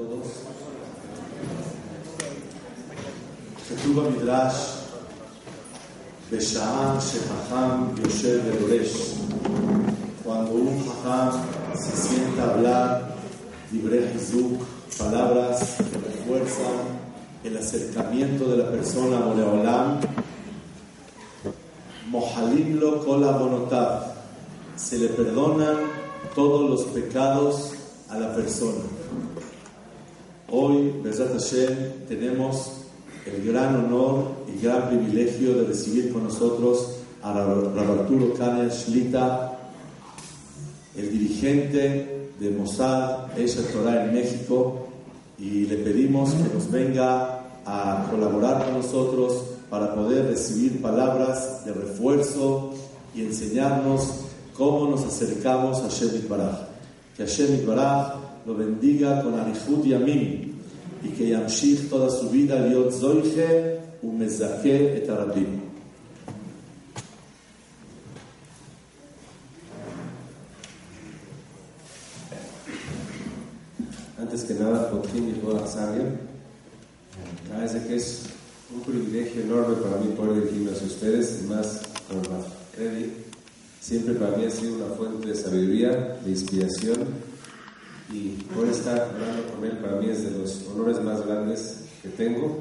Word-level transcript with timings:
todos. 0.00 0.28
Midrash 4.10 4.60
de 6.30 6.40
Sha'an 6.40 6.98
Shehajam 6.98 7.94
Yosef. 7.96 8.42
Cuando 10.24 10.52
un 10.52 10.84
Jajam 10.86 11.32
se 11.74 11.96
sienta 11.96 12.42
a 12.42 12.54
hablar, 12.54 13.16
Libre 13.72 14.12
Hizuk, 14.14 14.62
palabras 14.98 15.76
que 15.78 15.98
refuerzan 15.98 16.76
el 17.44 17.56
acercamiento 17.56 18.50
de 18.50 18.56
la 18.56 18.70
persona 18.70 19.18
a 19.18 19.20
Boreolam, 19.20 20.00
Mohalimlo 22.08 23.04
Kola 23.04 24.14
se 24.76 24.98
le 24.98 25.08
perdonan 25.08 25.76
todos 26.34 26.70
los 26.70 26.82
pecados 26.86 27.72
a 28.08 28.18
la 28.18 28.34
persona. 28.34 28.82
Hoy, 30.52 30.92
Besat 31.04 31.32
Hashem, 31.32 32.06
tenemos 32.08 32.72
el 33.24 33.46
gran 33.46 33.84
honor 33.84 34.32
y 34.52 34.60
gran 34.60 34.88
privilegio 34.88 35.54
de 35.54 35.68
recibir 35.68 36.12
con 36.12 36.24
nosotros 36.24 36.96
a 37.22 37.32
Rav 37.32 38.00
Arturo 38.00 38.34
Kaner 38.34 38.68
Shlita, 38.68 39.56
el 40.96 41.08
dirigente 41.12 42.30
de 42.40 42.50
Mossad 42.50 43.38
Esher 43.38 43.64
Torah 43.66 44.06
en 44.06 44.14
México, 44.14 44.88
y 45.38 45.66
le 45.66 45.76
pedimos 45.76 46.32
que 46.32 46.52
nos 46.52 46.68
venga 46.68 47.42
a 47.64 48.08
colaborar 48.10 48.64
con 48.64 48.74
nosotros 48.74 49.44
para 49.70 49.94
poder 49.94 50.26
recibir 50.26 50.82
palabras 50.82 51.64
de 51.64 51.74
refuerzo 51.74 52.74
y 53.14 53.20
enseñarnos 53.20 54.14
cómo 54.56 54.90
nos 54.90 55.04
acercamos 55.04 55.78
a 55.78 55.82
Hashem 55.82 56.28
Baraj. 56.28 56.58
Que 57.16 57.24
Hashem 57.24 57.64
Baraj 57.64 58.14
lo 58.46 58.54
bendiga 58.54 59.22
con 59.22 59.38
Arihut 59.38 59.84
y 59.86 59.94
Amin 59.94 60.39
y 61.02 61.08
que 61.08 61.28
Yamshich 61.28 61.88
toda 61.88 62.10
su 62.10 62.30
vida 62.30 62.66
Liot 62.66 62.92
Zoiche 62.92 63.78
Umezake 64.02 64.96
et 64.96 65.08
Arabim. 65.08 65.60
Antes 74.18 74.44
que 74.44 74.54
nada, 74.54 74.90
por 74.90 75.06
fin 75.08 75.28
y 75.28 75.40
toda 75.40 75.66
sabia, 75.66 76.04
parece 77.52 77.86
que 77.86 77.96
es 77.96 78.22
un 78.72 78.82
privilegio 78.82 79.42
enorme 79.42 79.76
para 79.76 79.96
mí 79.96 80.12
poder 80.16 80.44
dirigirme 80.44 80.72
hacia 80.72 80.86
ustedes, 80.86 81.40
y 81.42 81.46
más 81.46 81.82
con 82.08 82.22
la 82.22 82.44
crédito. 82.74 83.20
Siempre 83.80 84.14
para 84.14 84.36
mí 84.36 84.44
ha 84.44 84.50
sido 84.50 84.76
una 84.76 84.94
fuente 84.94 85.28
de 85.28 85.34
sabiduría, 85.34 86.18
de 86.24 86.30
inspiración, 86.30 86.98
y 88.12 88.42
poder 88.54 88.70
estar 88.70 89.00
hablando 89.00 89.54
con 89.54 89.64
él 89.64 89.78
para 89.78 90.00
mí 90.00 90.08
es 90.08 90.24
de 90.24 90.38
los 90.38 90.66
honores 90.68 91.00
más 91.02 91.24
grandes 91.24 91.76
que 92.02 92.08
tengo. 92.08 92.58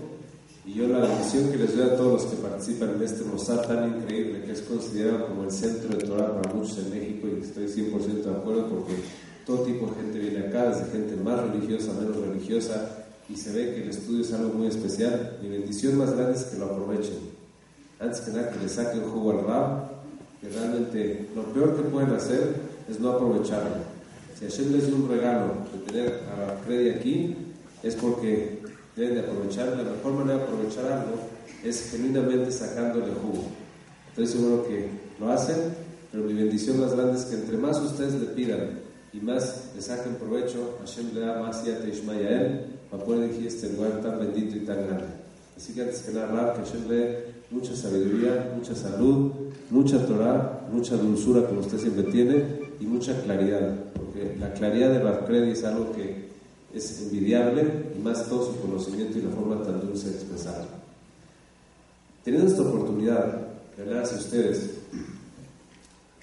Y 0.65 0.73
yo 0.73 0.87
la 0.87 0.99
bendición 0.99 1.49
que 1.49 1.57
les 1.57 1.75
doy 1.75 1.89
a 1.89 1.95
todos 1.95 2.23
los 2.23 2.31
que 2.31 2.37
participan 2.37 2.91
en 2.95 3.01
este 3.01 3.23
Mozart 3.23 3.67
tan 3.67 3.97
increíble, 3.97 4.43
que 4.43 4.51
es 4.51 4.61
considerado 4.61 5.27
como 5.27 5.43
el 5.43 5.51
centro 5.51 5.97
de 5.97 6.05
Torah 6.05 6.39
para 6.39 6.53
muchos 6.53 6.77
en 6.77 6.91
México, 6.91 7.27
y 7.27 7.41
estoy 7.41 7.65
100% 7.65 8.23
de 8.23 8.31
acuerdo 8.31 8.67
porque 8.67 8.93
todo 9.47 9.63
tipo 9.63 9.87
de 9.87 9.95
gente 9.95 10.19
viene 10.19 10.47
acá, 10.47 10.69
desde 10.69 10.91
gente 10.91 11.15
más 11.15 11.39
religiosa, 11.39 11.93
menos 11.93 12.17
religiosa, 12.17 13.07
y 13.27 13.35
se 13.35 13.51
ve 13.51 13.73
que 13.73 13.83
el 13.83 13.89
estudio 13.89 14.21
es 14.21 14.33
algo 14.33 14.53
muy 14.53 14.67
especial. 14.67 15.39
Mi 15.41 15.49
bendición 15.49 15.97
más 15.97 16.13
grande 16.13 16.37
es 16.37 16.43
que 16.45 16.59
lo 16.59 16.65
aprovechen. 16.65 17.17
Antes 17.99 18.21
que 18.21 18.31
nada, 18.31 18.51
que 18.51 18.59
le 18.59 18.69
saquen 18.69 19.01
jugo 19.09 19.31
al 19.31 19.45
rap, 19.45 19.91
que 20.41 20.49
realmente 20.49 21.29
lo 21.35 21.43
peor 21.45 21.75
que 21.75 21.83
pueden 21.83 22.11
hacer 22.11 22.55
es 22.87 22.99
no 22.99 23.11
aprovecharlo. 23.11 23.98
Si 24.37 24.45
Hashem 24.45 24.71
les 24.71 24.87
dio 24.87 24.95
un 24.95 25.09
regalo 25.09 25.53
de 25.73 25.91
tener 25.91 26.19
a 26.29 26.57
Freddy 26.65 26.89
aquí, 26.89 27.35
es 27.83 27.95
porque 27.95 28.59
deben 28.95 29.15
de 29.15 29.21
aprovechar. 29.21 29.67
La 29.69 29.83
mejor 29.83 30.13
manera 30.13 30.37
de 30.37 30.43
aprovechar 30.43 30.85
algo 30.91 31.15
es 31.63 31.91
genuinamente 31.91 32.51
sacándole 32.51 33.13
jugo. 33.21 33.45
Estoy 34.09 34.27
seguro 34.27 34.67
que 34.67 34.89
lo 35.19 35.31
hacen, 35.31 35.57
pero 36.11 36.23
mi 36.23 36.33
bendición 36.33 36.79
más 36.79 36.95
grande 36.95 37.17
es 37.17 37.25
que 37.25 37.35
entre 37.35 37.57
más 37.57 37.79
ustedes 37.79 38.13
le 38.13 38.27
pidan 38.27 38.79
y 39.13 39.19
más 39.19 39.71
le 39.75 39.81
saquen 39.81 40.15
provecho, 40.15 40.77
Hashem 40.79 41.13
le 41.13 41.21
da 41.21 41.39
más 41.41 41.65
yate 41.65 41.89
él 41.89 42.65
para 42.91 43.03
poder 43.03 43.29
dirigir 43.29 43.47
este 43.47 43.69
lugar 43.69 44.01
tan 44.01 44.19
bendito 44.19 44.55
y 44.57 44.61
tan 44.61 44.87
grande. 44.87 45.05
Así 45.55 45.73
que 45.73 45.81
antes 45.81 46.01
que 46.01 46.13
nada, 46.13 46.53
que 46.53 46.59
Hashem 46.61 46.87
le 46.89 47.39
mucha 47.51 47.75
sabiduría, 47.75 48.53
mucha 48.55 48.75
salud, 48.75 49.31
mucha 49.69 50.05
Torah, 50.05 50.67
mucha 50.71 50.95
dulzura 50.95 51.45
como 51.47 51.61
usted 51.61 51.79
siempre 51.79 52.03
tiene 52.03 52.58
y 52.79 52.85
mucha 52.85 53.21
claridad, 53.21 53.75
porque 53.93 54.35
la 54.39 54.53
claridad 54.53 54.91
de 54.91 55.03
Barclay 55.03 55.51
es 55.51 55.63
algo 55.63 55.91
que 55.91 56.29
es 56.73 57.01
envidiable 57.01 57.91
y 57.95 57.99
más 57.99 58.27
todo 58.27 58.45
su 58.45 58.61
conocimiento 58.61 59.17
y 59.17 59.23
la 59.23 59.31
forma 59.31 59.63
tan 59.63 59.81
dulce 59.81 60.09
de 60.09 60.15
expresarlo. 60.15 60.67
Teniendo 62.23 62.49
esta 62.49 62.61
oportunidad 62.61 63.47
de 63.75 63.83
hablar 63.83 64.03
hacia 64.03 64.17
ustedes, 64.17 64.71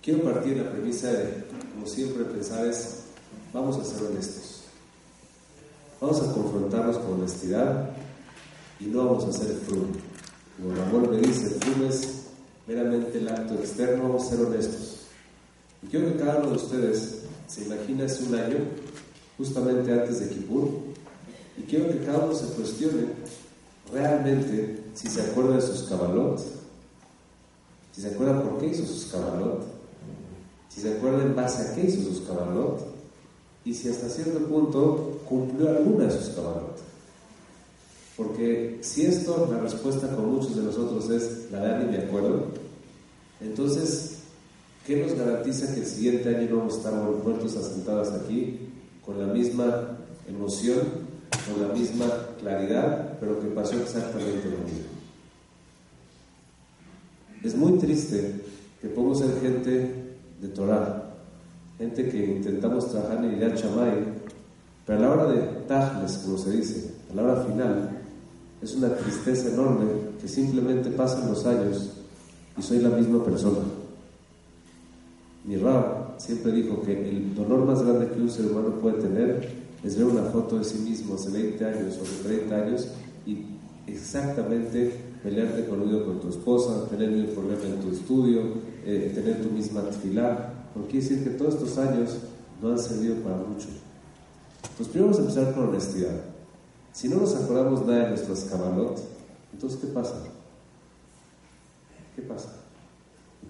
quiero 0.02 0.22
partir 0.22 0.56
de 0.56 0.64
la 0.64 0.70
premisa 0.70 1.12
de, 1.12 1.44
como 1.74 1.86
siempre, 1.86 2.24
pensar 2.24 2.66
es, 2.66 3.04
vamos 3.52 3.76
a 3.76 3.84
ser 3.84 4.06
honestos. 4.06 4.62
Vamos 6.00 6.22
a 6.22 6.32
confrontarnos 6.32 6.98
con 6.98 7.14
honestidad 7.14 7.90
y 8.78 8.84
no 8.84 9.06
vamos 9.06 9.24
a 9.24 9.32
ser 9.32 9.56
frum. 9.56 9.86
Como 10.56 10.74
Ramón 10.74 11.10
me 11.10 11.26
dice, 11.26 11.50
frum 11.60 11.86
es 11.88 12.26
meramente 12.66 13.18
el 13.18 13.28
acto 13.28 13.54
externo, 13.54 14.04
vamos 14.04 14.26
a 14.26 14.30
ser 14.30 14.46
honestos. 14.46 14.95
Y 15.82 15.86
quiero 15.88 16.12
que 16.12 16.18
cada 16.18 16.38
uno 16.38 16.50
de 16.50 16.56
ustedes 16.56 17.18
se 17.46 17.64
imagine 17.64 18.04
hace 18.04 18.24
un 18.24 18.34
año, 18.34 18.56
justamente 19.36 19.92
antes 19.92 20.20
de 20.20 20.28
Kippur, 20.28 20.68
y 21.58 21.62
quiero 21.62 21.88
que 21.88 22.04
cada 22.04 22.24
uno 22.24 22.34
se 22.34 22.46
cuestione 22.54 23.08
realmente 23.92 24.84
si 24.94 25.08
se 25.08 25.22
acuerda 25.22 25.56
de 25.56 25.62
sus 25.62 25.82
cabalot, 25.88 26.40
si 27.92 28.00
se 28.00 28.08
acuerda 28.08 28.42
por 28.42 28.58
qué 28.58 28.66
hizo 28.66 28.84
sus 28.84 29.06
cabalot, 29.06 29.64
si 30.68 30.80
se 30.80 30.96
acuerda 30.96 31.22
en 31.22 31.36
base 31.36 31.62
a 31.62 31.74
qué 31.74 31.82
hizo 31.82 32.02
sus 32.02 32.26
cabalot, 32.26 32.80
y 33.64 33.74
si 33.74 33.88
hasta 33.88 34.08
cierto 34.08 34.38
punto 34.46 35.20
cumplió 35.28 35.70
alguna 35.70 36.04
de 36.04 36.10
sus 36.12 36.34
cabalot. 36.34 36.76
Porque 38.16 38.78
si 38.80 39.04
esto, 39.04 39.48
la 39.50 39.60
respuesta 39.60 40.14
con 40.14 40.34
muchos 40.34 40.56
de 40.56 40.62
nosotros 40.62 41.10
es, 41.10 41.50
la 41.50 41.60
verdad 41.60 41.84
ni 41.84 41.96
me 41.96 42.04
acuerdo, 42.04 42.46
entonces, 43.40 44.15
¿qué 44.86 44.96
nos 44.96 45.18
garantiza 45.18 45.74
que 45.74 45.80
el 45.80 45.86
siguiente 45.86 46.28
año 46.28 46.48
no 46.50 46.56
vamos 46.58 46.74
a 46.74 46.76
estar 46.76 46.94
muertos 46.94 47.56
asentados 47.56 48.08
aquí 48.12 48.58
con 49.04 49.18
la 49.18 49.32
misma 49.32 49.98
emoción, 50.28 50.78
con 51.50 51.66
la 51.66 51.74
misma 51.74 52.06
claridad, 52.38 53.18
pero 53.18 53.40
que 53.40 53.48
pasó 53.48 53.74
exactamente 53.80 54.44
lo 54.44 54.58
mismo? 54.58 54.96
Es 57.42 57.56
muy 57.56 57.78
triste 57.78 58.42
que 58.80 58.88
podemos 58.88 59.18
ser 59.18 59.40
gente 59.40 59.90
de 60.40 60.48
Torah, 60.48 61.14
gente 61.78 62.08
que 62.08 62.24
intentamos 62.24 62.90
trabajar 62.90 63.24
en 63.24 63.36
Irat 63.36 63.60
Chamay, 63.60 64.04
pero 64.86 64.98
a 64.98 65.02
la 65.02 65.10
hora 65.10 65.26
de 65.32 65.40
Tajles, 65.66 66.18
como 66.18 66.38
se 66.38 66.52
dice, 66.52 66.94
a 67.10 67.14
la 67.14 67.22
hora 67.24 67.44
final, 67.44 67.90
es 68.62 68.74
una 68.74 68.94
tristeza 68.94 69.48
enorme 69.48 69.86
que 70.20 70.28
simplemente 70.28 70.90
pasan 70.90 71.28
los 71.28 71.44
años 71.44 71.90
y 72.56 72.62
soy 72.62 72.78
la 72.78 72.90
misma 72.90 73.24
persona. 73.24 73.85
Mi 75.46 75.56
Rab 75.56 76.18
siempre 76.18 76.50
dijo 76.50 76.82
que 76.82 77.08
el 77.08 77.34
dolor 77.34 77.64
más 77.64 77.80
grande 77.80 78.10
que 78.10 78.20
un 78.20 78.28
ser 78.28 78.46
humano 78.46 78.80
puede 78.80 79.00
tener 79.00 79.48
es 79.84 79.96
ver 79.96 80.06
una 80.06 80.24
foto 80.24 80.58
de 80.58 80.64
sí 80.64 80.78
mismo 80.78 81.14
hace 81.14 81.30
20 81.30 81.64
años 81.64 81.98
o 82.00 82.26
30 82.26 82.56
años 82.56 82.88
y 83.24 83.46
exactamente 83.86 84.92
pelearte 85.22 85.66
con 85.66 85.80
con 86.04 86.20
tu 86.20 86.30
esposa, 86.30 86.88
tener 86.88 87.10
un 87.10 87.26
problema 87.26 87.62
en 87.62 87.80
tu 87.80 87.92
estudio, 87.92 88.42
eh, 88.84 89.12
tener 89.14 89.40
tu 89.40 89.50
misma 89.50 89.82
tefilá, 89.82 90.52
porque 90.74 90.96
decir 90.96 91.22
que 91.22 91.30
todos 91.30 91.54
estos 91.54 91.78
años 91.78 92.16
no 92.60 92.70
han 92.70 92.78
servido 92.78 93.16
para 93.22 93.36
mucho. 93.36 93.68
Pues 94.76 94.88
primero 94.88 95.12
vamos 95.12 95.18
a 95.18 95.30
empezar 95.30 95.54
con 95.54 95.68
honestidad. 95.68 96.22
Si 96.92 97.08
no 97.08 97.20
nos 97.20 97.36
acordamos 97.36 97.86
nada 97.86 98.04
de 98.04 98.08
nuestras 98.10 98.44
cabalot, 98.44 98.98
entonces 99.52 99.78
¿qué 99.80 99.86
pasa? 99.86 100.24
¿Qué 102.16 102.22
pasa? 102.22 102.48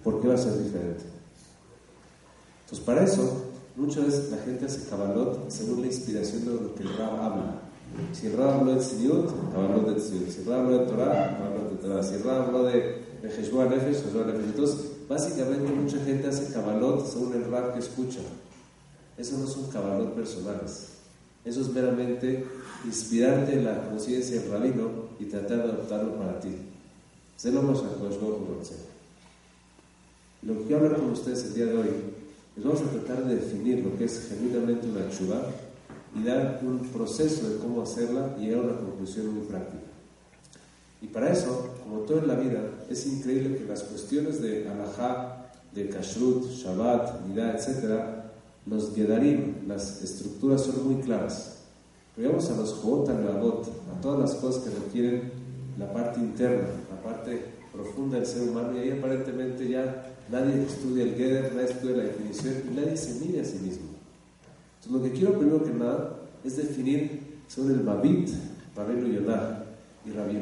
¿Por 0.03 0.21
qué 0.21 0.27
va 0.27 0.35
a 0.35 0.37
ser 0.37 0.63
diferente? 0.63 1.16
Entonces, 2.67 2.85
para 2.85 3.05
eso, 3.05 3.45
muchas 3.77 4.07
veces 4.07 4.29
la 4.29 4.39
gente 4.39 4.65
hace 4.65 4.89
cabalot 4.89 5.49
según 5.49 5.79
la 5.79 5.87
inspiración 5.87 6.43
de 6.43 6.51
lo 6.51 6.75
que 6.75 6.83
el 6.83 6.97
Rab 6.97 7.15
habla. 7.15 7.61
Si 8.11 8.27
el 8.27 8.35
Rab 8.35 8.59
habló 8.59 8.73
de 8.73 8.81
Tziniut, 8.81 9.53
cabalot 9.53 9.87
de 9.87 10.01
Tziniut. 10.01 10.29
Si 10.29 10.41
el 10.41 10.47
Rab 10.47 10.59
habló 10.65 10.79
de 10.79 10.85
Torah, 10.85 11.37
cabalot 11.37 11.71
de 11.71 11.77
Torah. 11.77 12.03
Si 12.03 12.15
el 12.15 12.23
Rab 12.23 12.41
habló 12.41 12.63
de 12.63 13.03
Jeshua 13.21 13.69
Nefesh, 13.69 14.03
Jeshua 14.03 14.25
Nefesh. 14.25 14.45
Entonces, 14.47 14.91
básicamente, 15.07 15.71
mucha 15.71 15.97
gente 16.03 16.27
hace 16.27 16.51
cabalot 16.51 17.07
según 17.07 17.35
el 17.35 17.49
Rab 17.49 17.71
que 17.71 17.79
escucha. 17.79 18.19
Eso 19.17 19.37
no 19.37 19.47
son 19.47 19.71
cabalot 19.71 20.13
personales. 20.13 20.87
Eso 21.45 21.61
es 21.61 21.69
meramente 21.69 22.45
inspirarte 22.83 23.53
en 23.53 23.63
la 23.63 23.87
conciencia 23.87 24.41
del 24.41 24.51
rabino 24.51 25.07
y 25.21 25.23
tratar 25.23 25.59
de 25.59 25.63
adoptarlo 25.63 26.15
para 26.15 26.37
ti. 26.41 26.49
Se 27.37 27.49
lo 27.49 27.61
vamos 27.61 27.79
a 27.79 27.87
Lo 30.43 30.57
que 30.57 30.63
quiero 30.65 30.83
hablar 30.83 30.99
con 30.99 31.11
ustedes 31.11 31.45
el 31.45 31.53
día 31.53 31.67
de 31.67 31.77
hoy 31.77 32.16
es 32.57 32.63
vamos 32.63 32.81
a 32.81 32.89
tratar 32.89 33.25
de 33.25 33.35
definir 33.35 33.83
lo 33.83 33.95
que 33.97 34.05
es 34.05 34.29
genuinamente 34.29 34.87
una 34.87 35.09
chuva 35.09 35.47
y 36.15 36.23
dar 36.23 36.59
un 36.63 36.79
proceso 36.79 37.49
de 37.49 37.57
cómo 37.57 37.83
hacerla 37.83 38.35
y 38.39 38.45
llegar 38.45 38.61
a 38.61 38.63
una 38.63 38.77
conclusión 38.77 39.33
muy 39.33 39.45
práctica. 39.45 39.83
Y 41.01 41.07
para 41.07 41.31
eso, 41.31 41.75
como 41.83 41.99
todo 42.01 42.19
en 42.19 42.27
la 42.27 42.35
vida, 42.35 42.59
es 42.89 43.05
increíble 43.05 43.57
que 43.57 43.65
las 43.65 43.83
cuestiones 43.83 44.41
de 44.41 44.67
alajá, 44.67 45.51
de 45.73 45.89
kashrut, 45.89 46.49
shabbat, 46.49 47.27
nidá, 47.27 47.55
etc., 47.55 48.25
los 48.65 48.93
gedarim, 48.95 49.67
las 49.67 50.01
estructuras 50.01 50.61
son 50.61 50.91
muy 50.91 51.01
claras. 51.03 51.59
Pero 52.15 52.29
vamos 52.29 52.49
a 52.49 52.57
los 52.57 52.73
jot, 52.73 53.07
a 53.09 54.01
todas 54.01 54.19
las 54.19 54.35
cosas 54.35 54.63
que 54.63 54.71
requieren 54.71 55.31
la 55.77 55.93
parte 55.93 56.19
interna, 56.19 56.67
la 56.89 57.01
parte 57.03 57.45
profunda 57.71 58.17
del 58.17 58.25
ser 58.25 58.49
humano, 58.49 58.75
y 58.75 58.79
ahí 58.79 58.91
aparentemente 58.97 59.69
ya 59.69 60.16
nadie 60.31 60.63
estudia 60.63 61.03
el 61.03 61.15
Geder, 61.15 61.53
nadie 61.53 61.71
estudia 61.71 61.97
la 61.97 62.03
definición 62.03 62.53
y 62.71 62.75
nadie 62.75 62.97
se 62.97 63.25
mide 63.25 63.41
a 63.41 63.45
sí 63.45 63.57
mismo. 63.59 63.87
Entonces, 64.79 64.91
lo 64.91 65.03
que 65.03 65.11
quiero 65.11 65.37
primero 65.37 65.63
que 65.63 65.71
nada 65.71 66.19
es 66.43 66.57
definir 66.57 67.21
sobre 67.47 67.73
el 67.73 67.83
Mabit, 67.83 68.29
Rabenu 68.75 69.07
Yonah 69.07 69.63
y 70.05 70.11
Rabbi 70.11 70.39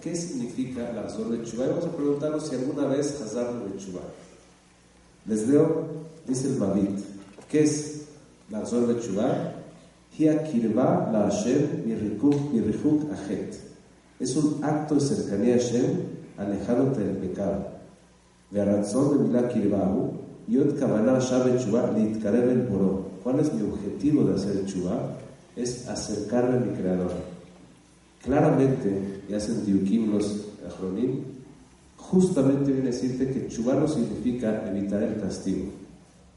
qué 0.00 0.14
significa 0.14 0.92
la 0.92 1.06
Azor 1.06 1.30
de 1.30 1.42
Chubá. 1.44 1.64
Y 1.64 1.68
vamos 1.70 1.86
a 1.86 1.96
preguntarnos 1.96 2.46
si 2.46 2.56
alguna 2.56 2.86
vez 2.86 3.20
Hazar 3.22 3.54
de 3.54 3.76
Chubá. 3.78 4.02
Les 5.26 5.48
leo, 5.48 5.86
dice 6.28 6.48
el 6.48 6.56
Mabit, 6.56 7.00
¿qué 7.48 7.62
es 7.62 8.02
la 8.50 8.58
Azor 8.58 8.86
de 8.86 9.00
Chubá? 9.00 9.54
Hia 10.16 10.44
kirva 10.44 11.08
la 11.10 11.30
Hashem. 11.30 11.84
Es 14.20 14.36
un 14.36 14.62
acto 14.62 14.94
de 14.96 15.00
cercanía 15.00 15.54
a 15.54 15.58
Hashem 15.58 15.84
alejándote 16.36 17.00
del 17.00 17.16
pecado. 17.16 17.73
Razón 18.52 19.18
de 19.18 19.24
Milá 19.24 19.48
Kirbahu, 19.48 20.12
Yod 20.48 20.78
Kavaná 20.78 21.18
Shabe 21.18 21.58
Chubá 21.58 21.90
Litkarev 21.96 22.48
el 22.50 22.62
Boró. 22.62 23.08
¿Cuál 23.22 23.40
es 23.40 23.52
mi 23.52 23.62
objetivo 23.62 24.24
de 24.24 24.34
hacer 24.34 24.66
Chubá? 24.66 25.16
Es 25.56 25.88
acercarme 25.88 26.56
a 26.56 26.60
mi 26.60 26.76
Creador. 26.76 27.12
Claramente, 28.22 29.22
y 29.28 29.34
hacen 29.34 29.64
Diukim 29.64 30.12
los 30.12 30.44
justamente 31.96 32.70
viene 32.70 32.88
a 32.88 32.92
decirte 32.92 33.28
que 33.28 33.48
Chubá 33.48 33.74
no 33.74 33.88
significa 33.88 34.64
evitar 34.68 35.02
el 35.02 35.20
castigo. 35.20 35.66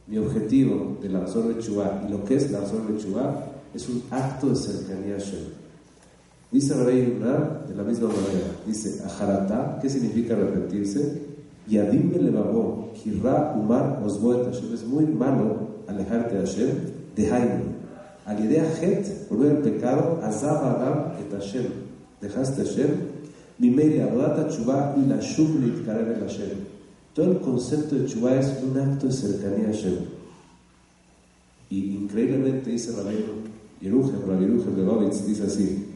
Mi 0.08 0.18
objetivo 0.18 0.98
de 1.02 1.10
la 1.10 1.20
de 1.20 1.60
Chubá 1.60 2.04
y 2.08 2.12
lo 2.12 2.24
que 2.24 2.36
es 2.36 2.50
la 2.52 2.62
de 2.62 2.98
Chubá 2.98 3.46
es 3.74 3.90
un 3.90 4.04
acto 4.10 4.50
de 4.50 4.56
cercanía 4.56 5.16
a 5.16 5.20
Hashem. 5.20 5.44
Dice 6.50 6.74
Yunah 6.74 7.66
de 7.68 7.76
la 7.76 7.84
misma 7.84 8.08
manera. 8.08 8.56
Dice, 8.66 9.04
Ajarata, 9.04 9.80
¿qué 9.82 9.90
significa 9.90 10.34
arrepentirse? 10.34 11.27
Yadim 11.68 12.12
levavó, 12.14 12.92
kirra 12.94 13.56
umar 13.56 14.02
osboet 14.06 14.46
Hashem. 14.46 14.74
Es 14.74 14.86
muy 14.86 15.06
malo 15.06 15.68
alejarte 15.88 16.36
de 16.36 16.46
Hashem, 16.46 16.70
de 17.16 17.32
Hainu. 17.32 17.64
Al 18.26 18.44
idea 18.44 18.64
het, 18.82 19.28
por 19.28 19.46
el 19.46 19.58
pecado, 19.58 20.20
azab 20.24 20.64
adam 20.64 21.14
et 21.20 21.32
Hashem. 21.32 21.66
Dejaste 22.22 22.64
Hashem, 22.64 22.90
mi 23.60 23.70
media, 23.70 24.08
rodata 24.08 24.50
chubá 24.50 24.96
y 24.98 25.08
la 25.08 25.18
shub 25.18 25.60
litkarev 25.60 26.16
el 26.16 26.22
Hashem. 26.22 26.66
Todo 27.14 27.32
el 27.32 27.40
concepto 27.40 27.96
de 27.96 28.06
chubá 28.06 28.36
es 28.36 28.54
un 28.64 28.78
acto 28.80 29.08
de 29.08 29.14
cercanía 29.14 29.70
a 29.70 29.72
Hashem. 29.72 29.98
Y 31.70 31.96
increíblemente 31.96 32.70
dice 32.70 32.92
Rabbi 32.92 33.26
Yerujem, 33.82 34.22
Rabbi 34.26 34.46
de 34.46 34.84
Babitz, 34.84 35.26
dice 35.26 35.44
así, 35.44 35.88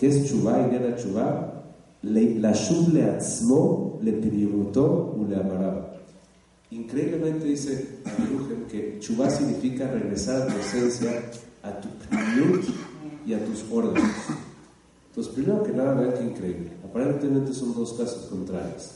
¿Qué 0.00 0.08
es 0.08 0.30
chubá 0.30 0.66
y 0.66 0.72
nada 0.72 0.96
chubá? 0.96 1.62
La 2.02 2.52
shub 2.52 2.94
le 2.94 3.04
atzmo, 3.04 3.89
le 4.02 4.12
pidimutó, 4.12 5.14
u 5.16 5.26
le 5.28 5.36
amaraba. 5.36 5.96
Increíblemente 6.70 7.46
dice 7.46 7.98
que 8.70 8.98
chubá 9.00 9.28
significa 9.28 9.90
regresar 9.90 10.42
a 10.42 10.46
tu 10.46 10.58
esencia, 10.60 11.10
a 11.62 11.80
tu 11.80 11.88
primut 12.08 12.64
y 13.26 13.34
a 13.34 13.44
tus 13.44 13.64
órdenes. 13.70 14.04
Entonces, 15.08 15.34
primero 15.34 15.62
que 15.64 15.72
nada, 15.72 15.94
vean 15.94 16.14
qué 16.14 16.24
increíble. 16.24 16.70
Aparentemente 16.88 17.52
son 17.52 17.74
dos 17.74 17.94
casos 17.94 18.26
contrarios. 18.26 18.92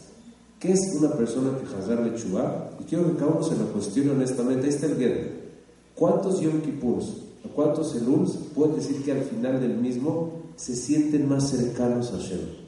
¿Qué 0.61 0.73
es 0.73 0.81
una 0.99 1.13
persona 1.13 1.59
que 1.59 1.67
jazgar 1.67 2.09
de 2.09 2.17
chubá? 2.17 2.71
Y 2.81 2.85
quiero 2.85 3.09
que 3.09 3.19
cada 3.19 3.33
uno 3.33 3.43
se 3.43 3.57
lo 3.57 3.67
cuestione 3.73 4.13
honestamente. 4.13 4.67
Ahí 4.67 4.73
está 4.73 4.87
el 4.87 4.97
Geder. 4.97 5.45
¿Cuántos 5.95 6.41
Yom 6.41 6.61
Kippurs 6.61 7.07
o 7.45 7.49
cuántos 7.55 7.95
Eluls 7.97 8.39
pueden 8.55 8.77
decir 8.77 9.03
que 9.03 9.13
al 9.13 9.23
final 9.23 9.61
del 9.61 9.77
mismo 9.77 10.33
se 10.57 10.77
sienten 10.77 11.29
más 11.29 11.51
cercanos 11.51 12.13
a 12.13 12.19
Hashem? 12.19 12.64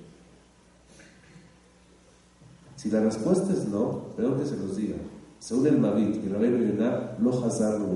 Si 2.77 2.91
la 2.91 3.01
respuesta 3.01 3.53
es 3.53 3.67
no, 3.69 4.03
creo 4.17 4.39
que 4.39 4.47
se 4.47 4.57
los 4.57 4.77
diga. 4.77 4.97
Según 5.39 5.67
el 5.67 5.79
Mavit 5.79 6.25
y 6.25 6.29
Rabbi 6.29 6.49
Yonah, 6.49 7.17
lo 7.21 7.45
hazar 7.45 7.81
lo 7.81 7.87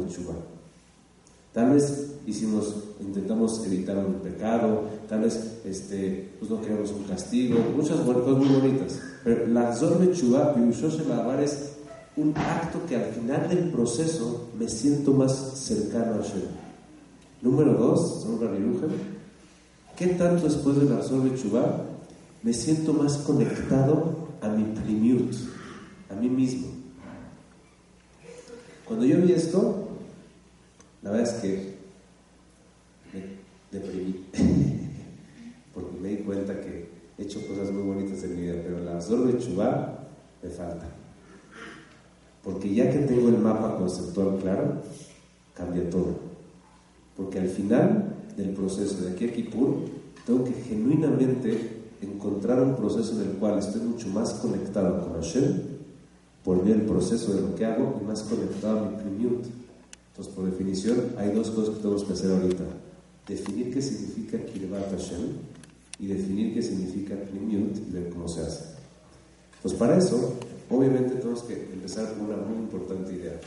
Tal 1.53 1.71
vez 1.71 2.13
hicimos, 2.27 2.75
intentamos 3.01 3.65
evitar 3.67 3.99
un 3.99 4.15
pecado, 4.15 4.85
tal 5.09 5.21
vez 5.23 5.61
este, 5.65 6.33
pues 6.39 6.51
no 6.51 6.61
queremos 6.61 6.91
un 6.93 7.05
castigo, 7.05 7.59
muchas 7.77 7.99
cosas 8.01 8.39
muy 8.39 8.49
bonitas. 8.49 9.01
Pero 9.25 9.47
la 9.49 9.75
Zor 9.75 9.99
Chuba, 10.13 10.55
es 11.43 11.73
un 12.17 12.37
acto 12.37 12.79
que 12.89 12.97
al 12.97 13.07
final 13.07 13.49
del 13.49 13.71
proceso 13.71 14.49
me 14.59 14.69
siento 14.69 15.13
más 15.13 15.35
cercano 15.59 16.15
a 16.15 16.17
Hashem. 16.19 16.43
Número 17.43 17.75
dos, 17.75 18.23
son 18.23 18.39
¿Qué 19.97 20.07
tanto 20.09 20.45
después 20.45 20.77
de 20.77 20.85
la 20.85 20.97
de 20.97 21.35
Chubá 21.35 21.85
me 22.43 22.53
siento 22.53 22.93
más 22.93 23.19
conectado 23.19 24.30
a 24.41 24.49
mi 24.49 24.65
primiut, 24.75 25.35
a 26.11 26.15
mí 26.15 26.29
mismo? 26.29 26.69
Cuando 28.87 29.07
yo 29.07 29.21
vi 29.21 29.33
esto, 29.33 29.89
la 31.03 31.11
verdad 31.11 31.33
es 31.33 31.41
que 31.41 31.75
me 33.13 33.79
deprimí, 33.79 34.25
porque 35.75 36.01
me 36.01 36.09
di 36.09 36.17
cuenta 36.19 36.61
que 36.61 36.89
he 37.17 37.23
hecho 37.23 37.47
cosas 37.47 37.71
muy 37.71 37.83
bonitas 37.83 38.23
en 38.25 38.37
mi 38.37 38.43
vida, 38.43 38.55
pero 38.63 38.81
la 38.81 38.99
de 38.99 39.39
Chubá 39.39 40.09
me 40.43 40.51
falta. 40.51 40.89
Porque 42.43 42.75
ya 42.75 42.91
que 42.91 43.01
tengo 43.01 43.29
el 43.29 43.39
mapa 43.39 43.77
conceptual 43.77 44.39
claro, 44.41 44.83
cambia 45.55 45.89
todo. 45.91 46.19
Porque 47.17 47.39
al 47.39 47.49
final 47.49 48.17
del 48.37 48.51
proceso 48.51 49.05
de 49.05 49.13
aquí 49.13 49.27
a 49.27 49.33
Kippur, 49.33 49.85
tengo 50.27 50.45
que 50.45 50.53
genuinamente 50.53 51.80
encontrar 52.03 52.63
un 52.63 52.77
proceso 52.77 53.21
en 53.21 53.31
el 53.31 53.37
cual 53.37 53.59
estoy 53.59 53.83
mucho 53.83 54.09
más 54.09 54.35
conectado 54.35 55.01
con 55.01 55.15
Hashem 55.15 55.71
por 56.45 56.65
ver 56.65 56.77
el 56.77 56.83
proceso 56.83 57.35
de 57.35 57.43
lo 57.43 57.55
que 57.55 57.65
hago 57.65 57.99
y 58.01 58.05
más 58.05 58.23
conectado 58.23 58.79
a 58.81 58.91
mi 58.91 58.97
primiut. 58.97 59.47
Entonces, 60.11 60.35
por 60.35 60.47
definición, 60.47 61.15
hay 61.19 61.31
dos 61.33 61.51
cosas 61.51 61.77
que 61.77 61.83
tenemos 61.83 62.05
que 62.05 62.13
hacer 62.13 62.31
ahorita. 62.31 62.65
Definir 63.29 63.73
qué 63.73 63.83
significa 63.83 64.39
Kirvat 64.39 64.91
Hashem 64.91 65.29
y 65.99 66.07
definir 66.07 66.55
qué 66.55 66.63
significa 66.63 67.15
primiut 67.17 67.77
y 67.77 67.93
ver 67.93 68.09
cómo 68.11 68.27
se 68.29 68.41
hace. 68.41 68.65
Pues 69.63 69.75
para 69.75 69.99
eso, 69.99 70.35
obviamente 70.71 71.17
tenemos 71.17 71.43
que 71.43 71.55
empezar 71.73 72.15
con 72.15 72.27
una 72.27 72.37
muy 72.37 72.59
importante 72.59 73.13
idea. 73.13 73.39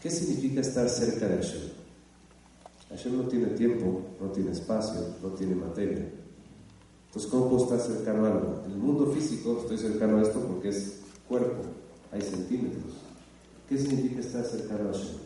¿Qué 0.00 0.10
significa 0.10 0.60
estar 0.60 0.88
cerca 0.88 1.26
de 1.26 1.36
Hashem? 1.36 1.62
Hashem 2.90 3.16
no 3.16 3.24
tiene 3.24 3.46
tiempo, 3.46 4.02
no 4.20 4.28
tiene 4.28 4.52
espacio, 4.52 5.00
no 5.22 5.30
tiene 5.30 5.56
materia. 5.56 6.06
Entonces, 7.14 7.30
¿cómo 7.30 7.48
puedo 7.48 7.62
estar 7.62 7.78
cercano 7.78 8.24
a 8.24 8.32
algo? 8.32 8.62
En 8.66 8.72
el 8.72 8.78
mundo 8.78 9.06
físico 9.06 9.60
estoy 9.60 9.78
cercano 9.78 10.18
a 10.18 10.22
esto 10.22 10.40
porque 10.40 10.70
es 10.70 10.94
cuerpo, 11.28 11.62
hay 12.10 12.20
centímetros. 12.20 12.92
¿Qué 13.68 13.78
significa 13.78 14.18
estar 14.18 14.44
cercano 14.44 14.88
a 14.88 14.92
Hashem? 14.92 15.18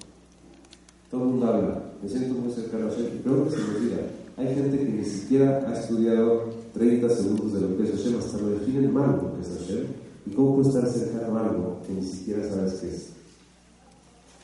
Todo 1.11 1.23
el 1.23 1.29
mundo 1.29 1.47
habla, 1.47 1.83
me 2.03 2.09
siento 2.11 2.35
muy 2.35 2.53
cercano 2.53 2.89
a 2.89 2.91
Hashem, 2.91 3.23
creo 3.23 3.43
que 3.43 3.51
se 3.53 3.57
me 3.57 3.75
olvida. 3.75 3.97
Hay 4.37 4.55
gente 4.55 4.79
que 4.79 4.85
ni 4.85 5.03
siquiera 5.03 5.67
ha 5.67 5.81
estudiado 5.81 6.51
30 6.75 7.09
segundos 7.09 7.55
de 7.55 7.61
lo 7.63 7.79
que 7.79 7.85
es 7.85 7.91
Hashem, 7.93 8.19
hasta 8.19 8.37
lo 8.37 8.51
definen 8.51 8.93
mal 8.93 9.23
lo 9.23 9.35
que 9.35 9.41
es 9.41 9.59
Hashem. 9.59 9.87
¿Y 10.27 10.31
cómo 10.33 10.57
puedo 10.57 10.69
estar 10.69 10.87
cercano 10.91 11.39
a 11.39 11.49
algo 11.49 11.81
que 11.87 11.95
ni 11.95 12.03
siquiera 12.03 12.47
sabes 12.47 12.75
qué 12.75 12.89
es? 12.89 13.09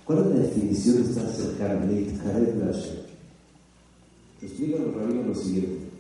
¿Cuál 0.07 0.21
es 0.21 0.27
la 0.29 0.37
definición 0.47 0.97
de 0.97 1.11
estar 1.11 1.29
cercano? 1.29 1.81
a 1.81 2.73
Hashem. 2.73 2.97
Explica 4.41 4.79
los 4.79 4.95
rabinos 4.95 5.27
lo 5.27 5.35
siguiente. 5.35 5.94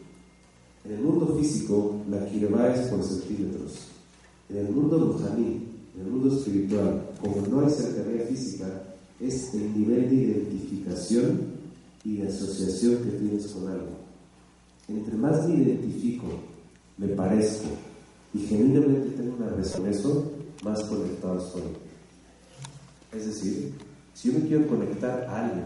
En 0.84 0.92
el 0.92 1.00
mundo 1.00 1.34
físico, 1.38 2.02
la 2.10 2.26
kirva 2.26 2.74
es 2.74 2.88
por 2.88 3.02
centímetros. 3.02 3.88
En 4.50 4.58
el 4.58 4.70
mundo 4.70 4.98
rujaní, 4.98 5.68
en 5.94 6.00
el 6.04 6.10
mundo 6.10 6.36
espiritual, 6.36 7.10
como 7.20 7.46
no 7.46 7.66
hay 7.66 7.72
cercanía 7.72 8.26
física, 8.26 8.66
es 9.18 9.54
el 9.54 9.78
nivel 9.78 10.10
de 10.10 10.16
identificación 10.16 11.40
y 12.04 12.18
de 12.18 12.28
asociación 12.28 12.96
que 12.98 13.10
tienes 13.12 13.46
con 13.46 13.68
algo. 13.68 13.96
Entre 14.88 15.14
más 15.16 15.48
me 15.48 15.54
identifico, 15.54 16.26
me 16.98 17.08
parezco 17.08 17.68
y 18.34 18.40
genuinamente 18.40 19.16
tengo 19.16 19.36
una 19.36 19.48
resonancia, 19.50 20.10
más 20.62 20.82
conectado 20.84 21.38
estoy. 21.38 21.62
Es 23.12 23.26
decir, 23.26 23.72
si 24.12 24.30
yo 24.30 24.38
me 24.38 24.46
quiero 24.46 24.66
conectar 24.66 25.22
a 25.24 25.46
alguien, 25.46 25.64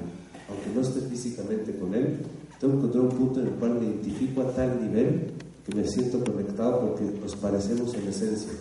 aunque 0.49 0.71
no 0.75 0.81
esté 0.81 1.01
físicamente 1.03 1.77
con 1.77 1.95
él, 1.95 2.19
tengo 2.61 2.75
que 2.75 2.79
encontrar 2.79 3.05
un 3.05 3.11
punto 3.11 3.41
en 3.41 3.47
el 3.49 3.53
cual 3.55 3.75
me 3.75 3.87
identifico 3.87 4.43
a 4.43 4.53
tal 4.53 4.83
nivel 4.83 5.33
que 5.67 5.75
me 5.77 5.87
siento 5.87 6.25
conectado 6.25 6.81
porque 6.81 7.05
nos 7.21 7.37
parecemos 7.37 7.95
en 7.95 8.09
esencia. 8.09 8.53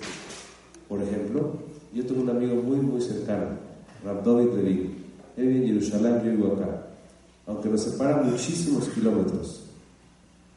Por 0.88 1.02
ejemplo, 1.02 1.54
yo 1.94 2.06
tengo 2.06 2.22
un 2.22 2.30
amigo 2.30 2.56
muy, 2.62 2.78
muy 2.78 3.02
cercano, 3.02 3.58
Rabdovid 4.04 4.54
Levin. 4.54 4.96
Él 5.38 5.48
vive 5.48 5.60
en 5.60 5.68
Jerusalén, 5.68 6.22
yo 6.24 6.32
vivo 6.32 6.54
acá. 6.54 6.84
aunque 7.46 7.70
nos 7.70 7.82
separan 7.82 8.30
muchísimos 8.30 8.90
kilómetros, 8.90 9.62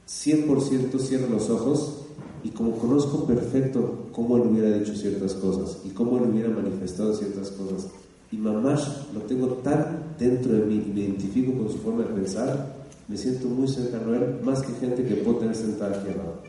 100% 0.09 0.99
cierro 0.99 1.29
los 1.29 1.49
ojos 1.49 1.99
y 2.43 2.49
como 2.51 2.73
conozco 2.73 3.27
perfecto 3.27 4.09
cómo 4.13 4.37
él 4.37 4.43
hubiera 4.43 4.77
dicho 4.77 4.95
ciertas 4.95 5.35
cosas 5.35 5.79
y 5.85 5.91
cómo 5.91 6.19
él 6.19 6.31
hubiera 6.31 6.49
manifestado 6.49 7.15
ciertas 7.15 7.51
cosas, 7.51 7.87
y 8.33 8.37
mamás 8.37 9.09
lo 9.13 9.21
tengo 9.23 9.49
tan 9.65 10.15
dentro 10.19 10.53
de 10.53 10.65
mí 10.65 10.93
me 10.95 11.01
identifico 11.01 11.53
con 11.53 11.69
su 11.69 11.79
forma 11.79 12.05
de 12.05 12.15
pensar, 12.15 12.81
me 13.09 13.17
siento 13.17 13.49
muy 13.49 13.67
cercano 13.67 14.13
a 14.13 14.17
él, 14.17 14.41
más 14.45 14.63
que 14.63 14.73
gente 14.75 15.05
que 15.05 15.17
puedo 15.17 15.39
tener 15.39 15.57
sentada 15.57 15.97
aquí 15.97 16.11
al 16.11 16.19
lado. 16.19 16.43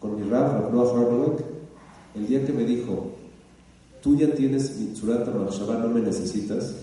Con 0.00 0.16
mi 0.16 0.28
Rab, 0.28 0.72
Noah 0.72 1.36
el 2.16 2.26
día 2.26 2.44
que 2.44 2.52
me 2.52 2.64
dijo, 2.64 3.12
tú 4.02 4.16
ya 4.16 4.34
tienes 4.34 4.76
mi 4.78 4.86
Tzurata 4.86 5.30
no 5.30 5.88
me 5.88 6.00
necesitas, 6.00 6.74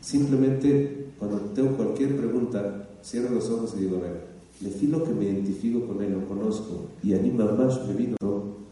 simplemente 0.00 1.08
cuando 1.18 1.38
tengo 1.54 1.76
cualquier 1.76 2.16
pregunta, 2.16 2.88
cierro 3.02 3.34
los 3.34 3.48
ojos 3.50 3.74
y 3.76 3.80
digo, 3.80 3.96
a 3.96 4.00
ver, 4.00 4.34
le 4.60 4.70
filo 4.70 5.02
que 5.02 5.12
me 5.12 5.24
identifico 5.24 5.86
con 5.86 6.02
él, 6.02 6.12
lo 6.12 6.26
conozco, 6.26 6.86
y 7.02 7.14
a 7.14 7.18
mí 7.18 7.30
mamás 7.30 7.84
me 7.88 7.94
vino, 7.94 8.16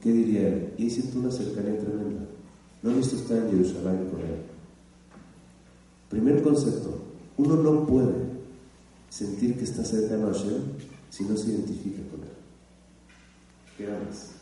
¿qué 0.00 0.12
diría 0.12 0.48
él? 0.48 0.74
Y 0.78 0.90
siento 0.90 1.18
una 1.18 1.30
cercanía 1.30 1.78
tremenda. 1.78 2.26
No 2.82 2.90
he 2.90 2.94
visto 2.94 3.16
estar 3.16 3.38
en 3.38 3.50
Jerusalén 3.50 4.08
con 4.10 4.20
él. 4.20 4.51
Primer 6.12 6.42
concepto, 6.42 6.90
uno 7.38 7.56
no 7.56 7.86
puede 7.86 8.12
sentir 9.08 9.56
que 9.56 9.64
está 9.64 9.82
cercano 9.82 10.28
a 10.28 10.32
Hashem 10.34 10.60
si 11.08 11.24
no 11.24 11.34
se 11.38 11.52
identifica 11.52 12.02
con 12.10 12.20
él. 12.20 12.28
¿Qué 13.78 13.86
amas? 13.86 14.32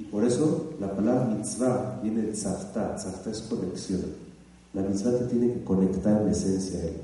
Y 0.00 0.04
por 0.04 0.24
eso 0.24 0.74
la 0.80 0.96
palabra 0.96 1.32
mitzvah 1.32 2.00
viene 2.02 2.22
de 2.22 2.32
tzafta. 2.32 2.96
Tzafta 2.96 3.30
es 3.30 3.42
conexión. 3.42 4.02
La 4.72 4.82
mitzvah 4.82 5.16
te 5.16 5.26
tiene 5.26 5.54
que 5.54 5.62
conectar 5.62 6.20
en 6.22 6.28
esencia 6.30 6.80
a 6.80 6.82
él. 6.82 6.96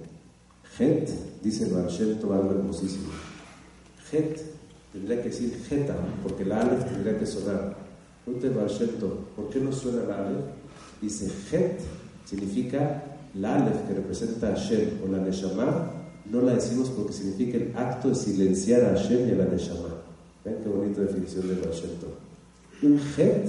Het, 0.80 1.10
dice 1.44 1.66
el 1.66 1.76
algo 1.76 2.50
hermosísimo. 2.50 3.12
Het 4.10 4.40
tendría 4.92 5.22
que 5.22 5.28
decir 5.28 5.62
Geta, 5.68 5.94
porque 6.24 6.44
la 6.44 6.62
Aleph 6.62 6.86
tendría 6.86 7.16
que 7.16 7.26
sonar. 7.26 7.76
Pregunta 8.24 8.48
el 8.48 8.90
¿por 9.36 9.48
qué 9.50 9.60
no 9.60 9.72
suena 9.72 10.02
la 10.02 10.26
Aleph? 10.26 10.44
Dice 11.00 11.30
Het 11.50 11.80
significa 12.30 13.02
la 13.34 13.56
Aleph 13.56 13.88
que 13.88 13.94
representa 13.94 14.48
a 14.48 14.54
Hashem 14.54 15.00
o 15.04 15.08
la 15.10 15.18
Neshama, 15.18 15.90
no 16.30 16.42
la 16.42 16.54
decimos 16.54 16.88
porque 16.90 17.12
significa 17.12 17.56
el 17.56 17.72
acto 17.76 18.10
de 18.10 18.14
silenciar 18.14 18.84
a 18.84 18.96
Hashem 18.96 19.28
y 19.28 19.32
a 19.32 19.36
la 19.36 19.46
Neshama. 19.46 19.88
Ven 20.44 20.56
qué 20.62 20.68
bonita 20.68 21.00
definición 21.00 21.48
de 21.48 21.54
Barshem 21.56 21.90
Un 22.82 23.00
Het 23.16 23.48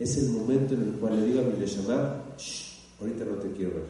es 0.00 0.16
el 0.16 0.30
momento 0.30 0.74
en 0.74 0.82
el 0.82 0.90
cual 0.92 1.20
le 1.20 1.26
digo 1.26 1.40
a 1.40 1.44
mi 1.44 1.58
Neshama, 1.58 2.22
Shh, 2.38 2.80
ahorita 3.00 3.24
no 3.26 3.32
te 3.36 3.50
quiero 3.50 3.74
ver. 3.74 3.84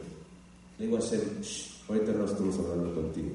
Le 0.79 0.85
digo 0.85 0.97
a 0.97 1.01
Hashem, 1.01 1.21
Shh, 1.41 1.75
Ahorita 1.87 2.13
no 2.13 2.25
estamos 2.25 2.57
hablando 2.57 2.95
contigo. 2.95 3.29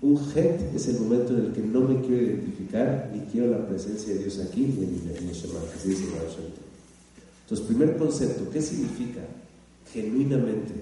Un 0.00 0.16
het 0.34 0.74
es 0.74 0.88
el 0.88 1.00
momento 1.00 1.32
en 1.32 1.46
el 1.46 1.52
que 1.52 1.60
no 1.60 1.80
me 1.80 2.00
quiero 2.02 2.22
identificar 2.22 3.10
ni 3.12 3.20
quiero 3.32 3.50
la 3.50 3.66
presencia 3.66 4.14
de 4.14 4.20
Dios 4.20 4.38
aquí 4.38 4.60
ni 4.60 4.84
en 4.84 5.28
el 5.28 5.34
Shema, 5.34 5.58
así 5.74 5.88
dice 5.88 6.04
Entonces, 7.42 7.66
primer 7.66 7.96
concepto, 7.96 8.48
¿qué 8.50 8.60
significa 8.60 9.20
genuinamente 9.94 10.74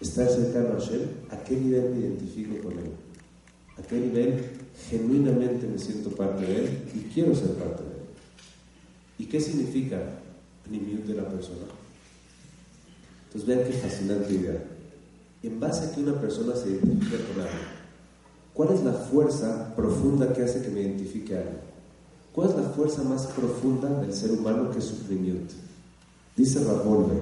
estar 0.00 0.28
cercano 0.28 0.74
a 0.74 0.80
Hashem? 0.80 1.00
¿A 1.30 1.42
qué 1.42 1.56
nivel 1.56 1.90
me 1.90 2.00
identifico 2.00 2.62
con 2.62 2.72
Él? 2.72 2.92
¿A 3.78 3.82
qué 3.82 3.96
nivel 3.96 4.50
genuinamente 4.90 5.66
me 5.66 5.78
siento 5.78 6.10
parte 6.10 6.44
de 6.44 6.56
Él 6.56 6.78
y 6.94 6.98
quiero 7.14 7.34
ser 7.34 7.52
parte 7.54 7.82
de 7.82 7.88
Él? 7.88 8.02
¿Y 9.18 9.24
qué 9.24 9.40
significa 9.40 9.98
pnimiut 10.64 11.06
de 11.06 11.14
la 11.14 11.28
persona? 11.28 11.64
Entonces 13.26 13.48
vean 13.48 13.66
qué 13.66 13.72
fascinante 13.78 14.34
idea 14.34 14.62
en 15.42 15.58
base 15.58 15.86
a 15.86 15.92
que 15.92 16.00
una 16.00 16.20
persona 16.20 16.54
se 16.54 16.68
identifica 16.68 17.16
con 17.16 17.40
algo. 17.40 17.64
¿Cuál 18.52 18.74
es 18.74 18.84
la 18.84 18.92
fuerza 18.92 19.74
profunda 19.74 20.32
que 20.34 20.42
hace 20.42 20.60
que 20.60 20.68
me 20.68 20.82
identifique 20.82 21.34
a 21.34 21.40
algo? 21.40 21.58
¿Cuál 22.34 22.50
es 22.50 22.56
la 22.56 22.62
fuerza 22.62 23.02
más 23.02 23.26
profunda 23.26 23.88
del 24.00 24.12
ser 24.12 24.32
humano 24.32 24.70
que 24.70 24.78
es 24.78 24.84
sufrimiento? 24.84 25.54
Dice 26.36 26.62
Rabolve, 26.62 27.20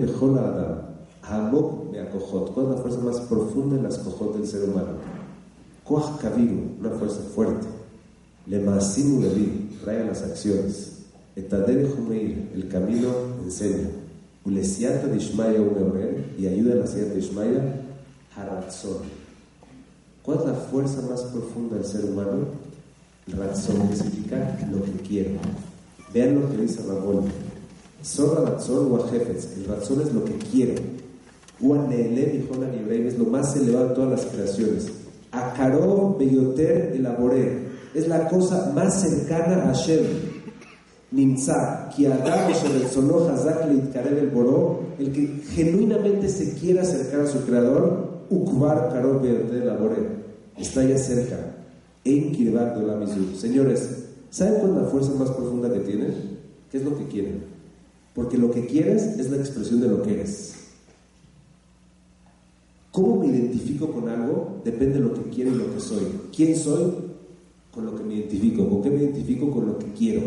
Bechol 0.00 0.38
Adam, 0.38 0.78
Hamok 1.22 1.90
me 1.90 1.98
acojot. 1.98 2.54
¿Cuál 2.54 2.66
es 2.66 2.72
la 2.72 2.78
fuerza 2.78 3.00
más 3.00 3.20
profunda 3.22 3.74
en 3.76 3.82
las 3.82 3.98
cojot 3.98 4.36
del 4.36 4.46
ser 4.46 4.68
humano? 4.68 4.90
Una 6.78 6.90
fuerza 6.90 7.20
fuerte. 7.34 7.66
Las 8.46 10.22
acciones. 10.22 10.98
El 11.34 12.68
camino 12.68 13.08
enseña. 13.42 13.88
Y 16.38 16.46
ayuda 16.46 16.74
la. 16.76 16.86
¿Cuál 20.22 20.38
es 20.38 20.44
la 20.46 20.54
fuerza 20.54 21.02
más 21.10 21.22
profunda 21.22 21.74
del 21.74 21.84
ser 21.84 22.04
humano? 22.04 22.46
Razón, 23.26 23.88
significa 23.96 24.58
lo 24.70 24.80
que 24.84 24.92
quiero. 24.92 25.30
Vean 26.14 26.40
lo 26.40 26.48
que 26.50 26.58
dice 26.58 26.82
Rabón. 26.86 27.24
Sora 28.02 28.50
Ratzon 28.50 28.92
o 28.92 29.08
El 29.08 29.64
razón 29.66 30.02
es 30.02 30.12
lo 30.12 30.24
que 30.24 30.34
quiero. 30.50 30.74
Uanele 31.60 32.34
y 32.34 33.06
es 33.06 33.18
lo 33.18 33.26
más 33.26 33.56
elevado 33.56 33.88
de 33.90 33.94
todas 33.94 34.10
las 34.10 34.26
creaciones. 34.32 34.88
Akarov 35.30 36.18
Beyoter 36.18 36.92
elaboré. 36.94 37.70
Es 37.94 38.08
la 38.08 38.28
cosa 38.28 38.72
más 38.74 39.00
cercana 39.00 39.62
a 39.62 39.66
Hashem. 39.66 40.02
Nimsa, 41.12 41.90
el 44.98 45.12
que 45.12 45.42
genuinamente 45.54 46.28
se 46.28 46.54
quiera 46.54 46.82
acercar 46.82 47.20
a 47.20 47.26
su 47.26 47.44
creador, 47.44 48.22
Ukvar 48.30 48.88
Karol 48.88 49.20
de 49.20 49.64
Labore, 49.64 50.06
está 50.56 50.82
ya 50.84 50.96
cerca. 50.96 51.36
En 52.04 52.32
la 52.54 53.06
Señores, 53.36 54.04
¿saben 54.30 54.54
cuál 54.60 54.70
es 54.70 54.76
la 54.78 54.88
fuerza 54.88 55.12
más 55.18 55.30
profunda 55.30 55.72
que 55.72 55.80
tienen? 55.80 56.14
¿Qué 56.70 56.78
es 56.78 56.84
lo 56.84 56.96
que 56.96 57.04
quieren? 57.06 57.61
Porque 58.14 58.38
lo 58.38 58.50
que 58.50 58.66
quieres 58.66 59.02
es 59.18 59.30
la 59.30 59.38
expresión 59.38 59.80
de 59.80 59.88
lo 59.88 60.02
que 60.02 60.12
eres. 60.12 60.54
¿Cómo 62.90 63.16
me 63.16 63.26
identifico 63.26 63.90
con 63.90 64.08
algo? 64.08 64.60
Depende 64.64 64.94
de 64.94 65.00
lo 65.00 65.14
que 65.14 65.30
quiero 65.30 65.50
y 65.50 65.54
lo 65.54 65.72
que 65.72 65.80
soy. 65.80 66.06
¿Quién 66.34 66.54
soy? 66.54 66.92
Con 67.70 67.86
lo 67.86 67.96
que 67.96 68.04
me 68.04 68.14
identifico. 68.14 68.68
¿Con 68.68 68.82
qué 68.82 68.90
me 68.90 68.98
identifico? 68.98 69.50
Con 69.50 69.66
lo 69.66 69.78
que 69.78 69.92
quiero. 69.94 70.22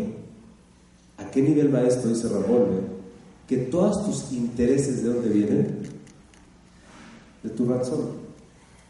¿A 1.18 1.30
qué 1.30 1.42
nivel 1.42 1.72
va 1.72 1.82
esto? 1.82 2.08
Dice 2.08 2.28
Ramón, 2.28 2.66
que 3.46 3.56
todos 3.56 4.04
tus 4.04 4.32
intereses 4.32 5.04
de 5.04 5.08
dónde 5.10 5.28
vienen? 5.28 5.78
De 7.44 7.50
tu 7.50 7.66
razón. 7.66 8.26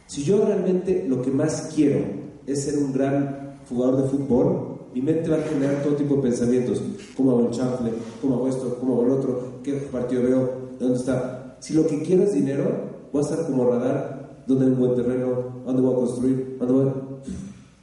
Si 0.07 0.25
yo 0.25 0.45
realmente 0.47 1.05
lo 1.07 1.21
que 1.21 1.31
más 1.31 1.73
quiero 1.75 1.99
es 2.47 2.65
ser 2.65 2.79
un 2.79 2.93
gran 2.93 3.57
jugador 3.69 4.03
de 4.03 4.09
fútbol, 4.09 4.66
mi 4.97 5.03
mente 5.03 5.29
va 5.29 5.37
a 5.37 5.43
generar 5.43 5.83
todo 5.83 5.95
tipo 5.95 6.17
de 6.17 6.23
pensamientos. 6.23 6.81
¿Cómo 7.15 7.33
hago 7.33 7.49
el 7.49 7.51
chanfle? 7.51 7.91
¿Cómo 8.23 8.37
hago 8.37 8.49
esto? 8.49 8.79
¿Cómo 8.81 8.95
hago 8.95 9.05
el 9.05 9.11
otro? 9.11 9.43
¿Qué 9.63 9.75
partido 9.93 10.23
veo? 10.23 10.51
¿Dónde 10.81 10.97
está? 10.97 11.59
Si 11.61 11.75
lo 11.75 11.87
que 11.87 12.01
quiero 12.01 12.23
es 12.23 12.33
dinero, 12.33 12.65
voy 13.13 13.23
a 13.23 13.29
estar 13.29 13.45
como 13.45 13.69
radar. 13.69 14.43
¿Dónde 14.47 14.65
hay 14.65 14.71
un 14.73 14.79
buen 14.79 14.95
terreno? 14.95 15.61
¿Dónde 15.67 15.83
voy 15.83 15.93
a 15.93 15.97
construir? 15.97 16.57
¿Dónde 16.59 16.73
voy 16.73 16.93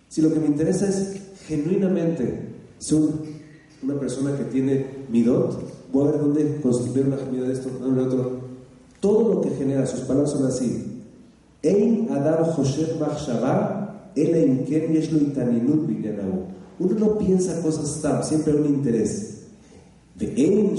Si 0.10 0.24
lo 0.24 0.34
que 0.34 0.39
me 0.39 0.48
interesa 0.48 0.89
es 0.89 1.22
genuinamente 1.46 2.55
ser 2.79 3.01
una 3.84 4.00
persona 4.00 4.36
que 4.36 4.46
tiene 4.46 4.88
midot, 5.12 5.55
voy 5.91 6.08
a 6.08 6.12
ver 6.13 6.20
dónde 6.20 6.62
construir 6.62 7.05
una 7.05 7.17
gemida 7.17 7.48
de 7.48 7.53
esto, 7.53 7.70
de 7.70 8.01
otro. 8.01 8.39
Todo 9.00 9.36
lo 9.36 9.41
que 9.41 9.51
genera, 9.51 9.86
sus 9.86 10.00
palabras 10.00 10.32
son 10.32 10.48
así. 10.48 11.03
Ein 11.62 12.08
Adam 12.10 12.43
Uno 16.84 17.00
no 17.00 17.18
piensa 17.18 17.62
cosas 17.62 18.02
tam, 18.02 18.22
siempre 18.24 18.54
un 18.54 18.66
interés. 18.66 19.30
De 20.16 20.34
Ein 20.36 20.75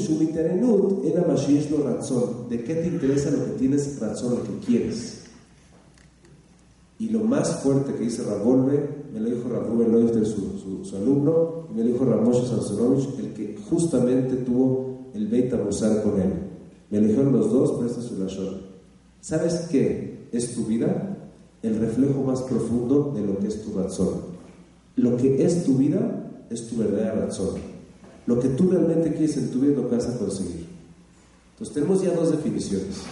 razón. 1.84 2.48
¿De 2.48 2.62
qué 2.62 2.74
te 2.74 2.88
interesa 2.88 3.30
lo 3.30 3.44
que 3.46 3.50
tienes 3.52 3.98
razón, 3.98 4.36
lo 4.36 4.42
que 4.42 4.58
quieres? 4.64 5.22
Y 6.98 7.08
lo 7.08 7.20
más 7.20 7.60
fuerte 7.62 7.94
que 7.94 8.04
dice 8.04 8.22
Ravolve, 8.22 9.06
me 9.12 9.20
lo 9.20 9.30
dijo 9.30 9.48
Ravolve 9.48 10.12
de 10.12 10.24
su, 10.24 10.84
su, 10.84 10.96
alumno, 10.96 11.68
me 11.74 11.82
lo 11.82 11.92
dijo 11.92 12.04
Ramoshe 12.04 12.46
Sansonovich, 12.46 13.08
el 13.18 13.32
que 13.32 13.56
justamente 13.68 14.36
tuvo 14.36 15.08
el 15.14 15.26
Beit 15.26 15.52
Musar 15.54 16.02
con 16.02 16.20
él. 16.20 16.32
Me 16.90 17.00
lo 17.00 17.08
dijeron 17.08 17.32
los 17.32 17.50
dos, 17.50 17.72
pero 17.72 17.86
este 17.86 18.00
es 18.00 18.06
su 18.06 18.18
lashon. 18.18 18.60
¿Sabes 19.20 19.66
qué 19.70 20.28
es 20.32 20.54
tu 20.54 20.64
vida? 20.66 21.16
El 21.62 21.78
reflejo 21.78 22.22
más 22.22 22.42
profundo 22.42 23.12
de 23.14 23.22
lo 23.22 23.38
que 23.38 23.48
es 23.48 23.62
tu 23.62 23.76
razón. 23.76 24.33
Lo 24.96 25.16
que 25.16 25.44
es 25.44 25.64
tu 25.64 25.76
vida 25.76 26.30
es 26.50 26.68
tu 26.68 26.76
verdadera 26.76 27.26
razón. 27.26 27.54
Lo 28.26 28.40
que 28.40 28.48
tú 28.48 28.70
realmente 28.70 29.12
quieres 29.12 29.36
en 29.36 29.50
tu 29.50 29.60
vida 29.60 29.74
lo 29.74 29.88
que 29.88 29.96
vas 29.96 30.06
a 30.06 30.18
conseguir. 30.18 30.66
Entonces 31.52 31.74
tenemos 31.74 32.02
ya 32.02 32.12
dos 32.12 32.30
definiciones. 32.30 33.02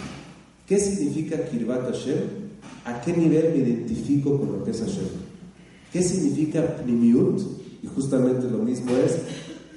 ¿Qué 0.67 0.79
significa 0.79 1.45
Kirvat 1.45 1.83
Hashem? 1.91 2.43
¿A 2.85 3.01
qué 3.01 3.13
nivel 3.13 3.51
me 3.51 3.57
identifico 3.57 4.39
con 4.39 4.51
lo 4.51 4.63
que 4.63 4.71
es 4.71 4.79
Hashem? 4.79 5.07
¿Qué 5.91 6.01
significa 6.01 6.77
Pnimiut? 6.77 7.41
Y 7.81 7.87
justamente 7.87 8.49
lo 8.49 8.59
mismo 8.59 8.91
es, 8.95 9.17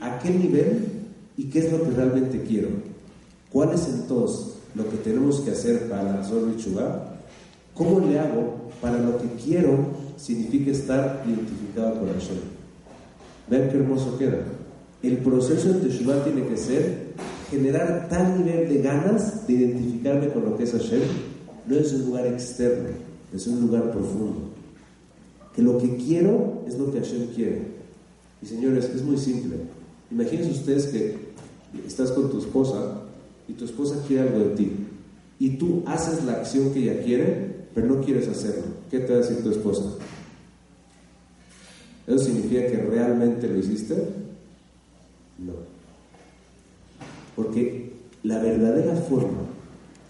¿a 0.01 0.19
qué 0.19 0.31
nivel 0.31 0.85
y 1.37 1.45
qué 1.45 1.59
es 1.61 1.73
lo 1.73 1.83
que 1.83 1.91
realmente 1.91 2.43
quiero? 2.43 2.69
¿Cuál 3.51 3.75
es 3.75 3.89
entonces 3.89 4.55
lo 4.75 4.89
que 4.89 4.97
tenemos 4.99 5.41
que 5.41 5.51
hacer 5.51 5.89
para 5.89 6.05
la 6.05 6.57
Chubá? 6.57 7.19
¿Cómo 7.75 8.01
le 8.01 8.19
hago 8.19 8.71
para 8.81 8.99
lo 8.99 9.19
que 9.19 9.29
quiero 9.45 10.06
significa 10.17 10.71
estar 10.71 11.23
identificado 11.27 12.01
con 12.01 12.09
Hashem? 12.09 12.39
Vean 13.49 13.71
qué 13.71 13.77
hermoso 13.77 14.19
queda. 14.19 14.39
El 15.03 15.19
proceso 15.19 15.73
de 15.73 15.81
Teshuvah 15.81 16.25
tiene 16.25 16.47
que 16.47 16.57
ser 16.57 17.07
generar 17.51 18.09
tal 18.09 18.39
nivel 18.39 18.69
de 18.69 18.83
ganas 18.83 19.47
de 19.47 19.53
identificarme 19.53 20.29
con 20.29 20.45
lo 20.45 20.57
que 20.57 20.65
es 20.65 20.73
Hashem. 20.73 21.03
No 21.67 21.77
es 21.77 21.93
un 21.93 22.07
lugar 22.07 22.27
externo, 22.27 22.89
es 23.33 23.47
un 23.47 23.61
lugar 23.61 23.91
profundo. 23.93 24.51
Que 25.55 25.63
lo 25.63 25.79
que 25.79 25.97
quiero 25.97 26.65
es 26.67 26.79
lo 26.79 26.93
que 26.93 27.01
Hashem 27.01 27.29
quiere. 27.35 27.63
Y 28.43 28.47
señores, 28.47 28.91
es 28.95 29.03
muy 29.03 29.17
simple. 29.17 29.57
Imagínense 30.11 30.51
ustedes 30.51 30.87
que 30.87 31.17
estás 31.87 32.11
con 32.13 32.31
tu 32.31 32.39
esposa 32.39 33.03
y 33.49 33.53
tu 33.53 33.65
esposa 33.65 34.03
quiere 34.07 34.29
algo 34.29 34.41
de 34.41 34.57
ti. 34.57 34.73
Y 35.39 35.51
tú 35.51 35.83
haces 35.87 36.25
la 36.25 36.33
acción 36.33 36.73
que 36.73 36.81
ella 36.81 37.03
quiere, 37.03 37.56
pero 37.77 37.89
no 37.89 38.01
quieres 38.01 38.27
hacerlo. 38.27 38.63
¿Qué 38.91 39.01
te 39.01 39.13
va 39.13 39.19
a 39.19 39.23
decir 39.23 39.43
tu 39.43 39.51
esposa? 39.51 39.83
¿Eso 42.07 42.19
significa 42.19 42.67
que 42.69 42.79
realmente 42.79 43.47
lo 43.49 43.59
hiciste? 43.59 43.95
No. 45.39 45.53
Porque 47.37 47.93
la 48.23 48.39
verdadera 48.39 48.97
forma 48.97 49.43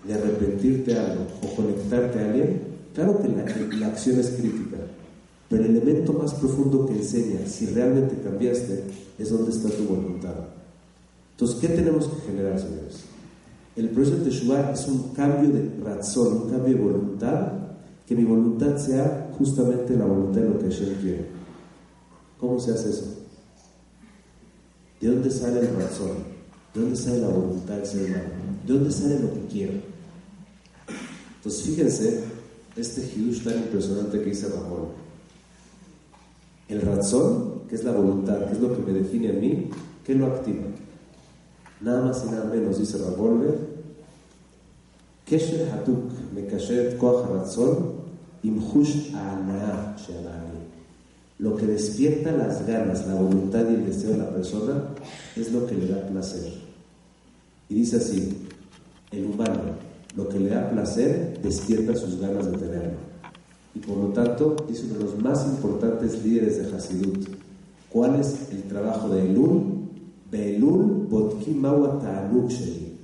de 0.06 0.14
arrepentirte 0.14 0.92
de 0.92 1.00
algo 1.00 1.26
o 1.42 1.56
conectarte 1.56 2.20
a 2.20 2.26
alguien, 2.26 2.60
claro 2.94 3.20
que 3.20 3.28
la, 3.30 3.44
la 3.78 3.86
acción 3.88 4.20
es 4.20 4.28
crítica, 4.28 4.76
pero 5.48 5.64
el 5.64 5.70
elemento 5.76 6.12
más 6.12 6.34
profundo 6.34 6.86
que 6.86 6.92
enseña 6.92 7.48
si 7.48 7.66
realmente 7.66 8.14
cambiaste 8.22 8.84
es 9.18 9.28
dónde 9.28 9.50
está 9.50 9.70
tu 9.70 9.86
voluntad. 9.86 10.36
Entonces, 11.32 11.58
¿qué 11.60 11.68
tenemos 11.70 12.06
que 12.06 12.30
generar, 12.30 12.60
señores? 12.60 13.06
El 13.76 13.90
proceso 13.90 14.16
de 14.16 14.24
Teshuvah 14.24 14.70
es 14.72 14.88
un 14.88 15.10
cambio 15.12 15.50
de 15.50 15.70
razón, 15.84 16.44
un 16.44 16.50
cambio 16.50 16.74
de 16.74 16.80
voluntad, 16.80 17.52
que 18.06 18.14
mi 18.14 18.24
voluntad 18.24 18.76
sea 18.76 19.30
justamente 19.36 19.96
la 19.96 20.04
voluntad 20.04 20.40
de 20.40 20.48
lo 20.48 20.58
que 20.58 20.66
Hashem 20.66 20.94
quiere. 21.00 21.26
¿Cómo 22.38 22.60
se 22.60 22.72
hace 22.72 22.90
eso? 22.90 23.14
¿De 25.00 25.08
dónde 25.08 25.30
sale 25.30 25.60
el 25.60 25.74
razón? 25.76 26.18
¿De 26.72 26.80
dónde 26.80 26.96
sale 26.96 27.20
la 27.20 27.28
voluntad 27.28 27.74
del 27.76 27.86
ser 27.86 28.04
humano? 28.04 28.24
¿De 28.66 28.72
dónde 28.72 28.92
sale 28.92 29.18
lo 29.18 29.32
que 29.34 29.40
quiero? 29.50 29.72
Entonces 31.36 31.62
fíjense 31.62 32.24
este 32.76 33.00
hidush 33.00 33.42
tan 33.42 33.56
impresionante 33.56 34.20
que 34.20 34.30
dice 34.30 34.48
Ramón. 34.48 34.88
El 36.68 36.82
razón, 36.82 37.62
que 37.68 37.76
es 37.76 37.84
la 37.84 37.92
voluntad, 37.92 38.46
que 38.46 38.52
es 38.52 38.60
lo 38.60 38.74
que 38.74 38.82
me 38.82 38.98
define 38.98 39.30
a 39.30 39.32
mí, 39.32 39.70
¿qué 40.04 40.14
lo 40.14 40.26
activa? 40.26 40.64
Nada 41.80 42.02
más 42.02 42.24
y 42.26 42.30
nada 42.30 42.44
menos, 42.44 42.78
dice 42.78 42.98
Ravolver, 42.98 43.58
Kesher 45.24 45.68
Hatuk 45.70 46.10
Mekashet 46.34 46.96
Koach 46.98 47.28
Ratzon 47.28 47.95
Lo 51.38 51.56
que 51.56 51.66
despierta 51.66 52.32
las 52.32 52.66
ganas, 52.66 53.06
la 53.06 53.14
voluntad 53.14 53.64
y 53.70 53.74
el 53.74 53.86
deseo 53.86 54.12
de 54.12 54.18
la 54.18 54.30
persona 54.30 54.84
es 55.36 55.52
lo 55.52 55.66
que 55.66 55.74
le 55.74 55.88
da 55.88 56.06
placer. 56.06 56.52
Y 57.68 57.74
dice 57.74 57.96
así, 57.96 58.46
el 59.12 59.26
humano, 59.26 59.76
lo 60.16 60.28
que 60.28 60.40
le 60.40 60.50
da 60.50 60.70
placer 60.70 61.38
despierta 61.42 61.94
sus 61.94 62.18
ganas 62.20 62.50
de 62.50 62.56
tenerlo. 62.56 62.98
Y 63.74 63.80
por 63.80 63.98
lo 63.98 64.08
tanto, 64.08 64.56
es 64.70 64.82
uno 64.84 64.94
de 64.94 65.04
los 65.04 65.18
más 65.22 65.44
importantes 65.46 66.24
líderes 66.24 66.56
de 66.56 66.74
Hasidut. 66.74 67.28
¿Cuál 67.90 68.18
es 68.20 68.48
el 68.50 68.62
trabajo 68.62 69.10
de 69.10 69.30
Elul? 69.30 69.76
Beelul 70.30 71.06
botkim 71.08 71.62
sheli. 72.48 72.96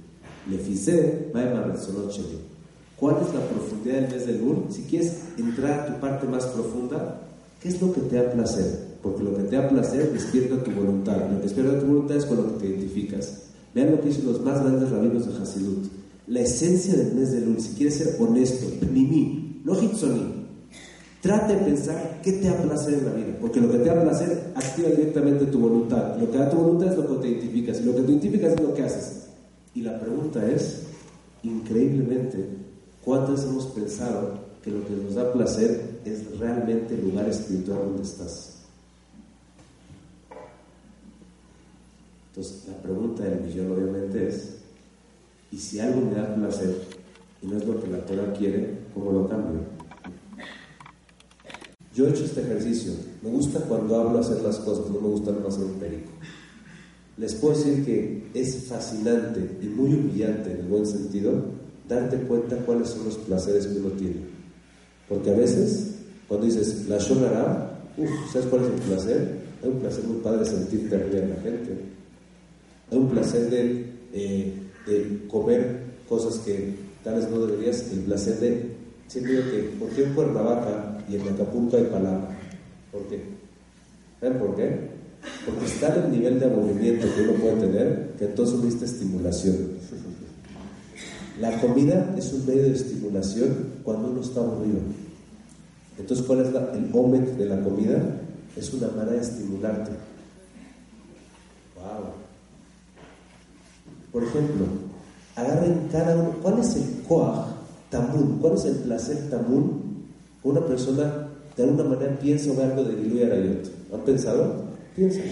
¿Cuál 3.02 3.16
es 3.16 3.34
la 3.34 3.44
profundidad 3.48 3.94
del 3.96 4.12
mes 4.12 4.26
de 4.28 4.36
Elul? 4.36 4.66
Si 4.70 4.82
quieres 4.82 5.22
entrar 5.36 5.80
a 5.80 5.86
tu 5.86 6.00
parte 6.00 6.24
más 6.28 6.46
profunda, 6.46 7.18
¿Qué 7.60 7.68
es 7.68 7.82
lo 7.82 7.92
que 7.92 8.00
te 8.02 8.14
da 8.14 8.30
placer? 8.30 8.96
Porque 9.02 9.24
lo 9.24 9.36
que 9.36 9.42
te 9.42 9.56
da 9.56 9.68
placer 9.68 10.12
despierta 10.12 10.62
tu 10.62 10.70
voluntad. 10.70 11.28
Lo 11.28 11.38
que 11.38 11.42
despierta 11.42 11.80
tu 11.80 11.86
voluntad 11.86 12.16
es 12.16 12.26
con 12.26 12.36
lo 12.36 12.46
que 12.46 12.60
te 12.60 12.66
identificas. 12.68 13.42
Vean 13.74 13.90
lo 13.90 14.00
que 14.00 14.06
dicen 14.06 14.26
los 14.26 14.40
más 14.40 14.60
grandes 14.60 14.88
rabinos 14.88 15.26
de 15.26 15.42
Hasidut. 15.42 15.84
La 16.28 16.42
esencia 16.42 16.94
del 16.94 17.12
mes 17.14 17.32
de 17.32 17.40
Lul, 17.40 17.60
si 17.60 17.74
quieres 17.74 17.96
ser 17.96 18.16
honesto, 18.20 18.66
mí, 18.88 19.60
no 19.64 19.82
hitzoni, 19.82 20.46
trate 21.20 21.56
de 21.56 21.60
pensar 21.60 22.20
qué 22.22 22.32
te 22.34 22.46
da 22.46 22.56
placer 22.62 22.94
en 22.94 23.04
la 23.04 23.14
vida. 23.14 23.36
Porque 23.40 23.60
lo 23.60 23.68
que 23.68 23.78
te 23.78 23.84
da 23.84 24.00
placer 24.00 24.52
activa 24.54 24.90
directamente 24.90 25.46
tu 25.46 25.58
voluntad. 25.58 26.20
Lo 26.20 26.30
que 26.30 26.38
da 26.38 26.48
tu 26.48 26.56
voluntad 26.56 26.92
es 26.92 26.96
lo 26.96 27.08
que 27.08 27.14
te 27.22 27.28
identificas. 27.32 27.80
Y 27.80 27.84
lo 27.84 27.96
que 27.96 28.02
te 28.02 28.12
identificas 28.12 28.52
es 28.52 28.60
lo 28.60 28.74
que 28.74 28.82
haces. 28.84 29.26
Y 29.74 29.82
la 29.82 29.98
pregunta 29.98 30.48
es, 30.48 30.82
increíblemente, 31.42 32.61
¿cuántas 33.04 33.44
hemos 33.44 33.66
pensado 33.66 34.52
que 34.62 34.70
lo 34.70 34.86
que 34.86 34.94
nos 34.94 35.14
da 35.14 35.32
placer 35.32 36.00
es 36.04 36.38
realmente 36.38 36.94
el 36.94 37.02
lugar 37.02 37.28
espiritual 37.28 37.78
donde 37.78 38.02
estás. 38.02 38.58
Entonces, 42.28 42.62
la 42.68 42.76
pregunta 42.78 43.24
del 43.24 43.42
millón 43.42 43.72
obviamente 43.72 44.28
es, 44.28 44.56
¿y 45.50 45.58
si 45.58 45.80
algo 45.80 46.00
me 46.00 46.14
da 46.14 46.34
placer 46.34 46.74
y 47.42 47.46
no 47.46 47.58
es 47.58 47.66
lo 47.66 47.82
que 47.82 47.88
la 47.88 48.04
Torah 48.06 48.32
quiere, 48.32 48.78
cómo 48.94 49.12
lo 49.12 49.28
cambio? 49.28 49.60
Yo 51.94 52.06
he 52.06 52.10
hecho 52.10 52.24
este 52.24 52.40
ejercicio. 52.40 52.92
Me 53.20 53.28
gusta 53.28 53.60
cuando 53.60 54.00
hablo 54.00 54.18
hacer 54.18 54.40
las 54.40 54.56
cosas, 54.60 54.88
no 54.90 55.00
me 55.00 55.08
gusta 55.08 55.30
no 55.32 55.46
hacer 55.46 55.64
un 55.64 55.74
perico. 55.74 56.10
Les 57.18 57.34
puedo 57.34 57.54
decir 57.54 57.84
que 57.84 58.30
es 58.32 58.64
fascinante 58.64 59.58
y 59.60 59.66
muy 59.66 59.92
humillante 59.92 60.52
en 60.52 60.60
el 60.60 60.68
buen 60.68 60.86
sentido 60.86 61.51
darte 61.92 62.16
cuenta 62.18 62.56
cuáles 62.56 62.88
son 62.88 63.04
los 63.04 63.16
placeres 63.18 63.66
que 63.66 63.78
uno 63.78 63.90
tiene. 63.90 64.20
Porque 65.08 65.30
a 65.30 65.34
veces, 65.34 65.96
cuando 66.28 66.46
dices 66.46 66.88
la 66.88 66.98
Shonara, 66.98 67.80
¿sabes 68.32 68.48
cuál 68.48 68.62
es 68.62 68.68
el 68.68 68.80
placer? 68.88 69.42
Hay 69.62 69.68
un 69.68 69.80
placer 69.80 70.04
muy 70.04 70.20
padre 70.20 70.44
sentirte 70.44 70.94
arriba 70.94 71.20
de 71.20 71.28
la 71.28 71.36
gente. 71.36 71.70
Hay 72.90 72.98
un 72.98 73.08
placer 73.08 73.50
de, 73.50 73.86
eh, 74.12 74.52
de 74.86 75.26
comer 75.28 75.82
cosas 76.08 76.38
que 76.40 76.74
tal 77.04 77.16
vez 77.16 77.30
no 77.30 77.46
deberías. 77.46 77.90
El 77.92 78.00
placer 78.00 78.38
de. 78.40 78.72
Siempre 79.06 79.32
digo 79.32 79.50
que, 79.50 79.58
¿por 79.78 79.88
qué 79.90 80.04
en 80.04 80.14
Cuernavaca 80.14 80.98
y 81.08 81.16
en 81.16 81.28
Acapulco 81.28 81.76
hay 81.76 81.84
palabra? 81.84 82.38
¿Por 82.90 83.02
qué? 83.08 83.20
¿Saben 84.20 84.38
por 84.38 84.56
qué? 84.56 84.92
Porque 85.44 85.66
está 85.66 85.94
el 85.94 86.10
nivel 86.10 86.40
de 86.40 86.46
aburrimiento 86.46 87.06
que 87.14 87.22
uno 87.22 87.32
puede 87.34 87.66
tener, 87.66 88.14
que 88.18 88.24
entonces 88.24 88.58
necesita 88.58 88.84
estimulación. 88.86 89.56
La 91.40 91.60
comida 91.60 92.14
es 92.16 92.32
un 92.32 92.46
medio 92.46 92.64
de 92.64 92.72
estimulación 92.72 93.80
cuando 93.82 94.10
uno 94.10 94.20
está 94.20 94.40
aburrido. 94.40 94.80
Entonces, 95.98 96.26
¿cuál 96.26 96.40
es 96.40 96.48
el 96.48 96.90
omet 96.92 97.36
de 97.36 97.46
la 97.46 97.60
comida? 97.62 98.02
Es 98.56 98.72
una 98.74 98.88
manera 98.88 99.12
de 99.12 99.22
estimularte. 99.22 99.90
Wow. 101.74 102.12
Por 104.12 104.24
ejemplo, 104.24 104.66
agarren 105.36 105.88
cada 105.90 106.16
uno. 106.16 106.36
¿Cuál 106.42 106.58
es 106.60 106.76
el 106.76 107.02
koach 107.08 107.46
tamun? 107.90 108.38
¿Cuál 108.40 108.54
es 108.54 108.64
el 108.66 108.76
placer 108.76 109.30
tamun? 109.30 110.04
Una 110.42 110.66
persona 110.66 111.28
de 111.56 111.62
alguna 111.62 111.84
manera 111.84 112.18
piensa 112.18 112.50
o 112.50 112.60
algo 112.60 112.84
de 112.84 112.96
Gilu 112.96 113.24
Arayot. 113.24 113.70
¿Han 113.92 114.00
pensado? 114.00 114.64
Piensen. 114.94 115.24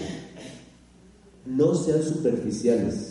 No 1.45 1.75
sean 1.75 2.01
superficiales. 2.01 3.10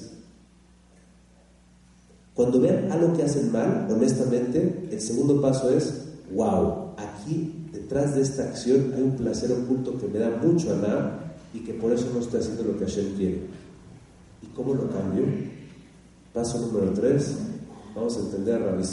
Cuando 2.35 2.61
vean 2.61 2.91
algo 2.91 3.13
que 3.15 3.23
hacen 3.23 3.53
mal, 3.53 3.87
honestamente, 3.91 4.89
el 4.91 5.01
segundo 5.01 5.41
paso 5.41 5.71
es, 5.71 6.05
wow, 6.35 6.95
aquí 6.97 7.67
detrás 7.73 8.15
de 8.15 8.23
esta 8.23 8.45
acción 8.45 8.93
hay 8.97 9.03
un 9.03 9.17
placer 9.17 9.51
oculto 9.53 9.99
que 9.99 10.07
me 10.07 10.19
da 10.19 10.31
mucho 10.43 10.73
a 10.73 10.77
nada 10.77 11.35
y 11.53 11.61
que 11.61 11.75
por 11.75 11.93
eso 11.93 12.07
no 12.15 12.21
estoy 12.21 12.41
haciendo 12.41 12.63
lo 12.65 12.79
que 12.79 12.85
Hashem 12.85 13.17
quiere. 13.17 13.41
¿Y 14.43 14.47
cómo 14.55 14.75
lo 14.75 14.89
cambio? 14.91 15.25
Paso 16.33 16.61
número 16.61 16.93
tres, 16.93 17.35
vamos 17.95 18.17
a 18.17 18.21
entender 18.21 18.55
a 18.55 18.67
Rabbi 18.67 18.85